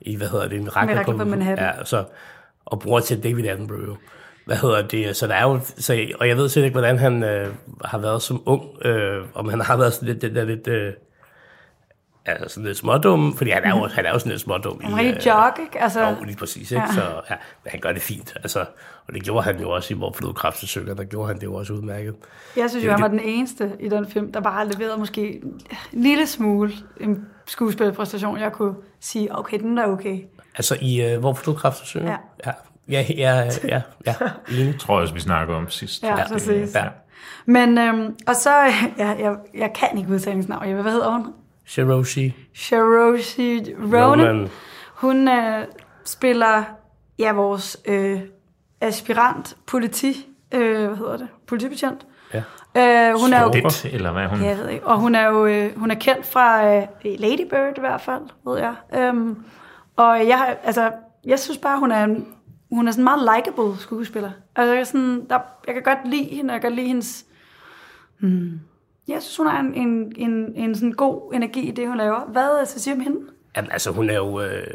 i 0.00 0.16
hvad 0.16 0.28
hedder 0.28 0.48
det, 0.48 0.62
Mirakel, 0.62 0.94
Mirakel 0.94 1.16
på 1.16 1.24
Manhattan. 1.24 1.64
Ja, 1.78 1.84
så, 1.84 2.04
og 2.64 2.80
bror 2.80 3.00
til 3.00 3.22
David 3.22 3.46
Attenborough. 3.48 3.96
Hvad 4.46 4.56
hedder 4.56 4.82
det? 4.82 5.16
Så 5.16 5.26
der 5.26 5.34
er 5.34 5.42
jo, 5.42 5.60
så, 5.78 6.06
og 6.20 6.28
jeg 6.28 6.36
ved 6.36 6.48
slet 6.48 6.64
ikke, 6.64 6.74
hvordan 6.74 6.98
han 6.98 7.22
øh, 7.22 7.54
har 7.84 7.98
været 7.98 8.22
som 8.22 8.42
ung, 8.46 8.62
øh, 8.86 9.24
om 9.34 9.48
han 9.48 9.60
har 9.60 9.76
været 9.76 9.92
sådan 9.92 10.08
lidt, 10.08 10.22
den 10.22 10.34
der 10.34 10.44
lidt, 10.44 10.68
øh, 10.68 10.92
altså 12.26 12.48
sådan 12.54 12.66
lidt 12.66 12.78
smådum, 12.78 13.36
fordi 13.36 13.50
han 13.50 13.64
er 13.64 13.68
jo, 13.78 13.86
han 13.86 14.06
er 14.06 14.10
jo 14.12 14.18
sådan 14.18 14.30
lidt 14.30 14.40
smådum. 14.42 14.80
Han 14.82 14.92
var 14.92 14.98
rigtig 14.98 15.26
jog, 15.26 15.52
ikke? 15.60 15.80
Altså, 15.82 16.00
Jo, 16.08 16.24
lige 16.24 16.36
præcis, 16.36 16.70
ikke? 16.72 16.82
Ja. 16.88 16.92
Så 16.94 17.02
ja, 17.30 17.34
men 17.64 17.70
han 17.70 17.80
gør 17.80 17.92
det 17.92 18.02
fint, 18.02 18.32
altså, 18.36 18.60
og 19.08 19.14
det 19.14 19.22
gjorde 19.22 19.42
han 19.42 19.60
jo 19.60 19.70
også 19.70 19.94
i 19.94 19.96
Hvor 19.96 20.12
flodkræftet 20.12 20.68
synger, 20.68 20.94
der 20.94 21.04
gjorde 21.04 21.28
han 21.28 21.36
det 21.36 21.44
jo 21.44 21.54
også 21.54 21.72
udmærket. 21.72 22.14
jeg 22.56 22.70
synes 22.70 22.84
jo, 22.84 22.88
Det- 22.90 22.94
han 22.96 23.02
var 23.02 23.08
det- 23.08 23.20
den 23.20 23.28
eneste 23.28 23.72
i 23.80 23.88
den 23.88 24.06
film, 24.06 24.32
der 24.32 24.40
bare 24.40 24.52
har 24.54 24.64
leveret 24.64 24.98
måske 24.98 25.40
en 25.44 25.60
lille 25.92 26.26
smule 26.26 26.72
en 27.00 27.26
skuespilpræstation, 27.48 28.38
jeg 28.38 28.52
kunne 28.52 28.74
sige, 29.00 29.38
okay, 29.38 29.58
den 29.58 29.78
er 29.78 29.86
okay. 29.86 30.20
Altså 30.54 30.76
i 30.80 31.14
uh, 31.14 31.20
Hvor 31.20 31.32
flodkræftet 31.34 31.86
synger? 31.86 32.10
Ja. 32.10 32.52
Ja, 32.90 33.04
ja, 33.08 33.14
ja, 33.16 33.50
ja, 33.64 33.82
ja, 34.06 34.14
enig. 34.60 34.80
tror 34.80 34.94
jeg 34.94 35.02
også, 35.02 35.14
vi 35.14 35.20
snakker 35.20 35.54
om 35.54 35.70
sidst. 35.70 36.02
Ja, 36.02 36.18
Ja, 36.18 36.28
præcis. 36.28 36.74
Ja. 36.74 36.84
Men, 37.46 37.78
øhm, 37.78 38.16
og 38.26 38.36
så, 38.36 38.50
ja, 38.98 39.08
jeg, 39.08 39.36
jeg 39.54 39.72
kan 39.74 39.98
ikke 39.98 40.10
udtale 40.10 40.30
hendes 40.32 40.48
navn. 40.48 40.68
Jeppe. 40.68 40.82
Hvad 40.82 40.92
hedder 40.92 41.10
hun? 41.10 41.34
Shiroshi 41.66 42.34
Sharoshi 42.54 43.74
Ronan. 43.74 44.04
Ronan. 44.04 44.48
Hun 44.94 45.28
øh, 45.28 45.64
spiller, 46.04 46.64
ja, 47.18 47.32
vores 47.32 47.76
øh, 47.84 48.20
aspirant 48.80 49.56
politi, 49.66 50.26
øh, 50.54 50.86
hvad 50.86 50.96
hedder 50.96 51.16
det? 51.16 51.28
Politibetjent. 51.46 52.06
Ja. 52.34 52.42
Øh, 52.76 53.20
hun 53.20 53.32
er 53.32 53.42
jo, 53.42 53.50
Det, 53.50 53.84
eller 53.94 54.12
hvad 54.12 54.22
er 54.22 54.28
hun? 54.28 54.40
ja, 54.40 54.48
jeg 54.48 54.58
ved 54.58 54.68
ikke, 54.68 54.86
og 54.86 54.98
hun 54.98 55.14
er 55.14 55.26
jo 55.28 55.46
øh, 55.46 55.78
hun 55.78 55.90
er 55.90 55.94
kendt 55.94 56.26
fra 56.26 56.74
øh, 56.76 56.82
Lady 57.04 57.48
Bird 57.50 57.76
i 57.76 57.80
hvert 57.80 58.00
fald, 58.00 58.22
ved 58.46 58.58
jeg. 58.58 58.74
Øhm, 58.96 59.36
og 59.96 60.26
jeg, 60.28 60.38
har- 60.38 60.56
altså, 60.64 60.90
jeg 61.26 61.38
synes 61.38 61.58
bare, 61.58 61.78
hun 61.78 61.92
er 61.92 62.04
en, 62.04 62.26
hun 62.72 62.88
er 62.88 62.92
sådan 62.92 63.00
en 63.00 63.04
meget 63.04 63.36
likable 63.36 63.78
skuespiller. 63.78 64.30
Altså, 64.56 64.74
jeg, 64.74 64.86
sådan, 64.86 65.26
der, 65.30 65.38
jeg 65.66 65.74
kan 65.74 65.82
godt 65.82 65.98
lide 66.10 66.24
hende, 66.24 66.50
og 66.50 66.52
jeg 66.52 66.60
kan 66.60 66.70
godt 66.70 66.76
lide 66.76 66.88
hendes... 66.88 67.24
Hmm, 68.20 68.60
jeg 69.08 69.22
synes, 69.22 69.36
hun 69.36 69.46
har 69.46 69.60
en, 69.60 69.74
en, 69.74 70.12
en, 70.16 70.52
en 70.56 70.74
sådan 70.74 70.92
god 70.92 71.34
energi 71.34 71.68
i 71.68 71.70
det, 71.70 71.88
hun 71.88 71.96
laver. 71.96 72.20
Hvad 72.32 72.66
så 72.66 72.80
siger 72.80 72.94
om 72.94 73.00
hende? 73.00 73.18
Jamen, 73.56 73.70
altså, 73.72 73.90
hun 73.90 74.10
er 74.10 74.14
jo, 74.16 74.40
øh, 74.40 74.66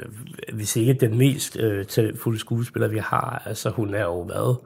hvis 0.53 0.75
ikke 0.75 0.93
den 0.93 1.17
mest 1.17 1.57
øh, 1.59 1.85
talentfulde 1.85 2.39
skuespiller, 2.39 2.87
vi 2.87 2.97
har. 2.97 3.41
Altså, 3.45 3.69
hun 3.69 3.93
er 3.95 4.03
jo 4.03 4.19
været... 4.21 4.57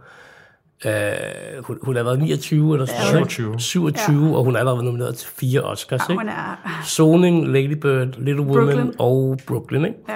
Øh, 0.85 1.63
hun, 1.63 1.77
hun 1.81 1.95
har 1.95 2.03
været 2.03 2.19
29 2.19 2.73
eller 2.73 2.85
sådan 2.85 3.01
noget, 3.01 3.19
ikke? 3.19 3.33
27. 3.33 3.59
27, 3.59 4.27
ja. 4.29 4.35
og 4.37 4.43
hun 4.43 4.55
er 4.55 4.59
allerede 4.59 4.83
nomineret 4.83 5.15
til 5.15 5.27
fire 5.29 5.61
Oscars, 5.61 6.01
Ja, 6.09 6.13
ikke? 6.13 6.21
hun 6.21 6.29
er... 6.29 6.81
Soning, 6.85 7.47
Lady 7.47 7.71
Bird, 7.73 8.07
Little 8.17 8.41
Women 8.41 8.65
Brooklyn. 8.75 8.91
og 8.99 9.37
Brooklyn, 9.47 9.85
ikke? 9.85 9.97
Ja. 10.09 10.15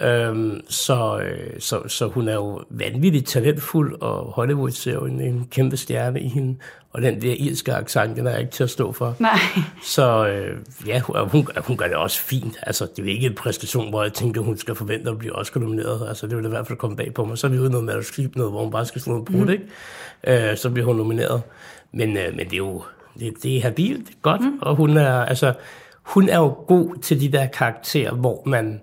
Øhm, 0.00 0.60
så, 0.68 1.18
øh, 1.18 1.60
så, 1.60 1.88
så 1.88 2.06
hun 2.06 2.28
er 2.28 2.34
jo 2.34 2.62
vanvittigt 2.70 3.26
talentfuld, 3.26 4.00
og 4.00 4.32
Hollywood 4.32 4.70
ser 4.70 4.92
jo 4.92 5.04
en, 5.04 5.20
en 5.20 5.48
kæmpe 5.50 5.76
stjerne 5.76 6.20
i 6.20 6.28
hende. 6.28 6.56
Og 6.92 7.02
den 7.02 7.22
der 7.22 7.34
irske 7.38 7.74
accent, 7.74 8.16
den 8.16 8.26
er 8.26 8.38
ikke 8.38 8.50
til 8.50 8.64
at 8.64 8.70
stå 8.70 8.92
for. 8.92 9.16
Nej. 9.18 9.38
Så 9.82 10.26
øh, 10.28 10.56
ja, 10.86 11.00
hun, 11.00 11.16
hun, 11.28 11.46
hun 11.56 11.76
gør 11.76 11.86
det 11.86 11.96
også 11.96 12.20
fint. 12.20 12.56
Altså, 12.62 12.84
det 12.84 12.98
er 12.98 13.02
jo 13.02 13.08
ikke 13.08 13.26
en 13.26 13.34
præstation, 13.34 13.90
hvor 13.90 14.02
jeg 14.02 14.12
tænker, 14.12 14.40
hun 14.40 14.58
skal 14.58 14.74
forvente 14.74 15.10
at 15.10 15.18
blive 15.18 15.34
Oscar-nomineret. 15.34 16.08
Altså, 16.08 16.26
det 16.26 16.36
vil 16.36 16.44
i 16.44 16.48
hvert 16.48 16.66
fald 16.66 16.78
komme 16.78 16.96
bag 16.96 17.14
på 17.14 17.24
mig. 17.24 17.38
Så 17.38 17.46
er 17.46 17.50
vi 17.50 17.58
ude 17.58 17.70
noget 17.70 17.84
manuskript, 17.84 18.36
noget, 18.36 18.52
hvor 18.52 18.62
hun 18.62 18.70
bare 18.70 18.86
skal 18.86 19.00
slå 19.00 19.12
noget 19.12 19.24
brud, 19.24 19.44
mm. 19.44 19.50
ikke? 19.50 20.50
Øh, 20.50 20.56
så 20.56 20.70
bliver 20.70 20.86
hun 20.86 20.96
nomineret. 20.96 21.42
Men, 21.92 22.16
øh, 22.16 22.36
men 22.36 22.46
det 22.46 22.52
er 22.52 22.56
jo 22.56 22.82
det, 23.18 23.32
det 23.42 23.56
er 23.56 23.62
habilt, 23.62 24.06
det 24.06 24.14
er 24.14 24.18
godt. 24.22 24.40
Mm. 24.40 24.58
Og 24.62 24.76
hun 24.76 24.96
er, 24.96 25.24
altså, 25.24 25.52
hun 26.02 26.28
er 26.28 26.38
jo 26.38 26.48
god 26.48 27.02
til 27.02 27.20
de 27.20 27.32
der 27.32 27.46
karakterer, 27.46 28.12
hvor 28.12 28.42
man 28.46 28.80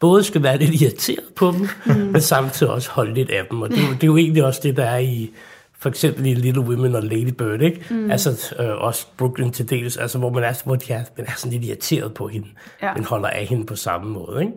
både 0.00 0.24
skal 0.24 0.42
være 0.42 0.58
lidt 0.58 0.82
irriteret 0.82 1.24
på 1.36 1.50
dem, 1.52 1.68
mm. 1.96 2.02
men 2.02 2.20
samtidig 2.20 2.72
også 2.72 2.90
holde 2.90 3.14
lidt 3.14 3.30
af 3.30 3.42
dem. 3.50 3.62
Og 3.62 3.68
det, 3.70 3.78
er 3.78 3.82
jo- 3.82 3.92
det 3.94 4.02
er 4.02 4.06
jo 4.06 4.16
egentlig 4.16 4.44
også 4.44 4.60
det, 4.62 4.76
der 4.76 4.84
er 4.84 4.98
i 4.98 5.30
for 5.78 5.88
eksempel 5.88 6.26
i 6.26 6.34
Little 6.34 6.62
Women 6.62 6.94
og 6.94 7.02
Lady 7.02 7.28
Bird, 7.32 7.60
ikke? 7.60 7.84
Mm. 7.90 8.10
Altså 8.10 8.54
øh, 8.60 8.68
også 8.68 9.06
Brooklyn 9.16 9.50
til 9.50 9.70
dels, 9.70 9.96
altså 9.96 10.18
hvor 10.18 10.30
man 10.32 10.44
er, 10.44 10.62
hvor 10.64 10.74
de 10.76 10.92
er, 10.92 11.04
man 11.16 11.26
er 11.26 11.32
sådan 11.36 11.52
lidt 11.58 11.64
irriteret 11.64 12.14
på 12.14 12.28
hende, 12.28 12.46
Ja. 12.82 12.86
ja. 12.86 12.94
men 12.94 13.04
holder 13.04 13.28
af 13.28 13.46
hende 13.46 13.66
på 13.66 13.76
samme 13.76 14.10
måde, 14.12 14.40
ikke? 14.40 14.52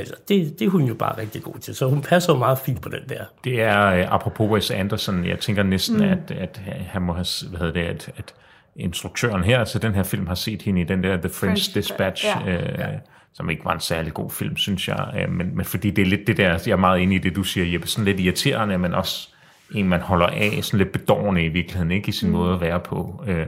Øh, 0.00 0.06
så 0.06 0.12
det, 0.28 0.58
det 0.58 0.64
er 0.66 0.70
hun 0.70 0.82
jo 0.84 0.94
bare 0.94 1.18
rigtig 1.18 1.42
god 1.42 1.54
til, 1.60 1.74
så 1.74 1.88
hun 1.88 2.02
passer 2.02 2.32
jo 2.32 2.38
meget 2.38 2.58
fint 2.58 2.80
på 2.82 2.88
den 2.88 3.00
der. 3.08 3.24
Det 3.44 3.60
er, 3.62 3.86
øh, 3.86 4.14
apropos 4.14 4.50
Wes 4.50 4.70
Anderson, 4.70 5.24
jeg 5.26 5.38
tænker 5.38 5.62
næsten, 5.62 5.96
Mm. 5.96 6.02
at, 6.02 6.30
at 6.30 6.60
han 6.66 7.02
må 7.02 7.12
have, 7.12 7.26
hvad 7.50 7.58
hedder 7.58 7.72
det, 7.72 7.80
at, 7.88 8.10
at 8.16 8.34
instruktøren 8.76 9.44
her, 9.44 9.58
altså 9.58 9.78
den 9.78 9.94
her 9.94 10.02
film, 10.02 10.26
har 10.26 10.34
set 10.34 10.62
hende 10.62 10.80
i 10.80 10.84
den 10.84 11.02
der 11.02 11.16
The 11.16 11.20
French, 11.28 11.40
French 11.40 11.74
Dispatch, 11.74 12.26
ja. 12.46 12.52
øh, 12.52 12.94
som 13.34 13.50
ikke 13.50 13.64
var 13.64 13.72
en 13.72 13.80
særlig 13.80 14.14
god 14.14 14.30
film, 14.30 14.56
synes 14.56 14.88
jeg. 14.88 15.14
Øh, 15.18 15.32
men, 15.32 15.56
men 15.56 15.64
fordi 15.64 15.90
det 15.90 16.02
er 16.02 16.06
lidt 16.06 16.26
det 16.26 16.36
der, 16.36 16.62
jeg 16.66 16.72
er 16.72 16.76
meget 16.76 17.02
enig 17.02 17.16
i 17.16 17.18
det, 17.18 17.36
du 17.36 17.42
siger, 17.42 17.72
Jeppe, 17.72 17.86
sådan 17.86 18.04
lidt 18.04 18.20
irriterende, 18.20 18.78
men 18.78 18.94
også 18.94 19.28
en, 19.74 19.88
man 19.88 20.00
holder 20.00 20.26
af, 20.26 20.58
sådan 20.62 20.78
lidt 20.78 20.92
bedårende 20.92 21.44
i 21.44 21.48
virkeligheden, 21.48 21.90
ikke 21.90 22.08
i 22.08 22.12
sin 22.12 22.28
mm. 22.28 22.34
måde 22.34 22.54
at 22.54 22.60
være 22.60 22.80
på. 22.80 23.24
Øh, 23.26 23.46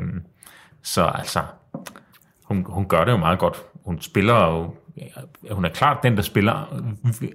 så 0.82 1.05
altså, 1.05 1.41
hun, 2.45 2.64
hun 2.68 2.89
gør 2.89 3.05
det 3.05 3.12
jo 3.12 3.16
meget 3.16 3.39
godt. 3.39 3.62
Hun 3.85 4.01
spiller 4.01 4.47
jo 4.47 4.74
hun 5.51 5.64
er 5.64 5.68
klart 5.68 6.03
den, 6.03 6.16
der 6.16 6.22
spiller 6.22 6.82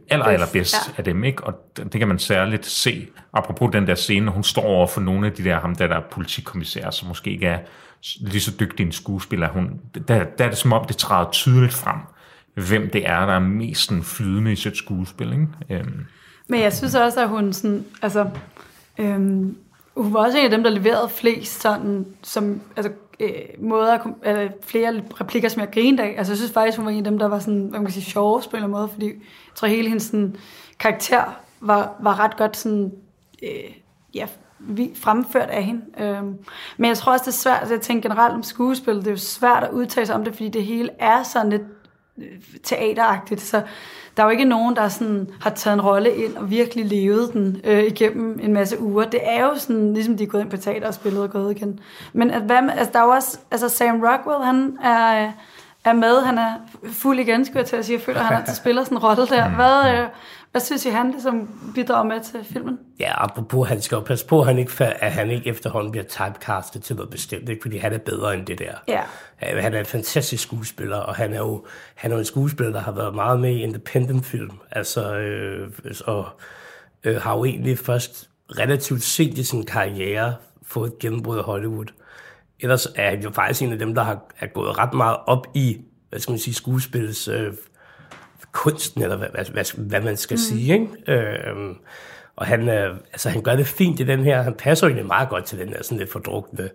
aller, 0.10 0.26
allerbedst 0.26 0.76
ja. 0.88 0.94
af 0.98 1.04
dem, 1.04 1.24
ikke? 1.24 1.44
Og 1.44 1.54
det 1.76 1.92
kan 1.92 2.08
man 2.08 2.20
særligt 2.20 2.66
se, 2.66 3.08
apropos 3.34 3.72
den 3.72 3.88
der 3.88 3.96
scene, 3.96 4.32
hun 4.32 4.44
står 4.44 4.62
over 4.62 4.88
for 4.88 5.02
nogle 5.02 5.28
af 5.28 5.34
de 5.34 5.44
der, 5.44 5.60
ham 5.60 5.76
der, 5.76 5.88
der 5.88 5.96
er 5.96 6.02
politikommissær, 6.12 6.90
som 6.90 7.08
måske 7.08 7.32
ikke 7.32 7.48
er 7.48 7.60
lige 8.20 8.42
så 8.42 8.52
dygtig 8.60 8.86
en 8.86 8.92
skuespiller. 8.92 9.50
Hun, 9.50 9.82
der, 10.08 10.24
der 10.24 10.46
er 10.46 10.50
det 10.50 10.58
som 10.58 10.74
om, 10.74 10.86
det 10.86 10.98
træder 10.98 11.32
tydeligt 11.32 11.74
frem, 11.74 11.98
hvem 12.68 12.90
det 12.90 13.10
er, 13.10 13.26
der 13.26 13.34
er 13.34 13.40
mest 13.40 13.82
sådan 13.82 14.04
flydende 14.04 14.52
i 14.52 14.56
sit 14.56 14.78
skuespil, 14.78 15.32
ikke? 15.32 15.48
Øhm. 15.70 16.06
Men 16.48 16.62
jeg 16.62 16.74
synes 16.74 16.96
også, 16.96 17.22
at 17.22 17.30
hun 17.30 17.54
sådan, 17.54 17.86
altså, 18.02 18.30
øhm, 19.00 19.58
hun 19.98 20.14
var 20.14 20.20
også 20.20 20.38
en 20.38 20.46
af 20.46 20.52
dem, 20.52 20.64
der 20.64 20.70
leverede 20.70 21.10
flest 21.10 21.62
sådan, 21.62 22.06
som, 22.24 22.62
altså, 22.76 22.92
øh, 23.20 23.32
måder, 23.60 23.98
eller 24.24 24.52
flere 24.64 25.02
replikker, 25.22 25.50
som 25.50 25.60
jeg 25.60 25.72
grinede 25.72 26.04
af. 26.04 26.16
Altså, 26.18 26.34
jeg 26.34 26.38
synes 26.38 26.52
faktisk, 26.52 26.78
hun 26.78 26.86
var 26.86 26.92
en 26.92 26.98
af 26.98 27.12
dem, 27.12 27.20
der 27.20 27.28
var 27.28 27.40
sådan, 27.40 27.62
hvad 27.62 27.80
man 27.80 27.86
kan 27.86 27.94
sige, 27.94 28.04
sjove 28.04 28.42
på 28.42 28.50
en 28.50 28.56
eller 28.56 28.68
anden 28.68 28.80
måde, 28.80 28.90
fordi 28.90 29.06
jeg 29.06 29.56
tror, 29.56 29.68
hele 29.68 29.88
hendes 29.88 30.04
sådan, 30.04 30.36
karakter 30.80 31.24
var, 31.62 31.96
var 32.00 32.20
ret 32.20 32.38
godt 32.38 32.58
sådan, 32.58 32.92
øh, 33.44 33.72
ja, 34.14 34.28
vi, 34.60 34.92
fremført 34.96 35.50
af 35.50 35.64
hende. 35.64 35.82
Øhm, 36.00 36.38
men 36.78 36.88
jeg 36.88 36.98
tror 36.98 37.12
også, 37.12 37.24
det 37.24 37.32
er 37.32 37.32
svært, 37.32 37.64
at 37.64 37.72
jeg 37.72 37.82
tænker 37.82 38.10
generelt 38.10 38.34
om 38.34 38.44
skuespil, 38.44 38.96
det 38.96 39.08
er 39.08 39.12
jo 39.12 39.18
svært 39.18 39.64
at 39.64 39.72
udtale 39.72 40.06
sig 40.06 40.16
om 40.16 40.24
det, 40.24 40.34
fordi 40.34 40.50
det 40.50 40.64
hele 40.64 40.90
er 41.00 41.24
sådan 41.24 41.50
lidt 41.50 41.62
teateragtigt, 42.64 43.42
så 43.42 43.62
der 44.18 44.24
er 44.24 44.28
jo 44.28 44.32
ikke 44.32 44.46
nogen, 44.46 44.76
der 44.76 44.88
sådan 44.88 45.28
har 45.42 45.50
taget 45.50 45.74
en 45.74 45.82
rolle 45.82 46.16
ind 46.16 46.38
og 46.38 46.50
virkelig 46.50 46.86
levet 46.86 47.34
den 47.34 47.62
øh, 47.64 47.84
igennem 47.84 48.40
en 48.44 48.54
masse 48.54 48.82
uger. 48.82 49.06
Det 49.06 49.20
er 49.24 49.46
jo 49.46 49.56
sådan, 49.56 49.94
ligesom 49.94 50.18
de 50.18 50.24
er 50.24 50.28
gået 50.28 50.42
ind 50.42 50.50
på 50.50 50.58
teater 50.58 50.88
og 50.88 50.94
spillet 50.94 51.24
og 51.24 51.30
gået 51.30 51.56
igen. 51.56 51.80
Men 52.14 52.32
at, 52.32 52.42
hvad, 52.42 52.58
altså, 52.58 52.90
der 52.94 53.00
er 53.00 53.04
jo 53.04 53.10
også, 53.10 53.40
altså 53.52 53.70
Sam 53.70 54.02
Rockwell, 54.02 54.44
han 54.44 54.78
er, 54.84 55.32
er 55.84 55.94
med, 55.94 56.22
han 56.22 56.38
er 56.38 56.54
fuld 56.92 57.20
igen, 57.20 57.46
skulle 57.46 57.60
jeg 57.60 57.66
til 57.66 57.76
at 57.76 57.86
sige. 57.86 57.96
Jeg 57.98 58.04
føler, 58.04 58.20
at 58.20 58.26
han 58.26 58.36
har 58.46 58.54
spiller 58.54 58.84
sådan 58.84 58.98
en 58.98 59.04
rolle 59.04 59.28
der. 59.28 59.50
Hvad, 59.50 59.94
øh, 59.94 60.08
hvad 60.52 60.62
synes 60.62 60.86
I, 60.86 60.90
han 60.90 61.12
ligesom 61.12 61.50
bidrager 61.76 62.04
med 62.04 62.22
til 62.24 62.54
filmen? 62.54 62.80
Ja, 63.00 63.24
apropos, 63.24 63.70
han 63.70 63.82
skal 63.82 63.96
jo 63.96 64.02
passe 64.02 64.26
på, 64.26 64.40
at 64.40 64.46
han 64.46 64.58
ikke, 64.58 64.86
at 64.86 65.12
han 65.12 65.32
ikke 65.32 65.50
efterhånden 65.50 65.92
bliver 65.92 66.04
typecastet 66.04 66.84
til 66.84 66.96
noget 66.96 67.10
bestemt, 67.10 67.50
ikke? 67.50 67.62
fordi 67.62 67.78
han 67.78 67.94
er 67.94 67.98
bedre 67.98 68.34
end 68.34 68.46
det 68.46 68.60
der. 68.60 68.74
Ja. 68.88 69.02
Han 69.38 69.74
er 69.74 69.80
en 69.80 69.86
fantastisk 69.86 70.44
skuespiller, 70.44 70.98
og 70.98 71.16
han 71.16 71.34
er 71.34 71.38
jo, 71.38 71.66
han 71.96 72.12
er 72.12 72.18
en 72.18 72.26
skuespiller, 72.26 72.72
der 72.74 72.80
har 72.80 72.92
været 72.92 73.16
meget 73.16 73.40
med 73.40 73.52
i 73.52 73.62
independent-film, 73.62 74.52
altså, 74.72 75.16
øh, 75.16 75.72
og 76.06 76.28
øh, 77.04 77.22
har 77.22 77.38
jo 77.38 77.46
egentlig 77.46 77.80
først 77.80 78.30
relativt 78.58 79.04
sent 79.04 79.38
i 79.38 79.44
sin 79.44 79.66
karriere 79.66 80.36
fået 80.64 80.88
et 80.88 81.00
gennembrud 81.00 81.38
i 81.38 81.42
Hollywood. 81.42 81.86
Ellers 82.60 82.88
er 82.96 83.10
han 83.10 83.22
jo 83.22 83.32
faktisk 83.32 83.62
en 83.62 83.72
af 83.72 83.80
dem, 83.80 83.96
der 83.96 84.04
har, 84.04 84.20
er 84.40 84.48
gået 84.48 84.78
ret 84.78 84.94
meget 84.94 85.18
op 85.28 85.48
i, 85.54 85.82
hvad 86.10 86.20
skal 86.20 86.32
man 86.32 86.40
sige, 86.40 86.54
skuespils 86.54 87.28
øh, 87.28 87.54
kunsten, 88.52 89.04
eller 89.04 89.18
hvad, 89.18 89.28
hvad, 89.52 89.78
hvad 89.78 90.02
man 90.02 90.18
skal 90.18 90.36
mm. 90.36 90.38
sige. 90.38 90.74
Ikke? 90.74 90.88
Øh, 91.08 91.76
og 92.36 92.46
han, 92.46 92.70
øh, 92.70 92.96
altså, 93.12 93.30
han 93.30 93.42
gør 93.42 93.56
det 93.56 93.68
fint 93.68 94.00
i 94.00 94.04
den 94.04 94.24
her. 94.24 94.42
Han 94.42 94.54
passer 94.54 94.88
egentlig 94.88 95.06
meget 95.06 95.30
godt 95.30 95.46
til 95.46 95.60
den 95.60 95.70
her 95.70 95.84
sådan 95.84 95.98
lidt 95.98 96.12
fordrukne. 96.12 96.70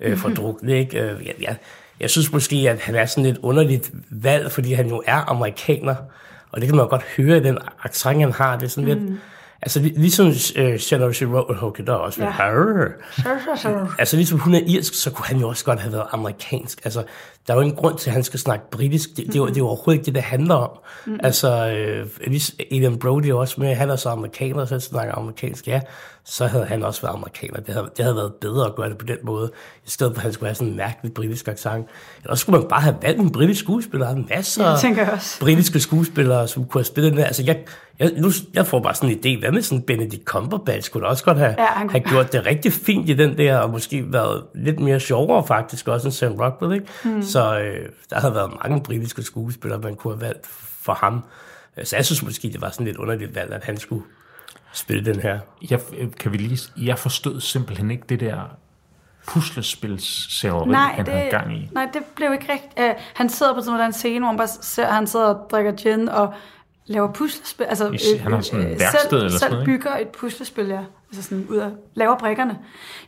Øh, 0.00 0.10
mhm. 0.10 0.20
fordrukne 0.20 0.78
ikke? 0.78 1.00
Øh, 1.00 1.26
ja, 1.26 1.32
ja, 1.40 1.56
jeg 2.00 2.10
synes 2.10 2.32
måske, 2.32 2.56
at 2.70 2.80
han 2.80 2.94
er 2.94 3.06
sådan 3.06 3.24
lidt 3.24 3.38
underligt 3.38 3.90
valg, 4.10 4.52
fordi 4.52 4.72
han 4.72 4.88
jo 4.88 5.02
er 5.06 5.30
amerikaner. 5.30 5.94
Og 6.50 6.60
det 6.60 6.68
kan 6.68 6.76
man 6.76 6.84
jo 6.84 6.90
godt 6.90 7.04
høre 7.16 7.36
i 7.36 7.40
den 7.40 7.58
accent, 7.82 8.20
han 8.20 8.32
har. 8.32 8.56
Det 8.56 8.64
er 8.64 8.70
sådan 8.70 8.94
mm. 8.94 9.06
lidt 9.06 9.20
Altså 9.62 9.80
ligesom 9.80 10.26
uh, 10.26 10.76
Shannon 10.76 11.14
Shearer, 11.14 11.62
okay, 11.64 11.84
der 11.84 11.92
er 11.92 11.96
også 11.96 12.20
lidt, 12.20 12.28
ja. 12.28 12.34
altså 13.98 14.16
ligesom 14.16 14.38
hun 14.38 14.54
er 14.54 14.60
irsk, 14.66 14.94
så 14.94 15.10
kunne 15.10 15.26
han 15.26 15.38
jo 15.38 15.48
også 15.48 15.64
godt 15.64 15.80
have 15.80 15.92
været 15.92 16.06
amerikansk. 16.12 16.80
Altså, 16.84 17.04
der 17.46 17.52
er 17.52 17.56
jo 17.56 17.62
ingen 17.62 17.76
grund 17.76 17.98
til, 17.98 18.10
at 18.10 18.14
han 18.14 18.22
skal 18.22 18.40
snakke 18.40 18.70
britisk. 18.70 19.08
Det, 19.16 19.26
det, 19.26 19.36
er, 19.36 19.46
det 19.46 19.58
er 19.58 19.62
overhovedet 19.64 19.92
ikke 19.92 20.06
det, 20.06 20.14
det 20.14 20.22
handler 20.22 20.54
om. 20.54 20.70
Mm-hmm. 21.06 21.20
Altså, 21.22 21.48
øh, 21.48 22.06
Adrian 22.70 22.98
Brody 22.98 23.26
er 23.26 23.34
også 23.34 23.60
med, 23.60 23.74
han 23.74 23.90
er 23.90 23.96
så 23.96 24.08
amerikaner, 24.08 24.64
så 24.64 24.74
han 24.74 24.80
snakker 24.80 25.14
amerikansk, 25.14 25.68
ja, 25.68 25.80
så 26.30 26.46
havde 26.46 26.64
han 26.64 26.82
også 26.82 27.02
været 27.02 27.14
amerikaner. 27.14 27.60
Det 27.60 27.74
havde, 27.74 27.90
det 27.96 28.04
havde 28.04 28.16
været 28.16 28.34
bedre 28.34 28.66
at 28.66 28.74
gøre 28.74 28.88
det 28.88 28.98
på 28.98 29.06
den 29.06 29.16
måde, 29.22 29.50
i 29.86 29.90
stedet 29.90 30.14
for 30.14 30.18
at 30.18 30.22
han 30.22 30.32
skulle 30.32 30.48
have 30.48 30.54
sådan 30.54 30.68
en 30.68 30.76
mærkelig 30.76 31.14
britisk 31.14 31.48
accent. 31.48 31.86
Eller 32.22 32.34
skulle 32.34 32.60
man 32.60 32.68
bare 32.68 32.80
have 32.80 32.96
valgt 33.02 33.20
en 33.20 33.32
britisk 33.32 33.60
skuespiller. 33.60 34.06
Der 34.06 34.16
er 34.16 34.22
masser 34.36 34.64
af 34.64 35.18
britiske 35.40 35.80
skuespillere, 35.80 36.48
som 36.48 36.64
kunne 36.64 36.78
have 36.78 36.84
spillet 36.84 37.12
den 37.12 37.20
Altså, 37.20 37.42
jeg, 37.42 37.64
jeg, 37.98 38.12
nu, 38.16 38.30
jeg 38.54 38.66
får 38.66 38.80
bare 38.80 38.94
sådan 38.94 39.10
en 39.10 39.18
idé, 39.18 39.40
hvad 39.40 39.52
med 39.52 39.62
sådan 39.62 39.82
Benedict 39.82 40.24
Cumberbatch? 40.24 40.86
Skulle 40.86 41.04
da 41.04 41.10
også 41.10 41.24
godt 41.24 41.38
have, 41.38 41.54
ja, 41.58 41.66
han... 41.66 41.90
have 41.90 42.00
gjort 42.00 42.32
det 42.32 42.46
rigtig 42.46 42.72
fint 42.72 43.08
i 43.08 43.14
den 43.14 43.38
der, 43.38 43.58
og 43.58 43.70
måske 43.70 44.12
været 44.12 44.44
lidt 44.54 44.80
mere 44.80 45.00
sjovere 45.00 45.46
faktisk, 45.46 45.88
også 45.88 46.08
end 46.08 46.12
Sam 46.12 46.32
Rockwell, 46.32 46.74
ikke? 46.74 46.86
Mm. 47.04 47.22
Så 47.22 47.58
øh, 47.58 47.88
der 48.10 48.20
har 48.20 48.30
været 48.30 48.50
mange 48.62 48.82
britiske 48.82 49.22
skuespillere, 49.22 49.80
man 49.80 49.94
kunne 49.94 50.14
have 50.14 50.20
valgt 50.20 50.46
for 50.82 50.92
ham. 50.92 51.24
Så 51.84 51.96
jeg 51.96 52.06
synes 52.06 52.22
måske, 52.22 52.48
det 52.48 52.60
var 52.60 52.70
sådan 52.70 52.86
lidt 52.86 52.96
underligt 52.96 53.34
valg, 53.34 53.52
at 53.52 53.64
han 53.64 53.76
skulle 53.76 54.02
spille 54.72 55.04
den 55.04 55.20
her. 55.20 55.38
Jeg, 55.70 55.80
kan 56.20 56.32
vi 56.32 56.36
lige, 56.36 56.58
jeg 56.76 56.98
forstod 56.98 57.40
simpelthen 57.40 57.90
ikke 57.90 58.04
det 58.08 58.20
der 58.20 58.40
puslespilsserveri, 59.28 60.74
han 60.94 61.06
det, 61.06 61.14
havde 61.14 61.30
gang 61.30 61.56
i. 61.56 61.68
Nej, 61.72 61.88
det 61.92 62.02
blev 62.16 62.32
ikke 62.32 62.52
rigtigt. 62.52 62.72
Uh, 62.78 63.02
han 63.14 63.28
sidder 63.28 63.54
på 63.54 63.60
sådan 63.60 63.86
en 63.86 63.92
scene, 63.92 64.18
hvor 64.18 64.32
man 64.32 64.36
bare 64.36 64.48
ser, 64.48 64.86
han 64.86 65.06
sidder 65.06 65.26
og 65.26 65.50
drikker 65.50 65.72
gin 65.72 66.08
og 66.08 66.34
laver 66.86 67.12
puslespil. 67.12 67.64
Altså, 67.64 67.90
I, 67.90 68.18
han 68.18 68.32
har 68.32 68.40
sådan 68.40 68.66
et 68.66 68.80
værksted 68.80 69.10
selv, 69.10 69.24
eller 69.24 69.38
sådan 69.38 69.52
noget, 69.52 69.66
bygger 69.66 69.96
et 69.96 70.08
puslespil, 70.08 70.66
ja. 70.66 70.80
Altså 71.10 71.22
sådan 71.22 71.46
ud 71.48 71.56
af, 71.56 71.70
laver 71.94 72.18
brikkerne. 72.18 72.58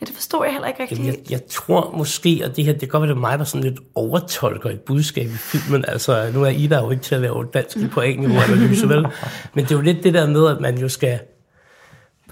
Ja, 0.00 0.06
det 0.06 0.14
forstår 0.14 0.44
jeg 0.44 0.52
heller 0.52 0.68
ikke 0.68 0.82
rigtigt. 0.82 1.06
Jeg, 1.06 1.16
jeg, 1.30 1.40
tror 1.50 1.94
måske, 1.96 2.42
at 2.44 2.56
det 2.56 2.64
her, 2.64 2.72
det 2.72 2.80
kan 2.80 2.88
godt 2.88 3.02
være, 3.02 3.10
det 3.10 3.20
mig, 3.20 3.38
der 3.38 3.44
sådan 3.44 3.64
lidt 3.64 3.80
overtolker 3.94 4.70
et 4.70 4.80
budskab 4.80 5.26
i 5.26 5.36
filmen. 5.36 5.84
Altså, 5.88 6.30
nu 6.34 6.44
er 6.44 6.48
Ida 6.48 6.78
jo 6.78 6.90
ikke 6.90 7.02
til 7.02 7.14
at 7.14 7.20
lave 7.20 7.48
dansk 7.54 7.76
på 7.90 8.00
engelsk 8.00 8.48
analyse, 8.48 8.88
vel? 8.88 9.06
Men 9.54 9.64
det 9.64 9.70
er 9.70 9.74
jo 9.74 9.80
lidt 9.80 10.04
det 10.04 10.14
der 10.14 10.26
med, 10.26 10.48
at 10.48 10.60
man 10.60 10.78
jo 10.78 10.88
skal... 10.88 11.18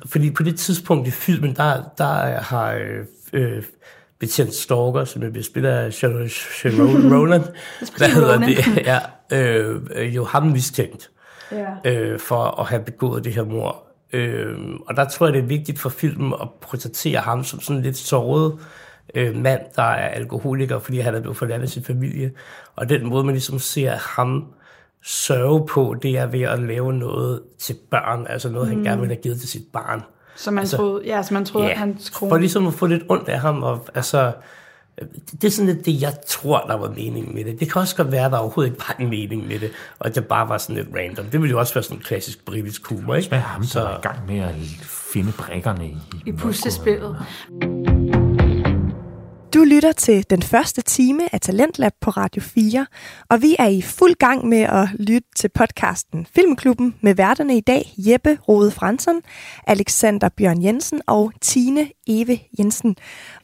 Fordi 0.06 0.30
på 0.30 0.42
det 0.42 0.58
tidspunkt 0.58 1.08
i 1.08 1.10
filmen, 1.10 1.56
der, 1.56 1.82
der 1.98 2.40
har 2.40 2.72
øh, 2.72 3.04
øh 3.32 3.62
betjent 4.18 4.54
Stalker, 4.54 5.04
som 5.04 5.22
jeg 5.22 5.32
bliver 5.32 5.44
spillet 5.44 5.70
af 5.70 5.92
Sharon 5.92 7.12
Roland, 7.14 7.44
hvad 7.96 8.08
hedder 8.08 8.38
det? 8.38 8.76
Ja, 8.76 8.98
øh, 9.32 10.16
jo 10.16 10.24
ham 10.24 10.42
mistænkt 10.42 11.10
ja. 11.52 11.92
øh, 11.92 12.20
for 12.20 12.60
at 12.60 12.66
have 12.66 12.82
begået 12.82 13.24
det 13.24 13.32
her 13.32 13.44
mor. 13.44 13.84
Øh, 14.12 14.56
og 14.86 14.96
der 14.96 15.08
tror 15.08 15.26
jeg, 15.26 15.32
det 15.32 15.42
er 15.42 15.46
vigtigt 15.46 15.78
for 15.78 15.88
filmen 15.88 16.34
at 16.42 16.48
portrættere 16.60 17.20
ham 17.20 17.44
som 17.44 17.60
sådan 17.60 17.82
lidt 17.82 17.96
såret 17.96 18.58
øh, 19.14 19.36
mand, 19.36 19.60
der 19.76 19.82
er 19.82 20.08
alkoholiker, 20.08 20.78
fordi 20.78 20.98
han 20.98 21.14
er 21.14 21.20
blevet 21.20 21.36
forladt 21.36 21.62
af 21.62 21.68
sin 21.68 21.84
familie. 21.84 22.32
Og 22.76 22.88
den 22.88 23.06
måde, 23.06 23.24
man 23.24 23.34
ligesom 23.34 23.58
ser 23.58 23.92
ham 23.96 24.44
sørge 25.08 25.66
på, 25.66 25.96
det 26.02 26.18
er 26.18 26.26
ved 26.26 26.42
at 26.42 26.58
lave 26.58 26.92
noget 26.92 27.40
til 27.58 27.76
børn, 27.90 28.26
altså 28.28 28.48
noget, 28.48 28.68
mm. 28.68 28.74
han 28.74 28.84
gerne 28.84 29.00
vil 29.00 29.08
have 29.08 29.22
givet 29.22 29.40
til 29.40 29.48
sit 29.48 29.64
barn. 29.72 30.02
Som 30.36 30.54
man 30.54 30.60
altså, 30.60 30.76
troede, 30.76 31.02
ja, 31.06 31.22
som 31.22 31.34
man 31.34 31.44
troede, 31.44 31.68
ja, 31.68 31.74
hans 31.74 32.10
kone... 32.10 32.30
For 32.30 32.38
ligesom 32.38 32.66
at 32.66 32.74
få 32.74 32.86
lidt 32.86 33.02
ondt 33.08 33.28
af 33.28 33.40
ham, 33.40 33.62
og 33.62 33.86
altså 33.94 34.32
det 35.32 35.44
er 35.44 35.50
sådan 35.50 35.74
lidt 35.74 35.86
det, 35.86 36.02
jeg 36.02 36.12
tror, 36.28 36.60
der 36.60 36.76
var 36.76 36.88
meningen 36.88 37.34
med 37.34 37.44
det. 37.44 37.60
Det 37.60 37.72
kan 37.72 37.80
også 37.80 37.96
godt 37.96 38.12
være, 38.12 38.24
at 38.24 38.32
der 38.32 38.38
overhovedet 38.38 38.70
ikke 38.70 38.84
var 38.88 38.96
en 38.98 39.10
mening 39.10 39.46
med 39.46 39.58
det, 39.58 39.70
og 39.98 40.06
at 40.06 40.14
det 40.14 40.26
bare 40.26 40.48
var 40.48 40.58
sådan 40.58 40.76
lidt 40.76 40.88
random. 40.96 41.24
Det 41.24 41.40
ville 41.40 41.50
jo 41.50 41.58
også 41.58 41.74
være 41.74 41.84
sådan 41.84 41.96
en 41.96 42.02
klassisk 42.02 42.44
britisk 42.44 42.86
humor, 42.86 43.14
ikke? 43.14 43.28
Hvad 43.28 43.38
er 43.38 43.42
ham, 43.42 43.64
der 43.74 43.88
er 43.88 43.98
i 43.98 44.00
gang 44.00 44.26
med 44.26 44.38
at 44.38 44.54
finde 45.12 45.32
brækkerne 45.32 45.86
i, 45.86 45.96
i 46.26 46.32
puslespillet? 46.32 47.16
Du 49.54 49.64
lytter 49.64 49.92
til 49.92 50.30
den 50.30 50.42
første 50.42 50.82
time 50.82 51.34
af 51.34 51.40
Talentlab 51.40 51.92
på 52.00 52.10
Radio 52.10 52.42
4, 52.42 52.86
og 53.30 53.42
vi 53.42 53.56
er 53.58 53.66
i 53.66 53.82
fuld 53.82 54.14
gang 54.14 54.48
med 54.48 54.58
at 54.58 54.88
lytte 54.98 55.28
til 55.36 55.48
podcasten 55.48 56.26
Filmklubben 56.34 56.94
med 57.00 57.14
værterne 57.14 57.56
i 57.56 57.60
dag 57.60 57.92
Jeppe 57.96 58.38
Rode 58.48 58.70
Fransen, 58.70 59.22
Alexander 59.66 60.28
Bjørn 60.28 60.64
Jensen 60.64 61.00
og 61.06 61.32
Tine 61.40 61.88
Eve 62.06 62.38
Jensen. 62.58 62.96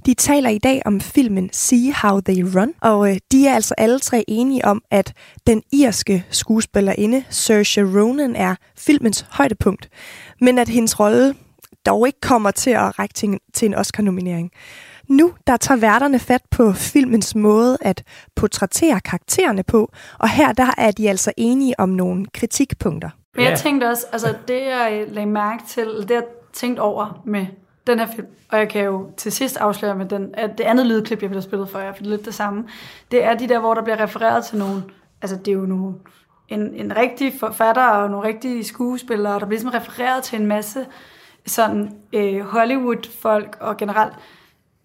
De 0.07 0.14
taler 0.14 0.50
i 0.50 0.59
dag 0.59 0.82
om 0.84 1.00
filmen 1.00 1.50
See 1.52 1.92
How 1.94 2.20
They 2.20 2.42
Run, 2.57 2.74
og 2.80 3.11
øh, 3.11 3.18
de 3.32 3.46
er 3.46 3.55
altså 3.55 3.74
alle 3.78 4.00
tre 4.00 4.24
enige 4.28 4.64
om, 4.64 4.82
at 4.90 5.12
den 5.46 5.62
irske 5.72 6.24
skuespillerinde 6.30 7.24
Saoirse 7.30 7.82
Ronan 7.82 8.36
er 8.36 8.55
filmens 8.78 9.26
højdepunkt, 9.30 9.88
men 10.40 10.59
at 10.59 10.68
hendes 10.68 11.00
rolle 11.00 11.34
dog 11.86 12.07
ikke 12.07 12.20
kommer 12.20 12.50
til 12.50 12.70
at 12.70 12.98
række 12.98 13.38
til 13.55 13.66
en 13.66 13.74
Oscar-nominering. 13.74 14.50
Nu 15.09 15.32
der 15.46 15.57
tager 15.57 15.80
værterne 15.80 16.18
fat 16.18 16.42
på 16.50 16.72
filmens 16.72 17.34
måde 17.34 17.78
at 17.80 18.02
portrættere 18.36 19.00
karaktererne 19.00 19.62
på, 19.62 19.92
og 20.18 20.28
her 20.28 20.52
der 20.52 20.74
er 20.78 20.90
de 20.90 21.09
altså 21.09 21.32
enige 21.36 21.80
om 21.80 21.88
nogle 21.88 22.26
kritikpunkter. 22.34 23.11
Men 23.34 23.44
jeg 23.44 23.59
tænkte 23.59 23.84
også, 23.90 24.07
altså 24.12 24.34
det 24.48 24.61
jeg 24.61 25.05
lagde 25.09 25.28
mærke 25.28 25.62
til, 25.68 25.86
det 25.86 26.11
jeg 26.11 26.24
tænkte 26.52 26.80
over 26.80 27.22
med 27.24 27.46
den 27.86 27.98
her 27.98 28.07
film, 28.07 28.26
og 28.48 28.59
jeg 28.59 28.68
kan 28.68 28.84
jo 28.84 29.11
til 29.16 29.32
sidst 29.32 29.57
afsløre 29.57 29.94
med 29.94 30.07
den, 30.07 30.34
at 30.34 30.59
det 30.59 30.64
andet 30.64 30.86
lydklip, 30.86 31.22
jeg 31.22 31.30
ville 31.30 31.40
have 31.40 31.48
spillet 31.48 31.68
for 31.68 31.78
jer, 31.78 31.92
for 31.92 31.98
det 31.98 32.07
er 32.07 32.11
lidt 32.11 32.24
det 32.24 32.34
samme, 32.34 32.64
det 33.11 33.24
er 33.24 33.34
de 33.34 33.48
der, 33.48 33.59
hvor 33.59 33.74
der 33.74 33.82
bliver 33.82 34.00
refereret 34.02 34.44
til 34.44 34.59
nogen, 34.59 34.84
altså 35.22 35.36
det 35.36 35.48
er 35.48 35.52
jo 35.52 35.66
nogle, 35.66 35.94
en, 36.48 36.74
en 36.74 36.96
rigtig 36.96 37.32
forfatter 37.40 37.86
og 37.86 38.11
nogle 38.11 38.28
rigtige 38.28 38.64
skuespillere, 38.64 39.32
der 39.32 39.46
bliver 39.46 39.50
ligesom 39.50 39.70
refereret 39.70 40.22
til 40.22 40.40
en 40.40 40.46
masse 40.46 40.86
sådan 41.46 41.92
øh, 42.12 42.40
Hollywood-folk 42.40 43.57
og 43.61 43.76
generelt 43.76 44.14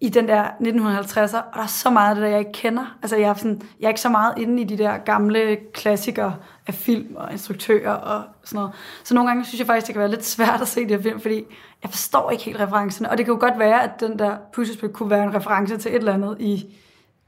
i 0.00 0.08
den 0.08 0.28
der 0.28 0.44
1950'er, 0.44 1.36
og 1.36 1.54
der 1.54 1.62
er 1.62 1.66
så 1.66 1.90
meget 1.90 2.08
af 2.08 2.14
det, 2.14 2.22
der 2.22 2.30
jeg 2.30 2.38
ikke 2.38 2.52
kender. 2.52 2.96
Altså, 3.02 3.16
jeg 3.16 3.28
er, 3.28 3.34
sådan, 3.34 3.62
jeg 3.80 3.86
er 3.86 3.90
ikke 3.90 4.00
så 4.00 4.08
meget 4.08 4.34
inde 4.36 4.62
i 4.62 4.64
de 4.64 4.78
der 4.78 4.98
gamle 4.98 5.58
klassikere 5.74 6.34
af 6.66 6.74
film 6.74 7.16
og 7.16 7.32
instruktører 7.32 7.92
og 7.92 8.22
sådan 8.44 8.56
noget. 8.56 8.72
Så 9.04 9.14
nogle 9.14 9.30
gange 9.30 9.44
synes 9.44 9.58
jeg 9.58 9.66
faktisk, 9.66 9.86
det 9.86 9.94
kan 9.94 10.00
være 10.00 10.10
lidt 10.10 10.26
svært 10.26 10.60
at 10.60 10.68
se 10.68 10.88
de 10.88 10.94
her 10.94 11.02
film, 11.02 11.20
fordi 11.20 11.44
jeg 11.82 11.90
forstår 11.90 12.30
ikke 12.30 12.44
helt 12.44 12.60
referencerne. 12.60 13.10
Og 13.10 13.18
det 13.18 13.26
kan 13.26 13.34
jo 13.34 13.40
godt 13.40 13.58
være, 13.58 13.82
at 13.82 14.00
den 14.00 14.18
der 14.18 14.36
puslespil 14.52 14.88
kunne 14.88 15.10
være 15.10 15.24
en 15.24 15.34
reference 15.34 15.78
til 15.78 15.90
et 15.90 15.96
eller 15.96 16.14
andet 16.14 16.36
i, 16.40 16.76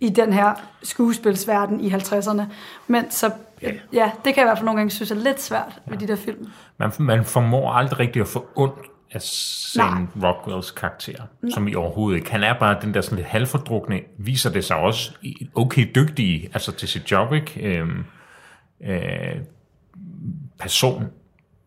i 0.00 0.08
den 0.08 0.32
her 0.32 0.54
skuespilsverden 0.82 1.80
i 1.80 1.88
50'erne. 1.88 2.42
Men 2.86 3.10
så, 3.10 3.30
ja, 3.62 3.72
ja 3.92 4.10
det 4.24 4.34
kan 4.34 4.36
jeg 4.36 4.44
i 4.44 4.48
hvert 4.48 4.58
fald 4.58 4.66
nogle 4.66 4.78
gange 4.78 4.90
synes 4.90 5.10
er 5.10 5.14
lidt 5.14 5.42
svært 5.42 5.80
med 5.86 5.98
de 5.98 6.06
der 6.06 6.16
film. 6.16 6.46
Man, 6.78 6.92
man 6.98 7.24
formår 7.24 7.72
aldrig 7.72 7.98
rigtig 7.98 8.22
at 8.22 8.28
få 8.28 8.46
ondt 8.56 8.91
af 9.12 9.22
Sam 9.22 10.08
Rockwells 10.22 10.70
karakter, 10.70 11.22
Nej. 11.42 11.50
som 11.54 11.68
i 11.68 11.74
overhovedet 11.74 12.16
ikke. 12.18 12.30
Han 12.30 12.42
er 12.42 12.58
bare 12.58 12.78
den 12.82 12.94
der 12.94 13.00
sådan 13.00 13.16
lidt 13.16 13.28
halvfordrukne, 13.28 14.00
viser 14.18 14.50
det 14.50 14.64
sig 14.64 14.76
også 14.76 15.12
okay 15.54 15.86
dygtig 15.94 16.48
altså 16.52 16.72
til 16.72 16.88
sit 16.88 17.10
job, 17.10 17.32
ikke? 17.32 17.60
Øhm, 17.60 18.04
øh, 18.84 19.36
person. 20.58 21.06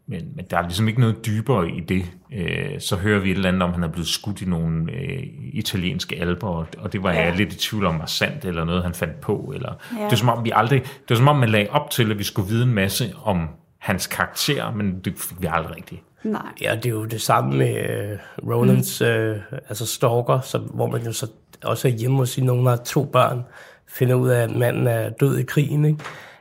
Men, 0.08 0.32
men 0.36 0.46
der 0.50 0.58
er 0.58 0.62
ligesom 0.62 0.88
ikke 0.88 1.00
noget 1.00 1.26
dybere 1.26 1.70
i 1.70 1.80
det. 1.80 2.06
Øh, 2.34 2.80
så 2.80 2.96
hører 2.96 3.20
vi 3.20 3.32
et 3.32 3.36
eller 3.36 3.50
andet 3.50 3.62
om, 3.62 3.74
han 3.74 3.84
er 3.84 3.88
blevet 3.88 4.08
skudt 4.08 4.41
i 4.41 4.46
nogle 4.46 4.91
øh, 4.91 5.24
italienske 5.54 6.16
alber, 6.22 6.48
og, 6.48 6.68
og 6.78 6.93
det 6.93 7.04
var 7.04 7.12
ja. 7.12 7.20
Ja. 7.20 7.26
jeg 7.26 7.36
lidt 7.36 7.54
i 7.54 7.58
tvivl 7.58 7.86
om 7.86 8.00
var 8.00 8.06
sandt, 8.06 8.46
eller 8.46 8.64
noget 8.64 8.84
han 8.84 8.93
fandt 8.93 9.22
på. 9.22 9.52
Eller, 9.56 9.74
Ja. 9.98 10.04
Det 10.06 10.12
er 10.12 10.16
som 10.16 10.30
om 10.30 10.46
vi 10.46 10.52
aldrig, 10.56 10.82
det 10.82 11.10
var 11.10 11.16
som 11.16 11.28
om 11.28 11.36
man 11.36 11.50
lagde 11.50 11.70
op 11.70 11.89
til, 11.89 12.12
at 12.12 12.18
vi 12.18 12.24
skulle 12.24 12.50
vide 12.50 12.64
en 12.64 12.74
masse 12.74 13.14
om 13.24 13.48
hans 13.78 14.08
karakter, 14.08 14.72
men 14.72 15.00
det 15.00 15.14
fik 15.18 15.41
vi 15.41 15.48
aldrig 15.50 15.76
rigtigt. 15.76 16.02
Nej. 16.26 16.41
Ja, 16.61 16.76
det 16.76 16.86
er 16.86 16.89
jo 16.89 17.05
det 17.05 17.21
samme 17.21 17.57
med 17.57 18.11
uh, 18.43 18.49
Ronans, 18.49 19.01
mm. 19.01 19.07
uh, 19.07 19.59
altså 19.69 19.86
stalker, 19.86 20.41
som, 20.41 20.61
hvor 20.61 20.88
man 20.88 21.01
jo 21.01 21.11
så 21.11 21.28
også 21.63 21.88
er 21.88 21.91
hjemme 21.91 22.17
hos 22.17 22.30
sine 22.30 22.47
nogen, 22.47 22.65
har 22.65 22.76
to 22.76 23.03
børn, 23.03 23.43
finder 23.88 24.15
ud 24.15 24.30
af, 24.30 24.43
at 24.43 24.55
manden 24.55 24.88
er 24.88 25.09
død 25.09 25.38
i 25.38 25.43
krigen. 25.43 25.86
Ikke? 25.86 25.99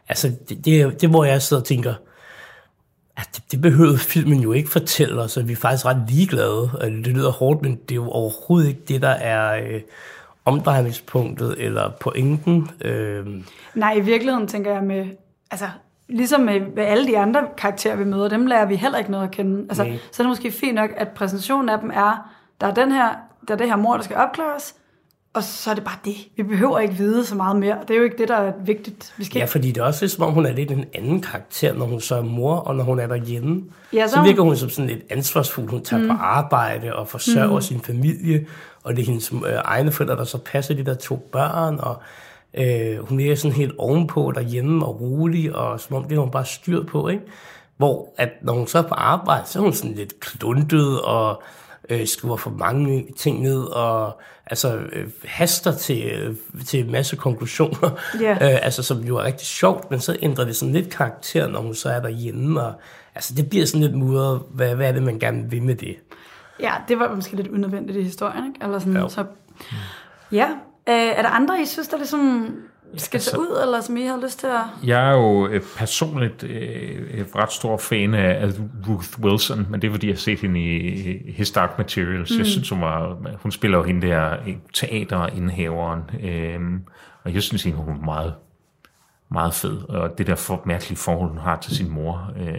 Altså, 0.09 0.33
det, 0.49 0.65
det, 0.65 1.01
det 1.01 1.11
hvor 1.11 1.25
jeg 1.25 1.43
sidder 1.43 1.61
og 1.61 1.67
tænker, 1.67 1.95
at 3.17 3.29
det, 3.35 3.53
det 3.53 3.61
behøvede 3.61 3.99
filmen 3.99 4.41
jo 4.41 4.53
ikke 4.53 4.71
fortælle 4.71 5.23
os, 5.23 5.37
og 5.37 5.49
vi 5.49 5.53
er 5.53 5.57
faktisk 5.57 5.87
ret 5.87 6.05
ligeglade. 6.09 6.71
Det 6.81 7.07
lyder 7.07 7.31
hårdt, 7.31 7.63
men 7.63 7.77
det 7.77 7.91
er 7.91 7.95
jo 7.95 8.09
overhovedet 8.09 8.69
ikke 8.69 8.81
det, 8.89 9.03
der 9.03 9.09
er 9.09 9.65
øh, 9.65 9.81
omdrejningspunktet 10.45 11.55
eller 11.59 11.91
pointen. 12.01 12.71
Øh, 12.81 13.27
Nej, 13.75 13.93
i 13.93 14.01
virkeligheden 14.01 14.49
tænker 14.49 14.73
jeg 14.73 14.83
med, 14.83 15.07
altså 15.51 15.67
ligesom 16.09 16.41
med, 16.41 16.61
med 16.77 16.85
alle 16.85 17.07
de 17.07 17.19
andre 17.19 17.41
karakterer, 17.57 17.97
vi 17.97 18.05
møder, 18.05 18.29
dem 18.29 18.47
lærer 18.47 18.67
vi 18.67 18.77
heller 18.77 18.99
ikke 18.99 19.11
noget 19.11 19.25
at 19.25 19.31
kende. 19.31 19.61
Altså, 19.69 19.85
Nej. 19.85 19.99
så 20.13 20.23
er 20.23 20.25
det 20.25 20.29
måske 20.31 20.51
fint 20.51 20.75
nok, 20.75 20.91
at 20.97 21.09
præsentationen 21.09 21.69
af 21.69 21.79
dem 21.81 21.91
er, 21.95 22.31
der 22.61 22.67
er 22.67 22.75
den 22.75 22.93
her, 22.93 23.09
der 23.49 23.55
er 23.55 23.59
det 23.59 23.69
her 23.69 23.77
mor, 23.77 23.97
der 23.97 24.03
skal 24.05 24.17
opklares, 24.17 24.75
og 25.35 25.43
så 25.43 25.71
er 25.71 25.75
det 25.75 25.85
bare 25.85 25.97
det. 26.05 26.17
Vi 26.37 26.43
behøver 26.43 26.79
ikke 26.79 26.95
vide 26.95 27.27
så 27.27 27.35
meget 27.35 27.57
mere. 27.57 27.77
Det 27.89 27.95
er 27.95 27.99
jo 27.99 28.05
ikke 28.05 28.19
det, 28.19 28.29
der 28.29 28.37
er 28.37 28.53
vigtigt. 28.65 29.15
Vi 29.17 29.25
skal 29.25 29.39
Ja, 29.39 29.45
fordi 29.45 29.69
det 29.73 29.81
er 29.81 29.85
også 29.85 30.09
som 30.09 30.25
om 30.25 30.33
hun 30.33 30.47
er 30.47 30.53
lidt 30.53 30.71
en 30.71 30.85
anden 30.95 31.21
karakter, 31.23 31.75
når 31.75 31.87
hun 31.87 32.01
så 32.01 32.15
er 32.17 32.23
mor, 32.23 32.57
og 32.57 32.77
når 32.77 32.85
hun 32.85 32.99
er 32.99 33.07
derhjemme. 33.07 33.63
Ja, 33.93 34.07
så 34.07 34.13
så 34.13 34.19
hun- 34.19 34.29
virker 34.29 34.43
hun 34.43 34.57
som 34.57 34.69
sådan 34.71 34.91
lidt 34.91 35.03
ansvarsfuld. 35.11 35.71
Hun 35.71 35.83
tager 35.85 36.03
mm. 36.03 36.09
på 36.09 36.15
arbejde 36.21 36.97
og 36.97 37.09
forsørger 37.09 37.55
mm. 37.55 37.61
sin 37.61 37.81
familie, 37.81 38.47
og 38.83 38.97
det 38.97 39.03
er 39.03 39.07
hendes 39.07 39.33
øh, 39.33 39.39
egne 39.65 39.93
forældre, 39.93 40.17
der 40.17 40.25
så 40.25 40.39
passer 40.39 40.75
de 40.75 40.85
der 40.85 40.95
to 40.95 41.17
børn, 41.33 41.79
og 41.81 42.03
øh, 42.59 42.99
hun 43.09 43.21
er 43.21 43.35
sådan 43.35 43.57
helt 43.57 43.75
ovenpå 43.79 44.33
derhjemme 44.35 44.87
og 44.87 45.01
rolig, 45.01 45.57
og 45.57 45.81
som 45.81 45.97
om 45.97 46.03
det 46.05 46.13
har 46.13 46.21
hun 46.23 46.31
bare 46.31 46.45
styr 46.47 46.85
på, 46.85 47.09
ikke? 47.09 47.23
Hvor 47.77 48.15
at 48.19 48.31
når 48.43 48.53
hun 48.53 48.67
så 48.67 48.79
er 48.79 48.83
på 48.83 48.95
arbejde, 48.95 49.43
så 49.47 49.59
er 49.59 49.63
hun 49.63 49.73
sådan 49.73 49.95
lidt 49.97 50.21
kluntet 50.21 51.01
og 51.03 51.43
øh, 51.91 52.07
skriver 52.07 52.37
for 52.37 52.51
mange 52.51 53.07
ting 53.17 53.43
ned 53.43 53.63
og 53.63 54.21
altså 54.47 54.77
øh, 54.77 55.07
haster 55.25 55.73
til, 55.73 56.05
øh, 56.05 56.35
til 56.67 56.81
en 56.85 56.93
masse 56.93 57.17
konklusioner, 57.17 57.91
Ja. 58.21 58.33
øh, 58.53 58.65
altså 58.65 58.83
som 58.83 58.99
jo 59.01 59.17
er 59.17 59.23
rigtig 59.25 59.47
sjovt, 59.47 59.91
men 59.91 60.01
så 60.01 60.17
ændrer 60.23 60.45
det 60.45 60.57
sådan 60.57 60.75
lidt 60.75 60.91
karakter, 60.91 61.49
når 61.49 61.61
hun 61.61 61.75
så 61.75 61.89
er 61.89 62.01
derhjemme, 62.01 62.63
og 62.63 62.73
altså 63.15 63.35
det 63.35 63.51
bliver 63.51 63.67
sådan 63.67 63.81
lidt 63.81 63.95
mudret, 63.95 64.43
hvad, 64.51 64.75
hvad 64.75 64.89
er 64.89 64.93
det, 64.93 65.03
man 65.03 65.19
gerne 65.19 65.51
vil 65.51 65.63
med 65.63 65.75
det? 65.75 65.97
Ja, 66.61 66.73
det 66.89 66.99
var 66.99 67.15
måske 67.15 67.37
lidt 67.37 67.49
unødvendigt 67.49 67.99
i 67.99 68.03
historien, 68.03 68.47
ikke? 68.47 68.65
Eller 68.65 68.79
sådan, 68.79 68.97
Jo. 68.97 69.09
så, 69.09 69.25
ja. 70.33 70.49
Øh, 70.89 70.95
er 70.95 71.23
der 71.23 71.29
andre, 71.29 71.61
I 71.63 71.65
synes, 71.67 71.89
der 71.89 71.97
ligesom 71.97 72.55
skal 72.97 73.17
Altså- 73.17 73.31
tage 73.31 73.41
ud, 73.41 73.59
eller 73.63 73.81
som 73.81 73.97
I 73.97 74.03
har 74.07 74.21
lyst 74.23 74.39
til 74.39 74.47
at... 74.47 74.61
Jeg 74.85 75.09
er 75.11 75.13
jo 75.13 75.47
øh, 75.47 75.63
personligt 75.77 76.43
øh, 76.45 77.25
ret 77.37 77.53
stor 77.53 77.77
fan 77.77 78.15
af, 78.15 78.43
af 78.47 78.51
Ruth 78.89 79.21
Wilson, 79.21 79.67
men 79.71 79.83
det 79.83 79.89
er 79.89 79.93
fordi, 79.93 80.07
jeg 80.07 80.15
har 80.15 80.19
set 80.19 80.41
hende 80.41 80.61
i 80.61 81.33
His 81.33 81.51
Dark 81.51 81.79
Materials. 81.79 82.31
Mm. 82.33 82.39
Jeg 82.39 82.47
synes, 82.47 82.69
hun, 82.71 82.81
var, 82.81 83.17
hun 83.43 83.53
spiller 83.53 83.79
jo 83.79 83.85
hende 83.85 84.07
der 84.07 84.33
øh, 84.47 84.57
teaterindhaveren, 84.75 86.03
øh, 86.23 86.61
og 87.25 87.35
jeg 87.35 87.43
synes, 87.43 87.63
hende, 87.63 87.79
hun 87.79 87.95
er 87.97 88.05
meget, 88.05 88.35
meget 89.31 89.55
fed. 89.55 89.89
Og 89.89 90.19
det 90.19 90.27
der 90.27 90.35
for, 90.35 90.63
mærkelige 90.67 90.99
forhold, 90.99 91.31
hun 91.31 91.39
har 91.39 91.57
til 91.57 91.77
sin 91.77 91.91
mor. 91.91 92.31
Øh, 92.41 92.55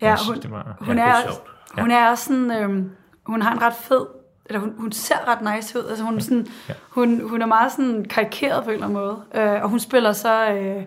Ja, 0.00 0.10
hun, 0.10 0.18
synes, 0.18 0.40
det 0.40 0.50
var- 0.50 0.76
hun, 0.80 0.96
ja, 0.98 1.08
er, 1.08 1.22
sjovt. 1.22 1.42
hun 1.80 1.90
er 1.90 2.10
også 2.10 2.24
sådan, 2.24 2.50
øhm, 2.62 2.90
hun 3.26 3.42
har 3.42 3.52
en 3.52 3.62
ret 3.62 3.74
fed, 3.74 4.06
eller 4.48 4.60
hun, 4.60 4.72
hun 4.78 4.92
ser 4.92 5.14
ret 5.28 5.56
nice 5.56 5.78
ud, 5.78 5.84
altså 5.88 6.04
hun, 6.04 6.16
er 6.16 6.20
sådan, 6.20 6.46
Ja. 6.68 6.74
hun, 6.90 7.28
hun 7.28 7.42
er 7.42 7.46
meget 7.46 7.72
sådan 7.72 8.04
karikeret 8.10 8.64
på 8.64 8.70
en 8.70 8.74
eller 8.74 8.86
anden 8.86 8.98
måde, 9.02 9.18
øh, 9.34 9.62
og 9.62 9.68
hun 9.68 9.80
spiller 9.80 10.12
så 10.12 10.50
øh, 10.50 10.82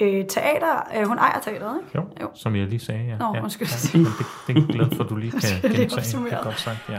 øh, 0.00 0.26
teater, 0.28 0.88
øh, 0.98 1.06
hun 1.08 1.18
ejer 1.18 1.40
teateret, 1.40 1.78
ikke? 1.84 1.90
Jo, 1.98 2.04
jo, 2.20 2.30
som 2.34 2.56
jeg 2.56 2.66
lige 2.66 2.80
sagde. 2.80 3.04
Ja. 3.04 3.16
Nå, 3.16 3.32
ja. 3.34 3.42
undskyld. 3.42 3.68
Ja, 3.94 3.98
det, 3.98 4.08
det 4.46 4.56
er 4.62 4.72
glad 4.72 4.96
for, 4.96 5.04
at 5.04 5.10
du 5.10 5.16
lige 5.16 5.30
kan 5.40 5.40
Det 5.40 5.64
er 5.64 5.78
gentage. 5.78 6.24
Det 6.24 6.32
er 6.32 6.42
godt 6.42 6.60
sagt, 6.60 6.78
ja. 6.88 6.98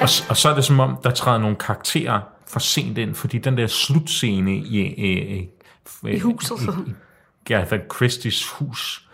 Og, 0.00 0.08
s- 0.08 0.26
og 0.30 0.36
så 0.36 0.48
er 0.48 0.54
det 0.54 0.64
som 0.64 0.80
om, 0.80 0.96
der 1.04 1.10
træder 1.10 1.38
nogle 1.38 1.56
karakterer 1.56 2.20
for 2.48 2.58
sent 2.60 2.98
ind, 2.98 3.14
fordi 3.14 3.38
den 3.38 3.56
der 3.58 3.66
slutscene 3.66 4.56
i, 4.56 4.80
i, 4.80 5.48
i, 6.06 6.10
I 6.14 6.18
huset. 6.18 6.56
i, 6.86 6.90
i 6.90 6.94
Gather 7.44 7.78
Christies 7.96 8.50
hus, 8.50 9.07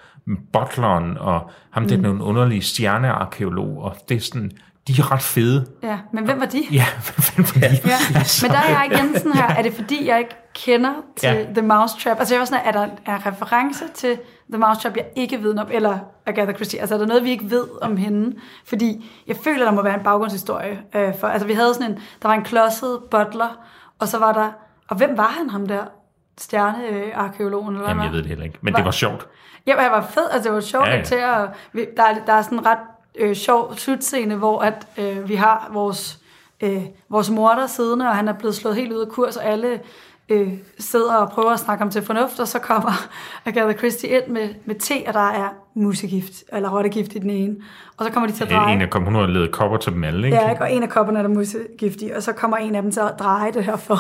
butleren 0.53 1.18
og 1.18 1.51
ham 1.70 1.89
der 1.89 1.97
Mm. 1.97 2.03
mm. 2.03 2.09
nogle 2.09 2.25
underlige 2.25 2.62
stjernearkeolog, 2.62 3.83
og 3.83 3.97
det 4.09 4.16
er 4.16 4.20
sådan, 4.20 4.51
de 4.89 4.93
er 4.99 5.12
ret 5.12 5.22
fede. 5.22 5.66
Ja, 5.83 5.99
men 6.12 6.25
hvem 6.25 6.41
var 6.41 6.47
de? 6.47 6.62
Ja, 6.72 6.87
hvem 7.16 7.47
var 7.55 7.68
de? 7.68 7.79
Ja. 7.85 7.97
Men 8.43 8.51
der 8.51 8.59
er 8.59 8.68
jeg 8.68 8.91
igen 8.93 9.18
sådan 9.18 9.33
her, 9.33 9.47
er 9.49 9.62
det 9.62 9.75
fordi, 9.75 10.09
jeg 10.09 10.18
ikke 10.18 10.37
kender 10.55 10.91
til 11.16 11.27
Ja. 11.29 11.35
ja. 11.35 11.45
The 11.55 11.62
Mousetrap? 11.62 12.18
Altså 12.18 12.35
jeg 12.35 12.39
var 12.41 12.45
sådan, 12.47 12.61
er 12.66 12.72
der 12.72 12.87
er 13.07 13.27
reference 13.27 13.85
til 13.95 14.18
The 14.53 14.59
Mousetrap, 14.59 14.97
jeg 14.97 15.07
ikke 15.16 15.43
ved 15.43 15.59
om, 15.59 15.66
eller 15.70 15.99
Agatha 16.27 16.53
Christie? 16.53 16.81
Altså 16.81 16.95
er 16.95 16.99
der 16.99 17.07
noget, 17.07 17.25
vi 17.25 17.31
ikke 17.31 17.51
ved 17.51 17.64
om 17.83 17.97
hende? 17.97 18.37
Fordi 18.66 19.11
jeg 19.27 19.37
føler, 19.45 19.64
der 19.64 19.72
må 19.72 19.83
være 19.83 19.95
en 19.95 20.05
baggrundshistorie. 20.05 20.79
Øh, 20.95 21.18
for, 21.20 21.27
altså 21.27 21.47
vi 21.47 21.53
havde 21.53 21.75
sådan 21.75 21.91
en, 21.91 21.99
der 22.22 22.29
var 22.29 22.35
en 22.35 22.43
klodset 22.45 22.99
butler, 23.11 23.59
og 23.99 24.09
så 24.09 24.18
var 24.18 24.33
der, 24.33 24.51
og 24.89 24.97
hvem 24.97 25.11
var 25.16 25.35
han, 25.39 25.51
ham 25.51 25.66
der? 25.66 25.83
Stjernearkeologen? 26.41 27.74
Eller 27.74 27.89
Jamen, 27.89 28.05
jeg 28.05 28.12
ved 28.12 28.18
det 28.18 28.28
heller 28.28 28.45
ikke, 28.45 28.59
men 28.61 28.74
det 28.74 28.85
var 28.85 28.91
sjovt. 28.91 29.26
Ja, 29.66 29.76
men 29.76 29.85
det 29.85 29.93
var 29.93 30.07
fedt. 30.07 30.26
Altså, 30.30 30.49
det 30.49 30.55
var 30.55 30.61
sjovt 30.61 30.87
Ja, 30.87 30.97
ja, 30.97 31.03
til 31.03 31.14
at... 31.14 31.49
Der, 31.97 32.03
er, 32.03 32.24
der 32.26 32.32
er 32.32 32.43
sådan 32.43 32.59
en 32.59 32.66
ret 32.66 32.78
øh, 33.18 33.35
sjov 33.37 33.76
slutscene, 33.76 34.35
hvor 34.35 34.61
at, 34.61 34.87
øh, 34.99 35.28
vi 35.28 35.35
har 35.35 35.70
vores, 35.72 36.18
øh, 36.61 36.82
vores 37.09 37.30
morder 37.30 37.66
siddende, 37.66 38.09
og 38.09 38.16
han 38.16 38.28
er 38.28 38.32
blevet 38.32 38.55
slået 38.55 38.76
helt 38.76 38.93
ud 38.93 39.01
af 39.01 39.09
kurs, 39.09 39.37
og 39.37 39.45
alle 39.45 39.80
øh, 40.28 40.53
sidder 40.78 41.14
og 41.14 41.30
prøver 41.30 41.51
at 41.51 41.61
snakke 41.61 41.82
ham 41.82 41.91
til 41.91 42.03
fornuft, 42.03 42.41
og 42.41 42.49
så 42.49 42.59
kommer 42.59 42.93
Agatha 43.47 43.72
Christie 43.72 44.09
ind 44.09 44.26
med, 44.28 44.49
med 44.64 44.74
te, 44.74 44.95
og 45.07 45.14
der 45.14 45.30
er 45.30 45.49
musegift, 45.74 46.32
eller 46.53 46.76
rottegift 46.76 47.14
i 47.14 47.18
den 47.18 47.30
ene. 47.30 47.57
Og 47.97 48.07
så 48.07 48.12
kommer 48.12 48.28
de 48.28 48.35
til 48.35 48.45
at 48.45 48.51
dreje. 48.51 48.74
En 48.74 48.82
af 48.82 48.91
kom, 48.91 49.05
hun 49.05 49.14
har 49.14 49.26
lavet 49.26 49.53
kopper 49.53 49.76
til 49.76 49.93
dem 49.93 50.05
alle, 50.05 50.26
ikke? 50.26 50.37
Ja, 50.37 50.51
ikke? 50.51 50.62
og 50.62 50.72
en 50.72 50.82
af 50.82 50.89
kopperne 50.89 51.18
er 51.18 51.22
der 51.22 51.30
musegift 51.30 52.03
i, 52.03 52.11
og 52.16 52.22
så 52.22 52.32
kommer 52.32 52.57
en 52.57 52.74
af 52.74 52.82
dem 52.82 52.91
til 52.93 53.01
at 53.01 53.12
dreje 53.18 53.53
det 53.53 53.64
her 53.64 53.76
for. 53.76 53.99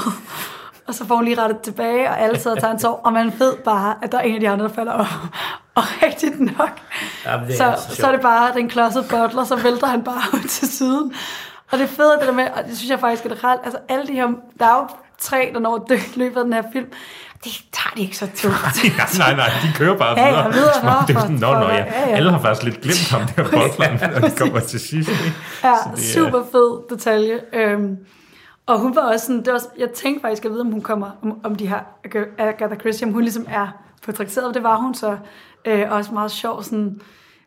Og 0.88 0.94
så 0.94 1.06
får 1.06 1.14
hun 1.16 1.24
lige 1.24 1.40
rettet 1.42 1.60
tilbage, 1.60 2.10
og 2.10 2.20
alle 2.20 2.38
sidder 2.40 2.56
og 2.56 2.60
tager 2.62 2.72
en 2.72 2.78
sov, 2.80 3.00
og 3.04 3.12
man 3.12 3.32
ved 3.38 3.52
bare, 3.64 3.94
at 4.02 4.12
der 4.12 4.18
er 4.18 4.22
en 4.22 4.34
af 4.34 4.40
de 4.40 4.48
andre, 4.48 4.64
der 4.68 4.72
falder 4.74 4.92
op. 4.92 5.06
Og 5.76 5.82
rigtigt 6.02 6.40
nok, 6.40 6.70
Jamen, 7.26 7.46
det 7.46 7.52
er 7.52 7.56
så, 7.56 7.64
altså 7.64 7.94
så 7.96 8.06
er 8.06 8.12
det 8.12 8.20
bare 8.20 8.54
den 8.54 8.68
klodsede 8.68 9.04
butler, 9.10 9.44
så 9.44 9.56
vælter 9.56 9.86
han 9.86 10.02
bare 10.04 10.22
ud 10.34 10.48
til 10.48 10.68
siden. 10.68 11.12
Og 11.72 11.78
det 11.78 11.88
fede 11.88 12.12
det 12.20 12.26
der 12.28 12.32
med, 12.32 12.46
og 12.56 12.64
det 12.68 12.76
synes 12.78 12.90
jeg 12.90 13.00
faktisk 13.00 13.22
generelt, 13.22 13.60
altså 13.64 13.78
alle 13.88 14.06
de 14.06 14.12
her, 14.12 14.26
der 14.58 14.66
er 14.66 14.74
jo 14.76 14.88
tre, 15.20 15.50
der 15.54 15.60
når 15.60 15.74
at 15.76 15.82
dø 15.88 15.94
i 15.94 16.18
løbet 16.18 16.36
af 16.36 16.44
den 16.44 16.52
her 16.52 16.62
film, 16.72 16.86
det 17.44 17.52
tager 17.72 17.94
de 17.96 18.00
ikke 18.02 18.16
så 18.16 18.26
tungt. 18.36 18.56
nej, 18.98 19.06
nej, 19.18 19.36
nej, 19.36 19.50
de 19.62 19.72
kører 19.76 19.98
bare 19.98 20.20
Ja, 20.20 20.26
videre. 20.28 20.42
ja, 20.44 20.48
videre, 20.50 20.84
nå, 20.84 20.90
det 21.08 21.16
er 21.16 21.20
sådan, 21.20 21.36
nå, 21.36 21.52
nå, 21.54 21.68
ja. 21.68 21.74
ja, 21.76 21.82
ja. 22.08 22.16
Alle 22.16 22.30
har 22.30 22.38
faktisk 22.40 22.62
lidt 22.62 22.80
glemt 22.80 23.10
ham 23.10 23.22
der 23.36 23.42
botleren, 23.50 24.00
når 24.20 24.28
de 24.28 24.36
kommer 24.36 24.60
til 24.60 24.80
sidst. 24.80 25.10
ikke? 25.10 25.32
Ja, 25.64 25.74
Så 25.76 25.88
det 25.96 25.98
er- 26.10 26.12
super 26.14 26.42
fed 26.52 26.96
detalje. 26.96 27.40
Øhm, 27.52 27.96
og 28.66 28.78
hun 28.78 28.96
var 28.96 29.02
også 29.12 29.26
sådan, 29.26 29.38
det 29.38 29.46
var, 29.46 29.52
også- 29.54 29.68
jeg 29.78 29.88
tænkte 29.90 30.20
faktisk 30.20 30.44
at 30.44 30.50
vide, 30.50 30.60
om 30.60 30.72
hun 30.72 30.80
kommer, 30.80 31.10
om, 31.22 31.40
om 31.44 31.54
de 31.54 31.66
her 31.68 31.78
Agatha 32.38 32.76
Christie, 32.76 33.06
om 33.06 33.12
hun 33.12 33.22
ligesom 33.22 33.46
er 33.48 33.68
portrætteret, 34.04 34.54
det 34.54 34.62
var 34.62 34.76
hun 34.76 34.94
så. 34.94 35.16
Øh, 35.64 35.86
også 35.90 36.12
meget 36.14 36.30
sjov, 36.30 36.62
sådan, 36.62 37.00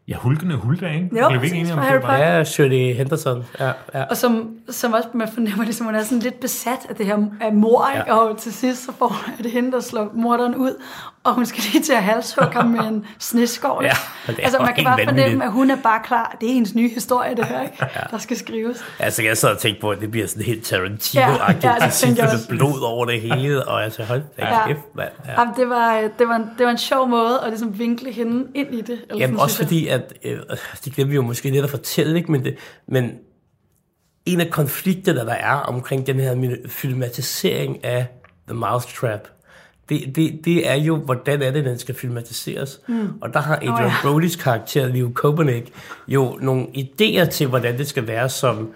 Ja, 0.08 0.16
Hulkende 0.18 0.56
Hulda, 0.56 0.88
ikke? 0.94 1.10
Jo, 1.20 1.28
vi 1.40 1.46
ikke 1.46 1.58
enige 1.58 1.74
om 1.74 1.80
det? 1.80 1.88
Harry 1.88 2.02
var- 2.02 2.10
Potter. 2.10 2.26
Ja, 2.26 2.44
Shirley 2.44 2.94
Henderson. 2.96 3.46
Ja, 3.60 3.72
ja. 3.94 4.04
Og 4.04 4.18
som, 4.18 4.50
som 4.70 4.94
også 4.94 5.10
man 5.14 5.28
fornemmer, 5.34 5.64
ligesom 5.64 5.86
hun 5.86 5.96
er 5.96 6.04
sådan 6.04 6.20
lidt 6.20 6.40
besat 6.40 6.80
af 6.90 6.96
det 6.96 7.06
her 7.06 7.18
af 7.42 7.54
mor? 7.54 7.90
Ja. 7.96 8.14
og 8.14 8.38
til 8.38 8.54
sidst 8.54 8.86
så 8.86 8.92
får 8.92 9.16
det 9.44 9.52
hende, 9.52 9.72
der 9.72 9.80
slår 9.80 10.12
morderen 10.14 10.56
ud, 10.56 10.82
og 11.28 11.36
hun 11.36 11.46
skal 11.46 11.64
lige 11.74 11.84
til 11.84 11.94
at 11.94 12.04
halshugge 12.04 12.54
ham 12.54 12.66
med 12.70 12.80
en 12.80 13.06
sneskår. 13.20 13.82
ikke? 13.82 13.96
Ja, 14.28 14.34
altså 14.44 14.60
man 14.60 14.74
kan 14.76 14.84
bare 14.84 14.98
vanvittigt. 14.98 15.24
fornemme, 15.26 15.46
at 15.46 15.52
hun 15.52 15.70
er 15.72 15.76
bare 15.84 16.02
klar. 16.04 16.38
Det 16.42 16.50
er 16.50 16.54
hendes 16.54 16.76
nye 16.76 16.90
historie, 16.90 17.36
det 17.36 17.46
her, 17.46 17.62
ikke? 17.62 17.86
der 18.12 18.18
skal 18.18 18.38
skrives. 18.38 18.86
Altså, 19.00 19.24
jeg 19.24 19.38
sad 19.38 19.50
og 19.52 19.58
tænkte 19.58 19.82
på, 19.82 19.90
at 19.92 20.02
det 20.02 20.12
bliver 20.12 20.28
sådan 20.28 20.44
helt 20.44 20.74
Tarantino-agtigt 20.74 21.66
Ja, 21.66 21.74
ja, 21.80 21.86
det 21.86 21.94
til 21.94 22.16
sidst, 22.16 22.50
med 22.50 22.58
blod 22.58 22.82
over 22.84 23.06
det 23.06 23.22
hele, 23.22 23.68
og 23.68 23.84
altså, 23.84 24.04
hold 24.04 24.22
da 24.38 24.46
Ja. 24.46 24.68
kæft, 24.68 24.80
mand. 24.96 25.10
Ja. 25.26 25.32
Jamen, 25.42 25.54
det, 25.58 25.70
var, 25.70 26.10
det, 26.20 26.28
var 26.28 26.36
en, 26.36 26.50
det 26.58 26.66
var 26.66 26.72
en 26.72 26.78
sjov 26.78 27.08
måde 27.08 27.40
at 27.44 27.50
ligesom 27.50 27.80
vinkle 27.80 28.12
hende 28.12 28.48
ind 28.56 28.74
i 28.74 28.82
det. 28.82 28.90
Eller 29.10 29.18
Jamen 29.18 29.22
sådan, 29.36 29.40
også 29.40 29.58
fordi, 29.58 29.88
at 29.88 30.14
øh, 30.24 30.40
det 30.86 30.94
glemmer 30.96 31.10
vi 31.10 31.16
jo 31.16 31.22
måske 31.22 31.50
lidt 31.50 31.64
at 31.64 31.70
fortælle, 31.72 32.18
ikke? 32.18 32.32
Men, 32.32 32.44
det, 32.44 32.56
men 32.88 33.12
en 34.26 34.42
af 34.42 34.50
konflikterne, 34.50 35.20
der 35.20 35.34
er 35.34 35.54
omkring 35.54 36.08
den 36.08 36.20
her 36.20 36.56
filmatisering 36.68 37.86
af 37.86 38.08
The 38.48 38.56
Mousetrap, 38.58 39.28
det, 39.90 40.16
det, 40.16 40.40
det 40.46 40.70
er 40.70 40.76
jo, 40.76 40.96
hvordan 40.96 41.42
er 41.42 41.52
det, 41.52 41.66
den 41.66 41.80
skal 41.80 41.96
filmatiseres. 41.96 42.82
Mm. 42.88 43.10
Og 43.22 43.34
der 43.34 43.40
har 43.40 43.56
Adrian 43.56 43.74
oh, 43.74 43.82
ja. 43.82 44.28
Brody's 44.28 44.44
karakter, 44.44 44.88
Leo 44.88 45.12
Kopenik, 45.14 45.74
jo 46.08 46.38
nogle 46.42 46.68
idéer 46.78 47.26
til, 47.26 47.48
hvordan 47.48 47.78
det 47.78 47.88
skal 47.88 48.08
være, 48.08 48.30
som 48.30 48.74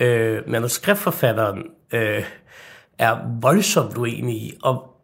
øh, 0.00 0.38
manuskriptforfatteren 0.46 1.62
øh, 1.92 2.24
er 2.98 3.40
voldsomt 3.40 3.96
uenig 3.96 4.36
i. 4.36 4.54
Og 4.62 4.94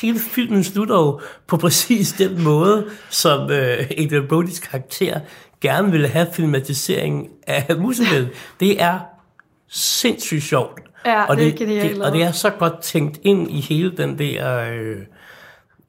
hele 0.00 0.18
filmen 0.18 0.64
slutter 0.64 0.96
jo 0.96 1.20
på 1.46 1.56
præcis 1.56 2.12
den 2.12 2.42
måde, 2.42 2.86
som 3.10 3.50
øh, 3.50 3.90
Adrian 3.98 4.28
Brody's 4.32 4.70
karakter 4.70 5.20
gerne 5.60 5.90
ville 5.90 6.08
have 6.08 6.26
filmatiseringen 6.32 7.28
af 7.46 7.76
musicalen. 7.78 8.28
Det 8.60 8.82
er 8.82 8.98
sindssygt 9.68 10.42
sjovt. 10.42 10.80
Ja, 11.06 11.24
og 11.24 11.36
det 11.36 11.48
er 11.48 11.52
genialt 11.52 11.96
det, 11.96 12.04
og 12.04 12.12
det 12.12 12.22
er 12.22 12.32
så 12.32 12.50
godt 12.50 12.80
tænkt 12.80 13.18
ind 13.22 13.50
i 13.50 13.60
hele 13.60 13.96
den 13.96 14.18
der... 14.18 14.70
Øh, 14.72 14.96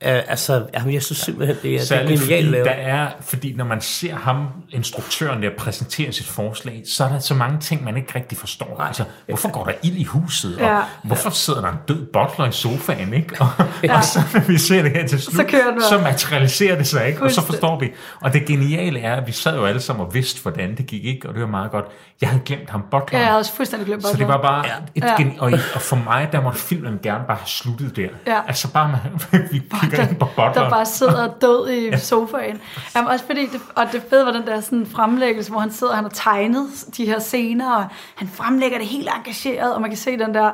øh, 0.06 0.22
altså, 0.28 0.66
jamen, 0.74 0.94
jeg 0.94 1.04
synes 1.04 1.20
simpelthen, 1.20 1.58
det 1.64 1.70
er, 1.70 1.72
det 1.78 1.82
er 1.82 1.86
Særligt 1.86 2.20
fordi, 2.22 2.34
genialt 2.34 2.52
lavet. 2.52 2.66
der 2.66 2.72
er, 2.72 3.08
fordi 3.22 3.54
når 3.54 3.66
man 3.66 3.82
ser 3.82 4.16
ham, 4.16 4.48
instruktøren 4.70 5.44
der, 5.44 5.50
præsentere 5.58 6.12
sit 6.12 6.28
forslag, 6.28 6.84
så 6.86 7.04
er 7.06 7.10
der 7.10 7.20
så 7.20 7.34
mange 7.34 7.60
ting, 7.60 7.84
man 7.84 7.98
ikke 7.98 8.12
rigtig 8.16 8.38
forstår. 8.38 8.76
Nej. 8.78 8.88
Altså, 8.88 9.04
hvorfor 9.28 9.50
går 9.52 9.64
der 9.64 9.72
ild 9.84 9.96
i 9.98 10.04
huset? 10.04 10.56
Og 10.56 10.62
Ja. 10.62 10.80
hvorfor 11.04 11.30
sidder 11.30 11.62
der 11.62 11.70
en 11.72 11.78
død 11.88 12.06
butler 12.14 12.46
i 12.48 12.52
sofaen? 12.52 13.14
Ikke? 13.14 13.36
Og, 13.40 13.50
ja. 13.84 13.98
og 13.98 14.04
så 14.04 14.20
når 14.34 14.40
vi 14.42 14.58
ser 14.58 14.82
det 14.82 14.92
her 14.92 15.08
til 15.08 15.22
slut, 15.22 15.46
Så 15.52 15.88
så 15.90 15.98
materialiserer 16.02 16.76
det 16.78 16.88
sig, 16.88 17.08
ikke? 17.08 17.22
og 17.22 17.32
så 17.32 17.42
forstår 17.42 17.80
vi. 17.80 17.92
Og 18.22 18.34
det 18.34 18.46
geniale 18.46 19.00
er, 19.00 19.16
at 19.16 19.28
vi 19.28 19.32
sad 19.32 19.56
jo 19.56 19.66
alle 19.66 19.82
sammen 19.82 20.06
og 20.06 20.14
vidste, 20.14 20.42
hvordan 20.42 20.78
det 20.78 20.86
gik, 20.88 21.06
ikke? 21.06 21.28
og 21.30 21.34
det 21.34 21.42
var 21.42 21.48
meget 21.48 21.72
godt. 21.72 21.86
Jeg 22.22 22.30
havde 22.30 22.42
glemt 22.46 22.70
ham 22.70 22.82
Ja, 22.92 22.98
butleren. 23.00 23.20
jeg 23.22 23.28
havde 23.28 23.40
også 23.40 23.54
fuldstændig 23.56 23.86
glemt 23.88 24.04
Så 24.04 24.18
det 24.18 24.28
var 24.28 24.42
bare 24.42 24.66
ja. 24.68 24.72
et 24.96 25.04
Ja. 25.04 25.16
gen- 25.24 25.36
og, 25.40 25.52
og 25.76 25.82
for 25.82 25.96
mig, 25.96 26.30
der 26.32 26.42
måtte 26.42 26.60
filmen 26.60 27.00
gerne 27.04 27.24
bare 27.28 27.38
have 27.38 27.48
sluttet 27.48 27.96
der. 27.96 28.08
Ja. 28.28 28.40
Altså 28.48 28.72
bare, 28.74 29.00
med, 29.32 29.40
vi 29.52 29.62
butleren. 29.98 30.54
der 30.56 30.70
bare 30.70 30.86
sidder 30.86 31.34
død 31.42 31.70
i 31.70 31.98
sofaen. 32.10 32.62
Jamen 32.96 33.12
også 33.12 33.26
fordi, 33.26 33.42
det, 33.46 33.62
og 33.76 33.86
det 33.92 34.04
fede 34.10 34.26
var 34.26 34.32
den 34.32 34.48
der 34.48 34.60
sådan 34.62 34.86
fremlæggelse, 34.86 35.52
hvor 35.52 35.60
han 35.60 35.72
sidder, 35.72 35.94
han 35.94 36.04
har 36.04 36.12
tegnet 36.14 36.68
de 36.98 37.06
her 37.06 37.20
scener, 37.20 37.76
og 37.76 37.86
han 38.16 38.28
fremlægger 38.28 38.78
det 38.78 38.88
helt 38.88 39.10
engageret, 39.18 39.76
og 39.76 39.82
man 39.82 39.90
kan 39.90 39.98
se 39.98 40.18
den 40.18 40.34
der 40.34 40.52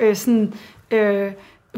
øh, 0.00 0.16
sådan, 0.16 0.54
øh, 0.90 1.32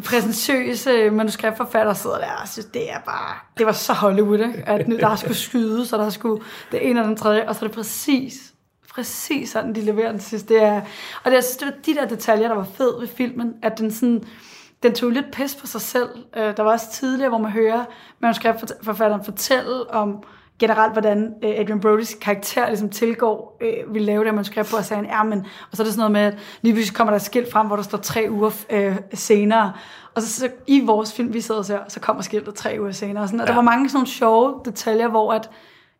præsentøse 0.04 1.10
manuskriptforfatter 1.10 1.92
sidder 1.94 2.18
der 2.18 2.30
og 2.42 2.48
synes, 2.48 2.66
det 2.66 2.92
er 2.92 2.98
bare, 2.98 3.34
det 3.58 3.66
var 3.66 3.72
så 3.72 3.92
Hollywood, 3.92 4.38
ikke? 4.38 4.62
at 4.66 4.88
nu- 4.88 4.96
der 4.96 5.16
skulle 5.16 5.36
skydes, 5.36 5.92
og 5.92 5.98
der 5.98 6.10
skulle 6.10 6.42
det 6.72 6.90
ene 6.90 7.00
og 7.00 7.08
den 7.08 7.16
tredje, 7.16 7.48
og 7.48 7.54
så 7.54 7.64
er 7.64 7.68
det 7.68 7.76
præcis 7.76 8.34
præcis 8.96 9.50
sådan, 9.50 9.74
de 9.74 9.80
leverer 9.80 10.10
den 10.10 10.20
sidste. 10.20 10.54
Det 10.54 10.62
er, 10.62 10.80
og 11.24 11.30
det, 11.30 11.32
jeg 11.34 11.44
synes, 11.44 11.56
det 11.56 11.66
var 11.66 11.74
de 11.86 11.94
der 11.94 12.06
detaljer, 12.06 12.48
der 12.48 12.54
var 12.54 12.66
fed 12.76 13.00
ved 13.00 13.08
filmen, 13.08 13.54
at 13.62 13.78
den 13.78 13.92
sådan, 13.92 14.24
den 14.86 14.94
tog 14.94 15.10
lidt 15.10 15.26
pis 15.32 15.54
på 15.54 15.66
sig 15.66 15.80
selv. 15.80 16.08
Øh, 16.36 16.56
der 16.56 16.62
var 16.62 16.72
også 16.72 16.90
tidligere, 16.90 17.28
hvor 17.28 17.38
man 17.38 17.50
hører 17.50 17.84
manuskriptforfatteren 18.20 19.24
fortælle 19.24 19.90
om 19.90 20.22
generelt, 20.58 20.92
hvordan 20.92 21.34
øh, 21.44 21.50
Adrian 21.50 21.80
Brody's 21.86 22.18
karakter 22.18 22.66
ligesom 22.66 22.90
tilgår, 22.90 23.58
øh, 23.60 23.94
vil 23.94 24.02
lave 24.02 24.18
det 24.18 24.26
her 24.26 24.32
manuskript 24.32 24.70
på, 24.70 24.76
og 24.76 24.84
sagde 24.84 25.02
ja, 25.02 25.22
men, 25.22 25.38
og 25.70 25.76
så 25.76 25.82
er 25.82 25.84
det 25.84 25.94
sådan 25.94 26.10
noget 26.10 26.12
med, 26.12 26.20
at 26.20 26.58
lige 26.62 26.74
pludselig 26.74 26.96
kommer 26.96 27.10
der 27.10 27.16
et 27.16 27.22
skilt 27.22 27.52
frem, 27.52 27.66
hvor 27.66 27.76
der 27.76 27.82
står 27.82 27.98
tre 27.98 28.26
uger 28.30 28.50
øh, 28.70 28.96
senere, 29.14 29.72
og 30.14 30.22
så, 30.22 30.32
så, 30.32 30.48
i 30.66 30.80
vores 30.80 31.12
film, 31.12 31.34
vi 31.34 31.40
sidder 31.40 31.58
og 31.58 31.64
ser, 31.64 31.78
så 31.88 32.00
kommer 32.00 32.22
skiltet 32.22 32.54
tre 32.54 32.76
uger 32.80 32.92
senere, 32.92 33.24
og, 33.24 33.28
sådan, 33.28 33.40
og 33.40 33.46
der 33.46 33.54
var 33.54 33.62
mange 33.62 33.88
sådan 33.88 33.96
nogle 33.96 34.08
sjove 34.08 34.60
detaljer, 34.64 35.08
hvor 35.08 35.32
at, 35.32 35.50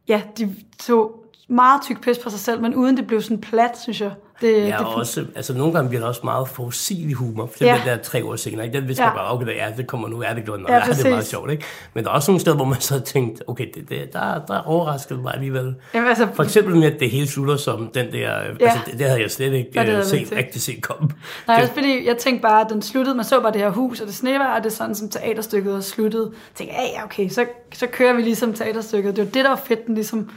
ja, 0.09 0.23
de 0.39 0.57
tog 0.79 1.25
meget 1.49 1.83
tyk 1.83 2.01
pis 2.01 2.19
på 2.19 2.31
sig 2.31 2.41
selv, 2.41 2.63
men 2.63 2.75
uden 2.75 2.97
det 2.97 3.07
blev 3.07 3.23
sådan 3.23 3.41
plat, 3.41 3.79
synes 3.79 4.01
jeg. 4.01 4.13
Det, 4.41 4.53
Ja, 4.57 4.67
det, 4.67 4.75
og 4.75 4.95
også, 4.95 5.25
altså 5.37 5.55
nogle 5.55 5.73
gange 5.73 5.89
bliver 5.89 6.01
der 6.01 6.09
også 6.09 6.21
meget 6.25 6.49
forudsigelig 6.49 7.15
humor. 7.17 7.47
For 7.57 7.65
Ja. 7.65 7.77
den 7.85 7.87
der 7.87 7.97
tre 8.03 8.25
år 8.25 8.37
senere, 8.37 8.67
ikke? 8.67 8.79
den 8.81 8.89
vidste 8.89 9.05
Ja. 9.05 9.11
bare, 9.15 9.33
okay, 9.33 9.57
ja, 9.57 9.73
det 9.77 9.87
kommer 9.87 10.09
nu, 10.09 10.23
er 10.23 10.35
det 10.35 10.45
gjort, 10.45 10.61
Ja, 10.69 10.75
ja, 10.75 10.81
det 10.93 11.07
er 11.07 11.11
meget 11.11 11.27
sjovt, 11.27 11.51
ikke? 11.51 11.65
Men 11.95 12.05
der 12.05 12.11
er 12.11 12.15
også 12.15 12.31
nogle 12.31 12.41
steder, 12.41 12.57
hvor 12.57 12.65
man 12.65 12.81
så 12.81 12.95
har 12.95 13.01
tænkt, 13.01 13.43
okay, 13.47 13.67
det, 13.75 13.89
det, 13.89 14.13
der, 14.13 14.41
der 14.49 14.59
overraskede 14.59 15.19
mig 15.23 15.35
alligevel. 15.35 15.75
Jamen, 15.95 16.09
altså- 16.09 16.29
For 16.35 16.43
eksempel 16.43 16.77
med, 16.77 16.93
at 16.93 17.01
det 17.01 17.11
hele 17.11 17.27
slutter 17.29 17.57
som 17.57 17.91
den 17.95 18.13
der, 18.13 18.19
ja. 18.21 18.41
altså 18.61 18.79
det, 18.87 18.99
det 18.99 19.07
havde 19.07 19.21
jeg 19.23 19.31
slet 19.31 19.53
ikke 19.53 19.71
Ja, 19.75 19.81
havde 19.83 19.97
jeg 19.97 20.05
set, 20.07 20.33
rigtig 20.37 20.63
set 20.63 20.83
komme. 20.83 21.09
Nej, 21.47 21.57
det, 21.57 21.63
også 21.63 21.75
fordi 21.75 22.07
jeg 22.07 22.17
tænkte 22.17 22.43
bare, 22.43 22.61
at 22.61 22.67
den 22.71 22.83
sluttede, 22.83 23.17
man 23.17 23.25
så 23.25 23.41
bare 23.41 23.53
det 23.53 23.61
her 23.61 23.71
hus, 23.71 24.01
og 24.01 24.07
det 24.07 24.15
snevejr, 24.15 24.57
og 24.57 24.65
det 24.65 24.71
er 24.71 24.75
sådan, 24.77 24.95
som 24.95 25.09
teaterstykket 25.09 25.75
er 25.75 25.81
sluttet. 25.81 26.21
Jeg 26.33 26.55
tænkte, 26.55 26.77
ja, 26.97 27.05
okay, 27.05 27.29
så, 27.29 27.47
så 27.75 27.87
kører 27.87 28.13
vi 28.13 28.23
ligesom 28.23 28.53
teaterstykket. 28.55 29.17
Det 29.17 29.25
var 29.25 29.31
det, 29.31 29.45
der 29.45 29.49
var 29.51 29.61
fedt, 29.65 29.87
den 29.87 29.95
ligesom, 29.95 30.31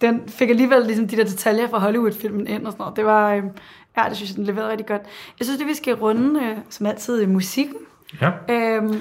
den 0.00 0.22
fik 0.28 0.50
alligevel 0.50 0.82
ligesom 0.86 1.08
de 1.08 1.16
der 1.16 1.24
detaljer 1.24 1.68
fra 1.68 1.78
Hollywood-filmen 1.78 2.46
ind 2.46 2.66
og 2.66 2.72
sådan 2.72 2.82
noget. 2.82 2.96
Det 2.96 3.04
var, 3.04 3.32
øh, 3.34 3.42
ja, 3.98 4.02
det 4.08 4.16
synes 4.16 4.30
jeg, 4.30 4.36
den 4.36 4.44
leverede 4.44 4.70
rigtig 4.70 4.86
godt. 4.86 5.02
Jeg 5.38 5.46
synes, 5.46 5.58
det 5.58 5.66
vi 5.66 5.74
skal 5.74 5.94
runde, 5.94 6.40
øh, 6.44 6.56
som 6.70 6.86
altid, 6.86 7.22
øh, 7.22 7.28
musikken. 7.28 7.76
Ja. 8.20 8.30
Øhm, 8.48 9.00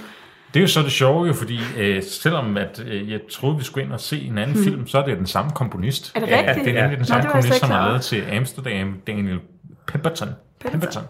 Det 0.54 0.60
er 0.60 0.62
jo 0.62 0.68
så 0.68 0.82
det 0.82 0.92
sjove 0.92 1.28
jo, 1.28 1.34
fordi 1.34 1.60
øh, 1.78 2.04
selvom 2.04 2.58
at, 2.58 2.84
øh, 2.88 3.12
jeg 3.12 3.20
troede, 3.32 3.58
vi 3.58 3.64
skulle 3.64 3.86
ind 3.86 3.94
og 3.94 4.00
se 4.00 4.22
en 4.22 4.38
anden 4.38 4.56
Hmm. 4.56 4.64
film, 4.64 4.88
så 4.88 4.98
er 4.98 5.06
det 5.06 5.18
den 5.18 5.26
samme 5.26 5.52
komponist. 5.52 6.12
Er 6.16 6.20
det 6.20 6.28
Ja, 6.28 6.44
rigtigt? 6.48 6.66
det 6.66 6.78
er 6.78 6.82
nemlig 6.82 6.98
den 6.98 7.02
Nå, 7.02 7.06
samme 7.06 7.22
slet 7.24 7.32
komponist, 7.32 7.60
som 7.60 7.70
har 7.70 7.88
lavet 7.88 8.02
til 8.02 8.24
Amsterdam, 8.32 8.94
Daniel 9.08 9.40
Pemberton. 9.88 10.30
Pemberton. 10.72 11.04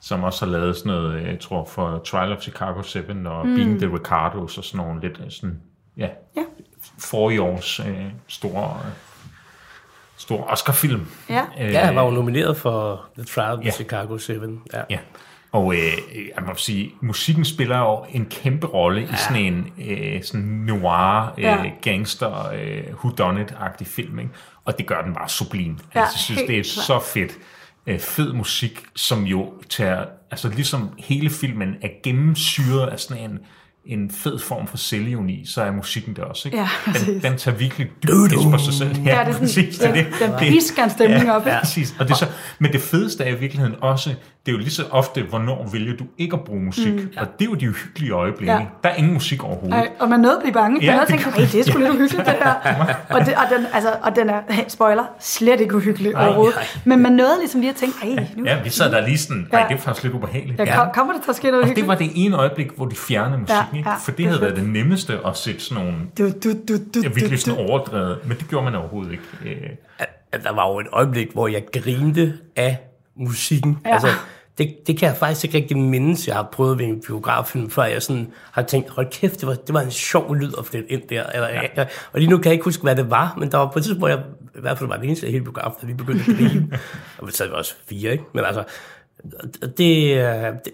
Som 0.00 0.22
også 0.22 0.44
har 0.44 0.52
lavet 0.52 0.76
sådan 0.76 0.92
noget, 0.92 1.14
øh, 1.14 1.26
jeg 1.28 1.40
tror, 1.40 1.64
for 1.64 1.98
Trial 1.98 2.32
of 2.32 2.40
Chicago 2.42 2.82
7 2.82 3.00
og 3.26 3.46
Mm. 3.46 3.54
Being 3.54 3.78
the 3.80 3.94
Ricardos 3.94 4.58
og 4.58 4.64
sådan 4.64 4.86
nogle 4.86 5.00
lidt 5.00 5.20
øh, 5.24 5.30
sådan, 5.30 5.60
ja, 5.96 6.08
Ja. 6.36 6.42
forrige 6.98 7.42
års 7.42 7.80
øh, 7.80 7.86
store, 8.28 8.76
øh, 10.14 10.18
store 10.20 10.44
Oscar-film. 10.44 11.06
Ja. 11.30 11.42
ja, 11.58 11.84
han 11.84 11.96
var 11.96 12.04
jo 12.04 12.10
nomineret 12.10 12.56
for 12.56 13.04
The 13.18 13.24
Trial 13.24 13.58
of 13.58 13.64
Ja. 13.64 13.70
Chicago 13.70 14.18
7. 14.18 14.32
Ja. 14.72 14.82
Ja. 14.90 14.98
Og 15.52 15.74
øh, 15.74 15.80
jeg 16.36 16.44
må 16.46 16.54
sige, 16.56 16.92
musikken 17.00 17.44
spiller 17.44 17.78
jo 17.78 18.04
en 18.10 18.26
kæmpe 18.26 18.66
rolle 18.66 19.00
ja. 19.00 19.06
i 19.06 19.16
sådan 19.16 19.42
en 19.42 19.72
øh, 19.90 20.22
sådan 20.22 20.40
noir, 20.42 21.34
øh, 21.38 21.44
Ja. 21.44 21.70
gangster, 21.82 22.48
øh, 22.54 22.82
whodunit-agtig 23.04 23.86
film. 23.86 24.18
Ikke? 24.18 24.30
Og 24.64 24.78
det 24.78 24.86
gør 24.86 25.02
den 25.02 25.14
bare 25.14 25.28
sublim. 25.28 25.78
Ja, 25.94 26.00
altså, 26.00 26.14
jeg 26.14 26.20
synes, 26.20 26.40
det 26.48 26.58
er 26.58 26.64
så 26.64 27.00
fedt. 27.14 27.32
Øh, 27.86 27.98
fed 28.00 28.32
musik, 28.32 28.82
som 28.96 29.22
jo 29.24 29.52
tager, 29.70 30.04
altså 30.30 30.48
ligesom 30.48 30.90
hele 30.98 31.30
filmen 31.30 31.74
er 31.82 31.88
gennemsyret 32.02 32.86
af 32.88 33.00
sådan 33.00 33.30
en, 33.30 33.38
en 33.86 34.10
fed 34.10 34.38
form 34.38 34.66
for 34.66 34.76
selvironi, 34.76 35.42
så 35.46 35.62
er 35.62 35.70
musikken 35.72 36.16
der 36.16 36.22
også. 36.22 36.48
Ikke? 36.48 36.58
Ja, 36.58 36.68
den, 36.84 36.92
præcis. 36.92 37.22
den 37.22 37.36
tager 37.36 37.56
virkelig 37.56 37.88
pis 38.02 38.10
på 38.52 38.58
sig 38.58 38.74
selv. 38.74 38.88
Ja, 38.88 39.02
det 39.02 39.10
er 39.10 39.24
sådan- 39.24 39.40
præcis, 39.40 39.78
den- 39.78 39.94
det. 39.94 40.06
den 40.20 40.30
Det- 40.30 40.38
pisker 40.38 40.84
en 40.84 40.90
stemning 40.90 41.30
op, 41.32 41.42
ikke? 41.42 41.50
Ja, 41.52 41.60
præcis. 41.60 41.94
Og 41.98 42.08
det 42.08 42.16
så, 42.16 42.26
men 42.58 42.72
det 42.72 42.80
fedeste 42.80 43.24
er 43.24 43.36
i 43.36 43.38
virkeligheden 43.40 43.74
også, 43.80 44.14
det 44.46 44.52
er 44.52 44.56
jo 44.56 44.58
lige 44.58 44.70
så 44.70 44.84
ofte, 44.90 45.22
hvornår 45.22 45.68
vælger 45.72 45.96
du 45.96 46.04
ikke 46.18 46.34
at 46.36 46.44
bruge 46.44 46.60
musik. 46.62 46.92
Mm. 46.94 46.98
Mm. 47.00 47.10
Og 47.16 47.26
det 47.38 47.44
er 47.44 47.50
jo 47.50 47.54
de 47.54 47.68
uhyggelige 47.68 48.12
øjeblikke. 48.12 48.52
Ja. 48.52 48.58
Ja. 48.58 48.66
Der 48.84 48.88
er 48.88 48.94
ingen 48.94 49.12
musik 49.12 49.44
overhovedet. 49.44 49.78
Ej, 49.78 49.88
og 49.98 50.08
man 50.08 50.20
nåede 50.20 50.36
at 50.36 50.42
blive 50.42 50.52
bange. 50.54 50.80
Ja, 50.84 50.86
man 50.86 50.94
nåede 50.96 51.28
at 51.28 51.36
det 51.36 51.52
det 51.52 51.60
er 51.60 51.64
sgu 51.64 51.78
lidt 51.78 51.90
uhyggeligt, 51.90 52.26
det 52.26 52.34
her. 52.42 52.54
Og, 53.10 53.20
det, 53.20 53.34
og, 53.34 53.42
den, 53.58 53.66
altså, 53.72 53.90
og 54.02 54.16
den 54.16 54.30
er, 54.30 54.40
hey, 54.50 54.62
spoiler, 54.68 55.04
slet 55.20 55.60
ikke 55.60 55.76
uhyggelig 55.76 56.12
Nej, 56.12 56.26
overhovedet. 56.26 56.54
nej. 56.56 56.64
Men 56.84 57.00
man 57.02 57.12
nåede 57.12 57.38
ligesom 57.38 57.60
lige 57.60 57.70
at 57.70 57.76
tænke, 57.76 57.94
hey, 58.02 58.18
nu 58.36 58.44
Ja, 58.44 58.62
vi 58.62 58.70
sad 58.70 58.90
der 58.92 59.06
lige 59.06 59.18
sådan, 59.18 59.48
Ja. 59.52 59.56
nej, 59.56 59.68
det 59.68 59.74
er 59.74 59.80
faktisk 59.80 60.02
lidt 60.04 60.14
ubehageligt. 60.14 60.58
ja, 60.60 60.76
kom, 60.76 60.88
kommer 60.94 61.12
der 61.12 61.20
til 61.20 61.30
at 61.30 61.36
ske 61.36 61.50
noget 61.50 61.70
Og 61.70 61.76
det 61.76 61.86
var 61.88 61.94
det 61.94 62.10
ene 62.14 62.36
øjeblik, 62.36 62.70
hvor 62.76 62.86
de 62.86 62.96
fjernede 62.96 63.38
musikken, 63.38 63.64
Ja, 63.72 63.78
ikke? 63.78 63.90
ja, 63.90 63.96
for 63.96 64.10
det, 64.10 64.18
det 64.18 64.26
havde 64.26 64.40
været 64.40 64.56
det 64.56 64.68
nemmeste 64.68 65.18
at 65.26 65.36
sætte 65.36 65.60
sådan 65.60 65.84
nogle 65.84 65.98
Du, 66.18 66.24
du, 66.24 66.52
du, 66.68 66.74
du, 66.94 67.00
ja, 67.02 67.08
virkelig 67.08 67.38
sådan 67.40 67.68
overdrevet, 67.68 68.18
men 68.28 68.38
det 68.38 68.48
gjorde 68.48 68.64
man 68.64 68.74
overhovedet 68.74 69.12
ikke. 69.12 69.24
Der 70.44 70.52
var 70.54 70.68
jo 70.72 70.80
et 70.80 70.86
øjeblik, 70.92 71.32
hvor 71.32 71.48
jeg 71.48 71.62
grinte 71.72 72.32
af 72.56 72.78
musikken. 73.16 73.78
Ja. 73.84 73.92
Altså, 73.92 74.08
det, 74.58 74.86
det 74.86 74.98
kan 74.98 75.08
jeg 75.08 75.16
faktisk 75.16 75.44
ikke 75.44 75.58
rigtig 75.58 75.78
mindes, 75.78 76.28
jeg 76.28 76.36
har 76.36 76.48
prøvet 76.52 76.78
ved 76.78 76.86
en 76.86 77.02
biograffilm, 77.06 77.70
før 77.70 77.84
jeg 77.84 78.02
sådan 78.02 78.32
har 78.52 78.62
tænkt, 78.62 78.90
hold 78.90 79.10
kæft, 79.10 79.40
det 79.40 79.48
var, 79.48 79.54
det 79.54 79.74
var 79.74 79.80
en 79.80 79.90
sjov 79.90 80.34
lyd 80.34 80.52
at 80.58 80.66
flytte 80.66 80.92
ind 80.92 81.02
der. 81.08 81.26
Eller, 81.26 81.48
ja. 81.48 81.60
jeg, 81.76 81.88
og 82.12 82.20
lige 82.20 82.30
nu 82.30 82.36
kan 82.36 82.44
jeg 82.44 82.52
ikke 82.52 82.64
huske, 82.64 82.82
hvad 82.82 82.96
det 82.96 83.10
var, 83.10 83.34
men 83.38 83.52
der 83.52 83.58
var 83.58 83.70
på 83.70 83.78
et 83.78 83.82
tidspunkt, 83.84 84.00
hvor 84.00 84.08
jeg 84.08 84.18
i 84.56 84.60
hvert 84.60 84.78
fald 84.78 84.88
var 84.88 84.96
den 84.96 85.04
eneste 85.04 85.28
i 85.28 85.30
hele 85.30 85.44
biografen, 85.44 85.78
der 85.80 85.86
lige 85.86 85.96
begyndte 85.96 86.24
at 86.30 86.36
grine. 86.36 86.68
og 87.18 87.26
vi 87.26 87.32
sad 87.32 87.48
også 87.48 87.74
fire, 87.88 88.12
ikke? 88.12 88.24
Men 88.32 88.44
altså, 88.44 88.64
det, 89.78 90.04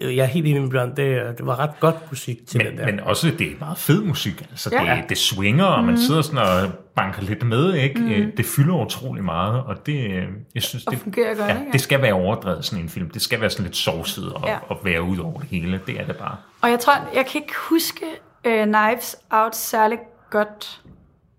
øh, 0.01 0.15
jeg 0.15 0.23
er 0.23 0.25
helt 0.25 0.47
enig 0.47 0.61
med 0.61 0.69
Bjørn, 0.71 0.89
det, 0.95 1.37
det 1.37 1.45
var 1.45 1.59
ret 1.59 1.79
godt 1.79 1.95
musik 2.09 2.47
til 2.47 2.59
den 2.59 2.67
Men, 2.69 2.77
der. 2.77 2.85
men 2.85 2.99
også, 2.99 3.31
det 3.39 3.47
er 3.47 3.51
meget 3.59 3.77
fed 3.77 4.01
musik. 4.01 4.41
Altså, 4.51 4.69
Ja. 4.71 4.95
det, 4.95 5.09
det 5.09 5.17
swinger, 5.17 5.65
og 5.65 5.83
man 5.83 5.97
sidder 5.97 6.21
sådan 6.21 6.39
og 6.39 6.69
banker 6.95 7.21
lidt 7.21 7.43
med, 7.43 7.73
ikke? 7.73 7.99
Mhm. 7.99 8.31
Det 8.37 8.45
fylder 8.45 8.85
utrolig 8.85 9.23
meget, 9.23 9.63
og 9.63 9.85
det, 9.85 10.05
øh, 10.05 10.23
jeg 10.55 10.63
synes, 10.63 10.85
Og 10.87 10.91
det, 10.93 10.99
fungerer 11.01 11.35
godt, 11.35 11.49
ja, 11.49 11.59
ikke? 11.59 11.71
det 11.71 11.81
skal 11.81 12.01
være 12.01 12.13
overdrevet, 12.13 12.65
sådan 12.65 12.83
en 12.83 12.89
film. 12.89 13.09
Det 13.09 13.21
skal 13.21 13.41
være 13.41 13.49
sådan 13.49 13.65
lidt 13.65 13.77
sovset 13.77 14.33
og, 14.33 14.43
ja. 14.47 14.57
og 14.67 14.79
være 14.83 15.01
ud 15.01 15.17
over 15.17 15.39
det 15.39 15.47
hele. 15.49 15.79
Det 15.87 15.99
er 15.99 16.05
det 16.05 16.15
bare. 16.15 16.35
Og 16.61 16.69
jeg 16.69 16.79
tror, 16.79 16.93
jeg 17.15 17.25
kan 17.25 17.41
ikke 17.41 17.53
huske 17.69 18.05
uh, 18.47 18.63
Knives 18.63 19.15
Out 19.31 19.55
særlig 19.55 19.97
godt. 20.29 20.80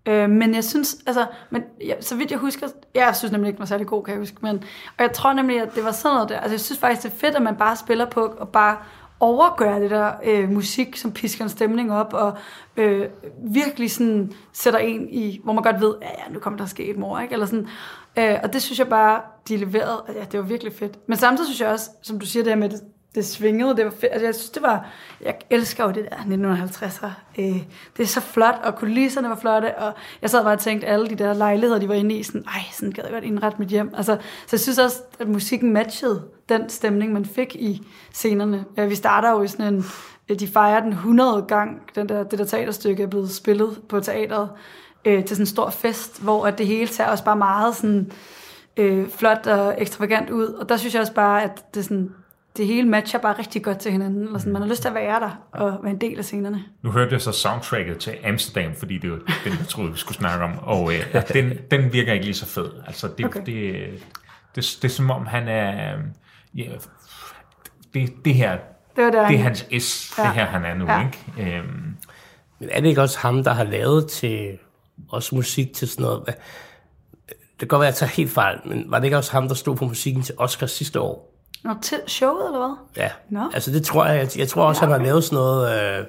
Øh, 0.05 0.29
men 0.29 0.55
jeg 0.55 0.63
synes, 0.63 0.97
altså, 1.05 1.25
men, 1.49 1.63
ja, 1.81 2.01
så 2.01 2.15
vidt 2.15 2.31
jeg 2.31 2.39
husker, 2.39 2.67
jeg 2.95 3.15
synes 3.15 3.31
nemlig 3.31 3.47
ikke, 3.47 3.57
den 3.57 3.61
var 3.61 3.65
særlig 3.65 3.87
god, 3.87 4.03
kan 4.03 4.11
jeg 4.11 4.19
huske, 4.19 4.37
men, 4.41 4.55
og 4.97 5.03
jeg 5.03 5.11
tror 5.11 5.33
nemlig, 5.33 5.61
at 5.61 5.75
det 5.75 5.83
var 5.83 5.91
sådan 5.91 6.15
noget 6.15 6.29
der, 6.29 6.39
altså 6.39 6.53
jeg 6.53 6.59
synes 6.59 6.79
faktisk, 6.79 7.03
det 7.03 7.13
er 7.13 7.17
fedt, 7.17 7.35
at 7.35 7.41
man 7.41 7.55
bare 7.55 7.75
spiller 7.75 8.05
på, 8.05 8.21
og 8.21 8.49
bare 8.49 8.77
overgør 9.19 9.79
det 9.79 9.89
der 9.89 10.11
øh, 10.23 10.49
musik, 10.49 10.97
som 10.97 11.11
pisker 11.11 11.43
en 11.43 11.49
stemning 11.49 11.93
op, 11.93 12.13
og 12.13 12.37
øh, 12.77 13.07
virkelig 13.43 13.91
sådan 13.91 14.31
sætter 14.53 14.79
en 14.79 15.09
i, 15.09 15.41
hvor 15.43 15.53
man 15.53 15.63
godt 15.63 15.81
ved, 15.81 15.95
ja, 16.01 16.07
ja, 16.07 16.33
nu 16.33 16.39
kommer 16.39 16.57
der 16.57 16.63
at 16.63 16.69
ske 16.69 16.85
et 16.85 16.97
mor, 16.97 17.19
ikke? 17.19 17.33
Eller 17.33 17.45
sådan. 17.45 17.67
Øh, 18.17 18.35
og 18.43 18.53
det 18.53 18.61
synes 18.61 18.79
jeg 18.79 18.87
bare, 18.87 19.21
de 19.47 19.57
leverede, 19.57 20.03
altså, 20.07 20.19
ja, 20.19 20.25
det 20.31 20.39
var 20.39 20.45
virkelig 20.45 20.73
fedt. 20.73 20.99
Men 21.07 21.17
samtidig 21.17 21.47
synes 21.47 21.61
jeg 21.61 21.69
også, 21.69 21.89
som 22.01 22.19
du 22.19 22.25
siger 22.25 22.43
det 22.43 22.51
her 22.51 22.59
med, 22.59 22.69
det, 22.69 22.81
det 23.15 23.25
svingede, 23.25 23.75
det 23.75 23.85
var 23.85 23.91
fedt. 23.91 24.11
Altså, 24.11 24.25
jeg 24.25 24.35
synes, 24.35 24.49
det 24.49 24.61
var, 24.61 24.85
jeg 25.21 25.35
elsker 25.49 25.83
jo 25.83 25.91
det 25.91 26.07
der 26.11 26.15
1950'er. 26.15 27.09
Øh, 27.39 27.63
det 27.97 28.03
er 28.03 28.07
så 28.07 28.21
flot, 28.21 28.55
og 28.63 28.75
kulisserne 28.75 29.29
var 29.29 29.35
flotte, 29.35 29.77
og 29.77 29.93
jeg 30.21 30.29
sad 30.29 30.43
bare 30.43 30.53
og 30.53 30.59
tænkte, 30.59 30.87
alle 30.87 31.07
de 31.07 31.15
der 31.15 31.33
lejligheder, 31.33 31.79
de 31.79 31.87
var 31.87 31.93
inde 31.93 32.15
i, 32.15 32.23
sådan, 32.23 32.43
ej, 32.47 32.61
sådan 32.71 32.91
gad 32.91 33.03
jeg 33.03 33.13
godt 33.13 33.23
indrette 33.23 33.59
mit 33.59 33.69
hjem. 33.69 33.91
Altså, 33.97 34.17
så 34.21 34.49
jeg 34.51 34.59
synes 34.59 34.79
også, 34.79 35.01
at 35.19 35.27
musikken 35.27 35.73
matchede 35.73 36.23
den 36.49 36.69
stemning, 36.69 37.13
man 37.13 37.25
fik 37.25 37.55
i 37.55 37.81
scenerne. 38.13 38.65
Ja, 38.77 38.85
vi 38.85 38.95
starter 38.95 39.31
jo 39.31 39.43
i 39.43 39.47
sådan 39.47 39.73
en, 39.73 39.85
øh, 40.29 40.39
de 40.39 40.47
fejrer 40.47 40.79
den 40.79 40.91
100 40.91 41.45
gang, 41.47 41.81
den 41.95 42.09
der, 42.09 42.23
det 42.23 42.39
der 42.39 42.45
teaterstykke 42.45 43.03
er 43.03 43.07
blevet 43.07 43.31
spillet 43.31 43.81
på 43.89 43.99
teateret, 43.99 44.49
øh, 45.05 45.25
til 45.25 45.29
sådan 45.29 45.41
en 45.41 45.47
stor 45.47 45.69
fest, 45.69 46.21
hvor 46.21 46.45
at 46.45 46.57
det 46.57 46.67
hele 46.67 46.87
tager 46.87 47.09
også 47.09 47.23
bare 47.23 47.35
meget 47.35 47.75
sådan, 47.75 48.11
øh, 48.77 49.09
flot 49.09 49.47
og 49.47 49.75
ekstravagant 49.77 50.29
ud. 50.29 50.45
Og 50.45 50.69
der 50.69 50.77
synes 50.77 50.93
jeg 50.93 51.01
også 51.01 51.13
bare, 51.13 51.43
at 51.43 51.75
det, 51.75 51.83
sådan, 51.83 52.11
det 52.57 52.67
hele 52.67 52.87
matcher 52.89 53.19
bare 53.19 53.39
rigtig 53.39 53.63
godt 53.63 53.79
til 53.79 53.91
hinanden. 53.91 54.23
Eller 54.23 54.39
sådan, 54.39 54.53
man 54.53 54.61
har 54.61 54.69
lyst 54.69 54.81
til 54.81 54.87
at 54.89 54.95
være 54.95 55.19
der 55.19 55.47
og 55.51 55.79
være 55.83 55.91
en 55.91 56.01
del 56.01 56.17
af 56.17 56.25
scenerne. 56.25 56.63
Nu 56.81 56.91
hørte 56.91 57.13
jeg 57.13 57.21
så 57.21 57.31
soundtracket 57.31 57.97
til 57.99 58.13
Amsterdam, 58.25 58.75
fordi 58.75 58.97
det 58.97 59.11
var 59.11 59.17
den, 59.17 59.53
jeg 59.59 59.67
troede, 59.69 59.91
vi 59.91 59.97
skulle 59.97 60.17
snakke 60.17 60.45
om. 60.45 60.59
Og 60.59 60.93
øh, 60.93 61.23
den, 61.33 61.53
den 61.71 61.93
virker 61.93 62.13
ikke 62.13 62.25
lige 62.25 62.35
så 62.35 62.45
fed. 62.45 62.71
Altså, 62.87 63.07
det, 63.17 63.25
Okay. 63.25 63.39
det, 63.39 63.45
det, 63.45 64.03
det, 64.55 64.77
det 64.81 64.83
er 64.83 64.87
som 64.89 65.11
om, 65.11 65.25
han 65.25 65.47
er... 65.47 65.93
øh, 65.97 65.99
Ja, 66.55 66.69
det, 67.93 68.13
det 68.25 68.33
her, 68.35 68.57
Det 68.95 69.03
var 69.03 69.11
der, 69.11 69.27
det 69.27 69.33
er 69.35 69.37
han- 69.37 69.39
hans 69.41 69.83
S, 69.83 70.13
Ja. 70.17 70.23
det 70.23 70.31
her 70.31 70.45
han 70.45 70.65
er 70.65 70.73
nu, 70.75 70.85
Ja. 70.85 71.05
ikke? 71.35 71.57
Øhm, 71.57 71.95
Men 72.59 72.69
er 72.71 72.79
det 72.81 72.89
ikke 72.89 73.01
også 73.01 73.19
ham, 73.19 73.43
der 73.43 73.51
har 73.53 73.63
lavet 73.63 74.07
til 74.09 74.57
også 75.09 75.35
musik 75.35 75.73
til 75.73 75.87
sådan 75.87 76.03
noget? 76.03 76.23
Det 76.25 76.35
kan 77.59 77.67
godt 77.67 77.79
være, 77.79 77.87
at 77.87 77.91
jeg 77.91 77.97
tager 78.09 78.15
helt 78.15 78.31
fejl, 78.31 78.59
men 78.65 78.85
var 78.87 78.99
det 78.99 79.05
ikke 79.05 79.17
også 79.17 79.31
ham, 79.31 79.47
der 79.47 79.55
stod 79.55 79.75
på 79.75 79.85
musikken 79.85 80.23
til 80.23 80.35
Oscar 80.37 80.65
sidste 80.67 80.99
år? 80.99 81.32
Nå, 81.63 81.73
til 81.81 81.97
showet, 82.07 82.45
eller 82.45 82.59
hvad? 82.59 83.03
Ja, 83.03 83.09
Nå. 83.29 83.49
altså 83.53 83.71
det 83.71 83.83
tror 83.83 84.05
jeg, 84.05 84.19
jeg, 84.19 84.39
jeg 84.39 84.47
tror 84.47 84.63
også, 84.63 84.85
Ja, 84.85 84.91
han 84.91 84.99
har 84.99 85.05
lavet 85.05 85.23
sådan 85.23 85.35
noget, 85.35 85.99
øh, 85.99 86.05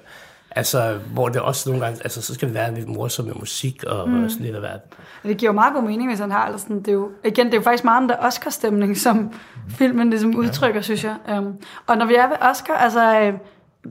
altså 0.50 0.98
hvor 1.12 1.28
det 1.28 1.40
også 1.40 1.70
nogle 1.70 1.84
gange, 1.84 2.00
altså 2.04 2.22
så 2.22 2.34
skal 2.34 2.48
det 2.48 2.54
være 2.54 2.74
lidt 2.74 2.88
morsomt 2.88 3.28
med 3.28 3.34
musik 3.36 3.84
og, 3.84 4.08
mm. 4.08 4.24
og 4.24 4.30
sådan 4.30 4.46
lidt 4.46 4.54
af 4.54 4.60
hvert. 4.60 4.80
Det 5.22 5.36
giver 5.36 5.48
jo 5.52 5.54
meget 5.54 5.74
god 5.74 5.82
mening, 5.82 6.10
hvis 6.10 6.20
han 6.20 6.30
har 6.30 6.46
eller 6.46 6.58
sådan, 6.58 6.78
det 6.78 6.88
er 6.88 6.92
jo, 6.92 7.10
igen, 7.24 7.46
det 7.46 7.54
er 7.54 7.58
jo 7.58 7.62
faktisk 7.62 7.84
meget 7.84 8.00
den 8.00 8.08
der 8.08 8.16
Oscar-stemning, 8.16 8.96
som 8.96 9.32
filmen 9.68 10.10
ligesom 10.10 10.36
udtrykker, 10.36 10.80
synes 10.80 11.04
jeg. 11.04 11.16
Um, 11.38 11.56
og 11.86 11.96
når 11.96 12.06
vi 12.06 12.14
er 12.14 12.28
ved 12.28 12.36
Oscar, 12.40 12.74
altså, 12.74 13.20
øh, 13.20 13.34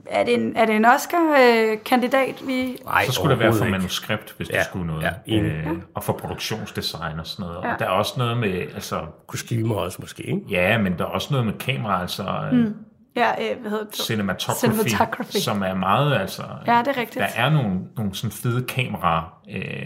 er 0.06 0.24
det 0.24 0.34
en, 0.34 0.56
er 0.56 0.66
det 0.66 0.76
en 0.76 0.86
Oscar-kandidat, 0.86 2.36
vi... 2.48 2.78
Nej, 2.86 3.06
så 3.06 3.12
skulle 3.12 3.32
det 3.32 3.40
være 3.40 3.54
for 3.54 3.66
ikke. 3.66 3.78
manuskript, 3.78 4.34
hvis 4.38 4.50
ja. 4.50 4.54
Ja, 4.54 4.60
det 4.60 4.68
skulle 4.68 4.88
noget. 4.88 5.04
ja, 5.04 5.10
enig. 5.26 5.52
øh, 5.52 5.68
og 5.96 6.04
for 6.04 6.14
produktionsdesign 6.14 7.20
og 7.20 7.28
sådan 7.28 7.46
noget. 7.46 7.64
Ja. 7.64 7.74
Og 7.74 7.80
der 7.80 7.86
er 7.86 7.90
også 7.90 8.14
noget 8.18 8.38
med, 8.38 8.54
altså... 8.74 9.02
Kostymer 9.28 9.76
også 9.76 9.98
måske, 10.02 10.24
ikke? 10.24 10.42
Ja, 10.50 10.78
men 10.78 10.98
der 10.98 11.04
er 11.04 11.10
også 11.10 11.28
noget 11.32 11.46
med 11.46 11.54
kamera, 11.54 12.02
altså... 12.02 12.24
Mm. 12.52 12.76
Ja, 13.16 13.32
øh, 13.32 13.62
hvad 13.62 13.72
hedder 13.72 13.86
det? 13.86 13.96
cinematography, 13.96 14.60
Cinematography. 14.60 15.38
som 15.38 15.62
er 15.64 15.74
meget, 15.74 16.16
altså... 16.16 16.44
Ja, 16.68 16.80
det 16.80 16.88
er 16.88 16.98
rigtigt. 16.98 17.16
Der 17.16 17.28
er 17.44 17.50
nogle, 17.50 17.80
nogle 17.98 18.16
sådan 18.16 18.32
fede 18.32 18.64
kameraer, 18.68 19.40
øh, 19.56 19.86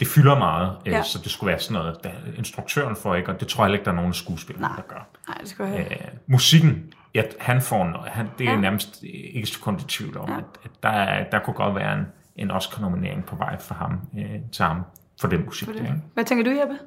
det 0.00 0.06
fylder 0.08 0.38
meget, 0.38 0.72
øh, 0.86 0.92
Ja. 0.92 1.02
så 1.02 1.18
det 1.24 1.30
skulle 1.32 1.48
være 1.50 1.58
sådan 1.60 1.82
noget, 1.82 1.96
der, 2.04 2.10
instruktøren 2.38 2.96
får 2.96 3.14
ikke, 3.14 3.32
og 3.32 3.40
det 3.40 3.48
tror 3.48 3.64
jeg 3.64 3.66
heller 3.66 3.78
ikke, 3.78 3.84
der 3.84 3.90
er 3.90 3.96
nogen 3.96 4.12
skuespillere, 4.14 4.62
Nej. 4.68 4.76
der 4.76 4.82
gør. 4.94 5.08
Nej, 5.28 5.36
det 5.40 5.48
skal 5.48 5.64
jeg. 5.66 5.86
Øh, 5.90 5.96
musikken, 6.26 6.92
ja, 7.16 7.22
han 7.40 7.62
får 7.62 7.82
en, 7.84 7.94
han, 8.06 8.26
det 8.38 8.46
er 8.46 8.50
Ja. 8.52 8.56
nærmest 8.60 9.02
ikke 9.34 9.46
sekund 9.46 9.80
i 9.80 9.84
tvivl 9.84 10.18
om, 10.18 10.28
Ja. 10.30 10.36
at, 10.38 10.44
at 10.64 10.70
der, 10.82 10.88
er- 10.88 11.30
der 11.30 11.38
kunne 11.38 11.54
godt 11.54 11.74
være 11.74 11.94
en, 11.98 12.04
en 12.36 12.50
Oscar-nominering 12.50 13.24
på 13.26 13.36
vej 13.36 13.60
for 13.60 13.74
ham, 13.74 13.92
øh, 14.18 14.24
til 14.52 14.64
ham, 14.64 14.82
for 15.20 15.28
den 15.28 15.44
musik. 15.44 15.66
For 15.68 15.72
Der, 15.72 15.80
det. 15.80 15.86
ikke? 15.88 16.00
Hvad 16.14 16.24
tænker 16.24 16.44
du, 16.44 16.50
Jeppe? 16.60 16.78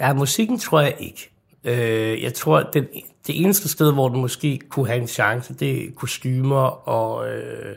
Ja, 0.00 0.12
musikken 0.12 0.58
tror 0.58 0.80
jeg 0.80 0.94
ikke. 0.98 1.30
Øh, 1.64 2.22
jeg 2.22 2.34
tror, 2.34 2.58
at 2.58 2.66
det, 2.72 2.88
det 3.26 3.42
eneste 3.42 3.68
sted, 3.68 3.92
hvor 3.92 4.08
den 4.08 4.20
måske 4.20 4.58
kunne 4.68 4.86
have 4.86 5.00
en 5.00 5.06
chance, 5.08 5.54
det 5.54 5.84
er 5.84 5.90
kostymer 5.96 6.88
og 6.88 7.28
øh, 7.30 7.76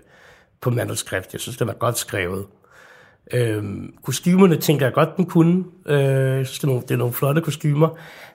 på 0.61 0.69
manuskript. 0.69 1.33
Jeg 1.33 1.41
synes, 1.41 1.57
det 1.57 1.67
var 1.67 1.73
godt 1.73 1.97
skrevet. 1.97 2.45
Øh, 3.33 3.63
kostymerne 4.03 4.55
tænker 4.55 4.85
jeg 4.85 4.93
godt, 4.93 5.17
den 5.17 5.25
kunne. 5.25 5.63
Øh, 5.85 5.99
jeg 6.37 6.45
synes, 6.47 6.59
det 6.59 6.63
er, 6.63 6.67
nogle, 6.67 6.81
det 6.81 6.91
er 6.91 6.97
nogle 6.97 7.13
flotte 7.13 7.41
kostymer. 7.41 7.89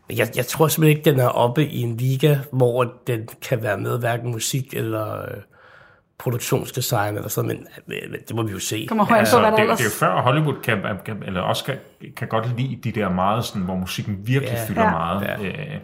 Men 0.08 0.18
jeg, 0.18 0.28
jeg 0.36 0.46
tror 0.46 0.68
simpelthen 0.68 0.98
ikke, 0.98 1.10
den 1.10 1.20
er 1.20 1.28
oppe 1.28 1.66
i 1.66 1.80
en 1.80 1.96
liga, 1.96 2.38
hvor 2.52 2.92
den 3.06 3.28
kan 3.48 3.62
være 3.62 3.78
med 3.78 3.98
hverken 3.98 4.30
musik 4.30 4.74
eller 4.74 5.22
øh, 5.22 5.28
produktionsdesign 6.18 7.16
eller 7.16 7.28
sådan, 7.28 7.48
men, 7.48 7.66
men, 7.86 7.96
men 8.10 8.20
det 8.28 8.36
må 8.36 8.42
vi 8.42 8.52
jo 8.52 8.58
se. 8.58 8.84
Kommer 8.88 9.04
højt 9.04 9.18
Altså, 9.18 9.36
på, 9.36 9.40
hvad 9.40 9.50
det, 9.50 9.56
der 9.56 9.62
er 9.62 9.66
jo- 9.66 9.72
ellers... 9.72 9.78
det 9.78 10.02
er 10.02 10.08
jo 10.08 10.14
før 10.14 10.20
Hollywood 10.22 10.54
kan, 10.62 10.78
kan, 11.04 11.22
eller 11.26 11.42
Oscar 11.42 11.74
kan 12.16 12.28
godt 12.28 12.56
lide 12.56 12.76
de 12.84 12.92
der 13.00 13.08
meget 13.08 13.44
sådan, 13.44 13.62
hvor 13.62 13.74
musikken 13.74 14.18
virkelig 14.24 14.52
Ja. 14.54 14.64
fylder 14.68 14.82
Ja. 14.84 14.90
meget. 14.90 15.22
Ja. 15.22 15.44
Øh, 15.44 15.76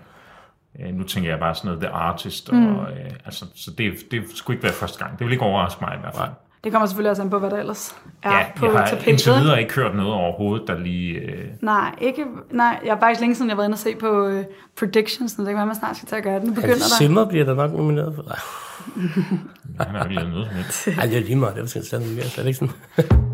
øh, 0.88 0.94
nu 0.94 1.04
tænker 1.04 1.30
jeg 1.30 1.38
bare 1.38 1.54
sådan 1.54 1.68
noget 1.68 1.80
The 1.80 1.90
Artist, 1.90 2.52
mm. 2.52 2.76
og, 2.76 2.90
øh, 2.92 3.10
altså, 3.24 3.44
så 3.54 3.70
det, 3.78 3.92
det 4.10 4.22
skulle 4.34 4.54
ikke 4.56 4.64
være 4.64 4.72
første 4.72 5.04
gang. 5.04 5.18
Det 5.18 5.24
vil 5.26 5.32
ikke 5.32 5.44
overraske 5.44 5.84
mig 5.84 5.94
i 5.96 6.00
hvert 6.00 6.14
fald. 6.14 6.30
Det 6.64 6.72
kommer 6.72 6.86
selvfølgelig 6.86 7.10
også 7.10 7.22
an 7.22 7.30
på, 7.30 7.38
hvad 7.38 7.50
der 7.50 7.58
ellers 7.58 7.94
er 8.22 8.30
Ja, 8.32 8.44
på 8.56 8.66
jeg 8.66 8.74
har 8.74 8.86
tapetet. 8.86 9.06
indtil 9.08 9.30
ikke? 9.30 9.40
videre 9.42 9.60
ikke 9.60 9.74
hørt 9.74 9.96
noget 9.96 10.12
overhovedet, 10.12 10.68
der 10.68 10.78
lige... 10.78 11.14
Øh, 11.14 11.44
Nej, 11.60 11.94
ikke, 12.00 12.24
nej, 12.50 12.80
jeg 12.84 12.92
har 12.92 13.00
faktisk 13.00 13.20
længe 13.20 13.34
siden, 13.34 13.48
jeg 13.48 13.54
har 13.54 13.60
været 13.60 13.68
inde 13.68 13.74
og 13.74 13.78
se 13.78 13.94
på 13.94 14.26
uh, 14.26 14.42
predictions, 14.78 15.32
det 15.32 15.46
kan 15.46 15.56
være, 15.56 15.66
man 15.66 15.76
snart 15.76 15.96
skal 15.96 16.08
til 16.08 16.16
at 16.16 16.22
gøre 16.22 16.34
det. 16.34 16.44
Nu 16.44 16.50
begynder 16.54 16.68
Hans 16.74 16.90
der. 16.90 16.96
Zimmer 16.98 17.24
bliver 17.28 17.44
der 17.44 17.54
nok 17.54 17.72
nomineret 17.72 18.14
for. 18.14 18.24
han 19.84 19.94
har 19.94 20.02
ikke 20.04 20.14
lavet 20.14 20.30
noget 20.30 20.46
som 20.46 20.56
helst. 20.56 20.88
Ej, 20.88 21.06
det 21.06 21.16
er 21.16 21.20
lige 21.20 21.36
meget. 21.36 21.54
Det 21.54 21.62
var 21.62 21.82
sådan 21.82 22.08
mere. 22.14 22.24
Så 22.24 22.40
er 22.40 22.44
det 22.44 22.48
ikke 22.48 22.72
sådan. 22.98 23.28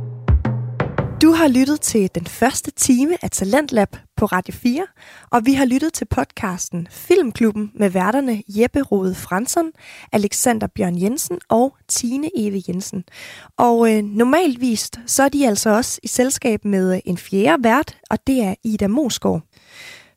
Du 1.29 1.33
har 1.33 1.49
lyttet 1.49 1.81
til 1.81 2.11
den 2.15 2.27
første 2.27 2.71
time 2.71 3.17
af 3.23 3.31
Talentlab 3.31 3.97
på 4.17 4.27
Radio 4.27 4.55
4, 4.55 4.87
og 5.31 5.47
vi 5.47 5.53
har 5.53 5.65
lyttet 5.65 5.93
til 5.93 6.05
podcasten 6.05 6.89
Filmklubben 6.91 7.71
med 7.75 7.91
værterne 7.91 8.43
Jeppe 8.49 8.83
Rode 8.83 9.15
Fransson, 9.15 9.71
Alexander 10.13 10.67
Bjørn 10.67 11.03
Jensen 11.03 11.39
og 11.49 11.77
Tine 11.89 12.31
Eve 12.37 12.63
Jensen. 12.69 13.05
Og 13.57 13.95
øh, 13.95 14.03
normalvis 14.05 14.91
så 15.07 15.23
er 15.23 15.29
de 15.29 15.47
altså 15.47 15.71
også 15.71 16.01
i 16.03 16.09
selskab 16.09 16.65
med 16.65 16.95
øh, 16.95 17.01
en 17.05 17.19
fjerde 17.19 17.65
vært, 17.65 17.97
og 18.11 18.27
det 18.27 18.43
er 18.43 18.55
Ida 18.65 18.87
Mosgaard. 18.87 19.43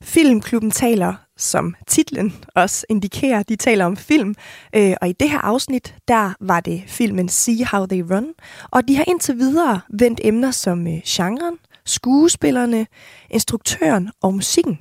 Filmklubben 0.01 0.71
taler, 0.71 1.13
som 1.37 1.75
titlen 1.87 2.33
også 2.55 2.85
indikerer, 2.89 3.43
de 3.43 3.55
taler 3.55 3.85
om 3.85 3.97
film. 3.97 4.35
Øh, 4.75 4.93
og 5.01 5.09
i 5.09 5.11
det 5.11 5.29
her 5.29 5.39
afsnit, 5.39 5.95
der 6.07 6.33
var 6.39 6.59
det 6.59 6.83
filmen 6.87 7.29
See 7.29 7.65
How 7.65 7.85
They 7.85 8.01
Run. 8.01 8.33
Og 8.71 8.87
de 8.87 8.95
har 8.95 9.03
indtil 9.07 9.37
videre 9.37 9.81
vendt 9.89 10.19
emner 10.23 10.51
som 10.51 10.87
øh, 10.87 10.99
genren, 11.07 11.57
skuespillerne, 11.85 12.87
instruktøren 13.29 14.09
og 14.21 14.33
musikken. 14.33 14.79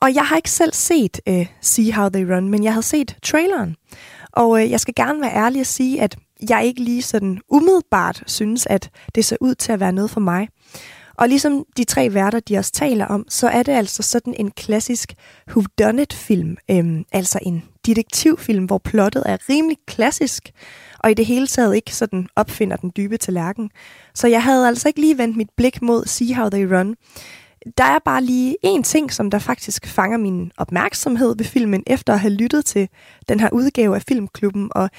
Og 0.00 0.14
jeg 0.14 0.24
har 0.26 0.36
ikke 0.36 0.50
selv 0.50 0.72
set 0.72 1.20
øh, 1.28 1.46
See 1.60 1.92
How 1.92 2.08
They 2.08 2.24
Run, 2.24 2.48
men 2.48 2.64
jeg 2.64 2.72
havde 2.72 2.86
set 2.86 3.16
traileren. 3.22 3.76
Og 4.32 4.62
øh, 4.62 4.70
jeg 4.70 4.80
skal 4.80 4.94
gerne 4.94 5.20
være 5.20 5.34
ærlig 5.34 5.60
og 5.60 5.66
sige, 5.66 6.02
at 6.02 6.16
jeg 6.48 6.64
ikke 6.64 6.82
lige 6.82 7.02
sådan 7.02 7.40
umiddelbart 7.48 8.22
synes, 8.26 8.66
at 8.66 8.90
det 9.14 9.24
ser 9.24 9.36
ud 9.40 9.54
til 9.54 9.72
at 9.72 9.80
være 9.80 9.92
noget 9.92 10.10
for 10.10 10.20
mig. 10.20 10.48
Og 11.18 11.28
ligesom 11.28 11.64
de 11.76 11.84
tre 11.84 12.14
værter, 12.14 12.40
de 12.40 12.58
også 12.58 12.72
taler 12.72 13.06
om, 13.06 13.24
så 13.28 13.48
er 13.48 13.62
det 13.62 13.72
altså 13.72 14.02
sådan 14.02 14.34
en 14.38 14.50
klassisk 14.50 15.12
whodunit-film. 15.48 16.56
Øhm, 16.70 17.04
altså 17.12 17.38
en 17.42 17.64
detektivfilm, 17.86 18.64
hvor 18.64 18.78
plottet 18.78 19.22
er 19.26 19.36
rimelig 19.48 19.78
klassisk, 19.86 20.52
og 20.98 21.10
i 21.10 21.14
det 21.14 21.26
hele 21.26 21.46
taget 21.46 21.76
ikke 21.76 21.94
sådan 21.94 22.28
opfinder 22.36 22.76
den 22.76 22.92
dybe 22.96 23.16
tallerken. 23.16 23.70
Så 24.14 24.26
jeg 24.28 24.42
havde 24.42 24.68
altså 24.68 24.88
ikke 24.88 25.00
lige 25.00 25.18
vendt 25.18 25.36
mit 25.36 25.50
blik 25.56 25.82
mod 25.82 26.04
See 26.06 26.34
How 26.34 26.48
They 26.48 26.64
Run. 26.64 26.96
Der 27.78 27.84
er 27.84 27.98
bare 28.04 28.22
lige 28.22 28.56
en 28.62 28.82
ting, 28.82 29.12
som 29.12 29.30
der 29.30 29.38
faktisk 29.38 29.86
fanger 29.86 30.18
min 30.18 30.52
opmærksomhed 30.56 31.36
ved 31.36 31.44
filmen, 31.44 31.82
efter 31.86 32.12
at 32.12 32.20
have 32.20 32.34
lyttet 32.34 32.64
til 32.64 32.88
den 33.28 33.40
her 33.40 33.48
udgave 33.52 33.94
af 33.94 34.02
Filmklubben, 34.08 34.68
og 34.74 34.90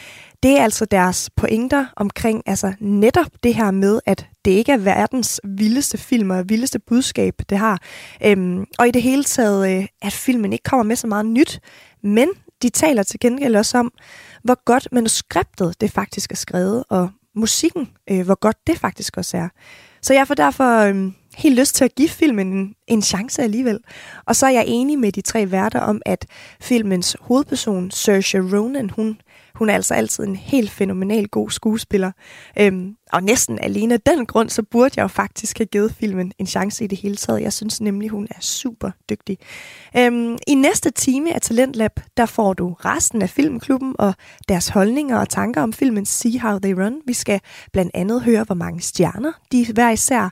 det 0.43 0.59
er 0.59 0.63
altså 0.63 0.85
deres 0.85 1.29
pointer 1.35 1.85
omkring 1.95 2.43
altså 2.45 2.73
netop 2.79 3.27
det 3.43 3.55
her 3.55 3.71
med, 3.71 3.99
at 4.05 4.27
det 4.45 4.51
ikke 4.51 4.71
er 4.71 4.77
verdens 4.77 5.41
vildeste 5.43 5.97
film 5.97 6.29
og 6.29 6.49
vildeste 6.49 6.79
budskab, 6.79 7.33
det 7.49 7.57
har. 7.57 7.81
Øhm, 8.25 8.65
og 8.79 8.87
i 8.87 8.91
det 8.91 9.01
hele 9.01 9.23
taget, 9.23 9.77
øh, 9.77 9.87
at 10.01 10.13
filmen 10.13 10.53
ikke 10.53 10.63
kommer 10.63 10.83
med 10.83 10.95
så 10.95 11.07
meget 11.07 11.25
nyt, 11.25 11.59
men 12.03 12.29
de 12.61 12.69
taler 12.69 13.03
til 13.03 13.19
gengæld 13.19 13.55
også 13.55 13.77
om, 13.77 13.91
hvor 14.43 14.63
godt 14.65 14.87
manuskriptet 14.91 15.81
det 15.81 15.91
faktisk 15.91 16.31
er 16.31 16.35
skrevet, 16.35 16.83
og 16.89 17.09
musikken, 17.35 17.89
øh, 18.11 18.25
hvor 18.25 18.39
godt 18.39 18.57
det 18.67 18.77
faktisk 18.79 19.17
også 19.17 19.37
er. 19.37 19.49
Så 20.01 20.13
jeg 20.13 20.27
får 20.27 20.35
derfor 20.35 20.79
øh, 20.79 21.11
helt 21.37 21.59
lyst 21.59 21.75
til 21.75 21.85
at 21.85 21.95
give 21.95 22.09
filmen 22.09 22.53
en, 22.53 22.75
en 22.87 23.01
chance 23.01 23.41
alligevel. 23.41 23.79
Og 24.25 24.35
så 24.35 24.45
er 24.45 24.51
jeg 24.51 24.63
enig 24.67 24.99
med 24.99 25.11
de 25.11 25.21
tre 25.21 25.51
værter 25.51 25.79
om, 25.79 26.01
at 26.05 26.25
filmens 26.61 27.17
hovedperson, 27.21 27.91
Saoirse 27.91 28.39
Ronan, 28.39 28.89
hun 28.89 29.17
hun 29.57 29.69
er 29.69 29.73
altså 29.73 29.93
altid 29.93 30.23
en 30.23 30.35
helt 30.35 30.69
fænomenal 30.71 31.27
god 31.27 31.49
skuespiller. 31.49 32.11
Øhm, 32.59 32.95
og 33.13 33.23
næsten 33.23 33.59
alene 33.59 33.93
af 33.93 34.01
den 34.01 34.25
grund, 34.25 34.49
så 34.49 34.63
burde 34.63 34.93
jeg 34.95 35.03
jo 35.03 35.07
faktisk 35.07 35.57
have 35.57 35.65
givet 35.65 35.95
filmen 35.99 36.31
en 36.37 36.47
chance 36.47 36.83
i 36.83 36.87
det 36.87 36.97
hele 36.97 37.15
taget. 37.15 37.41
Jeg 37.41 37.53
synes 37.53 37.81
nemlig, 37.81 38.09
hun 38.09 38.27
er 38.29 38.41
super 38.41 38.91
dygtig. 39.09 39.37
Øhm, 39.97 40.37
I 40.47 40.55
næste 40.55 40.89
time 40.89 41.33
af 41.33 41.41
Talentlab, 41.41 41.91
der 42.17 42.25
får 42.25 42.53
du 42.53 42.73
resten 42.73 43.21
af 43.21 43.29
Filmklubben 43.29 43.95
og 43.99 44.13
deres 44.49 44.67
holdninger 44.67 45.17
og 45.17 45.29
tanker 45.29 45.61
om 45.61 45.73
filmen 45.73 46.05
See 46.05 46.39
How 46.39 46.59
They 46.59 46.73
Run. 46.73 47.01
Vi 47.05 47.13
skal 47.13 47.39
blandt 47.73 47.91
andet 47.93 48.23
høre, 48.23 48.43
hvor 48.43 48.55
mange 48.55 48.81
stjerner 48.81 49.31
de 49.51 49.73
hver 49.73 49.89
især 49.89 50.29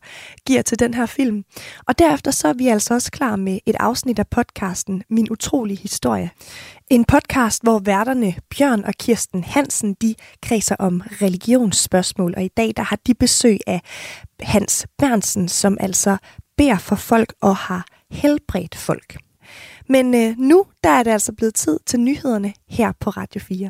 giver 0.47 0.61
til 0.61 0.79
den 0.79 0.93
her 0.93 1.05
film. 1.05 1.43
Og 1.87 1.99
derefter 1.99 2.31
så 2.31 2.47
er 2.47 2.53
vi 2.53 2.67
altså 2.67 2.93
også 2.93 3.11
klar 3.11 3.35
med 3.35 3.59
et 3.65 3.75
afsnit 3.79 4.19
af 4.19 4.27
podcasten 4.27 5.03
Min 5.09 5.27
Utrolige 5.31 5.79
Historie. 5.81 6.31
En 6.89 7.05
podcast, 7.05 7.63
hvor 7.63 7.79
værterne 7.79 8.35
Bjørn 8.57 8.83
og 8.83 8.93
Kirsten 8.93 9.43
Hansen, 9.43 9.93
de 9.93 10.15
kredser 10.41 10.75
om 10.79 11.01
religionsspørgsmål, 11.21 12.33
og 12.37 12.43
i 12.43 12.49
dag 12.65 12.73
der 12.77 12.83
har 12.83 12.99
de 13.07 13.13
besøg 13.13 13.57
af 13.67 13.81
Hans 14.41 14.87
Bernsen, 14.97 15.47
som 15.47 15.77
altså 15.79 16.17
beder 16.57 16.77
for 16.77 16.95
folk 16.95 17.33
og 17.41 17.55
har 17.55 17.85
helbredt 18.11 18.75
folk. 18.75 19.17
Men 19.89 20.15
øh, 20.15 20.37
nu 20.37 20.65
der 20.83 20.89
er 20.89 21.03
det 21.03 21.11
altså 21.11 21.33
blevet 21.33 21.55
tid 21.55 21.79
til 21.85 21.99
nyhederne 21.99 22.53
her 22.69 22.91
på 22.99 23.09
Radio 23.09 23.41
4. 23.41 23.69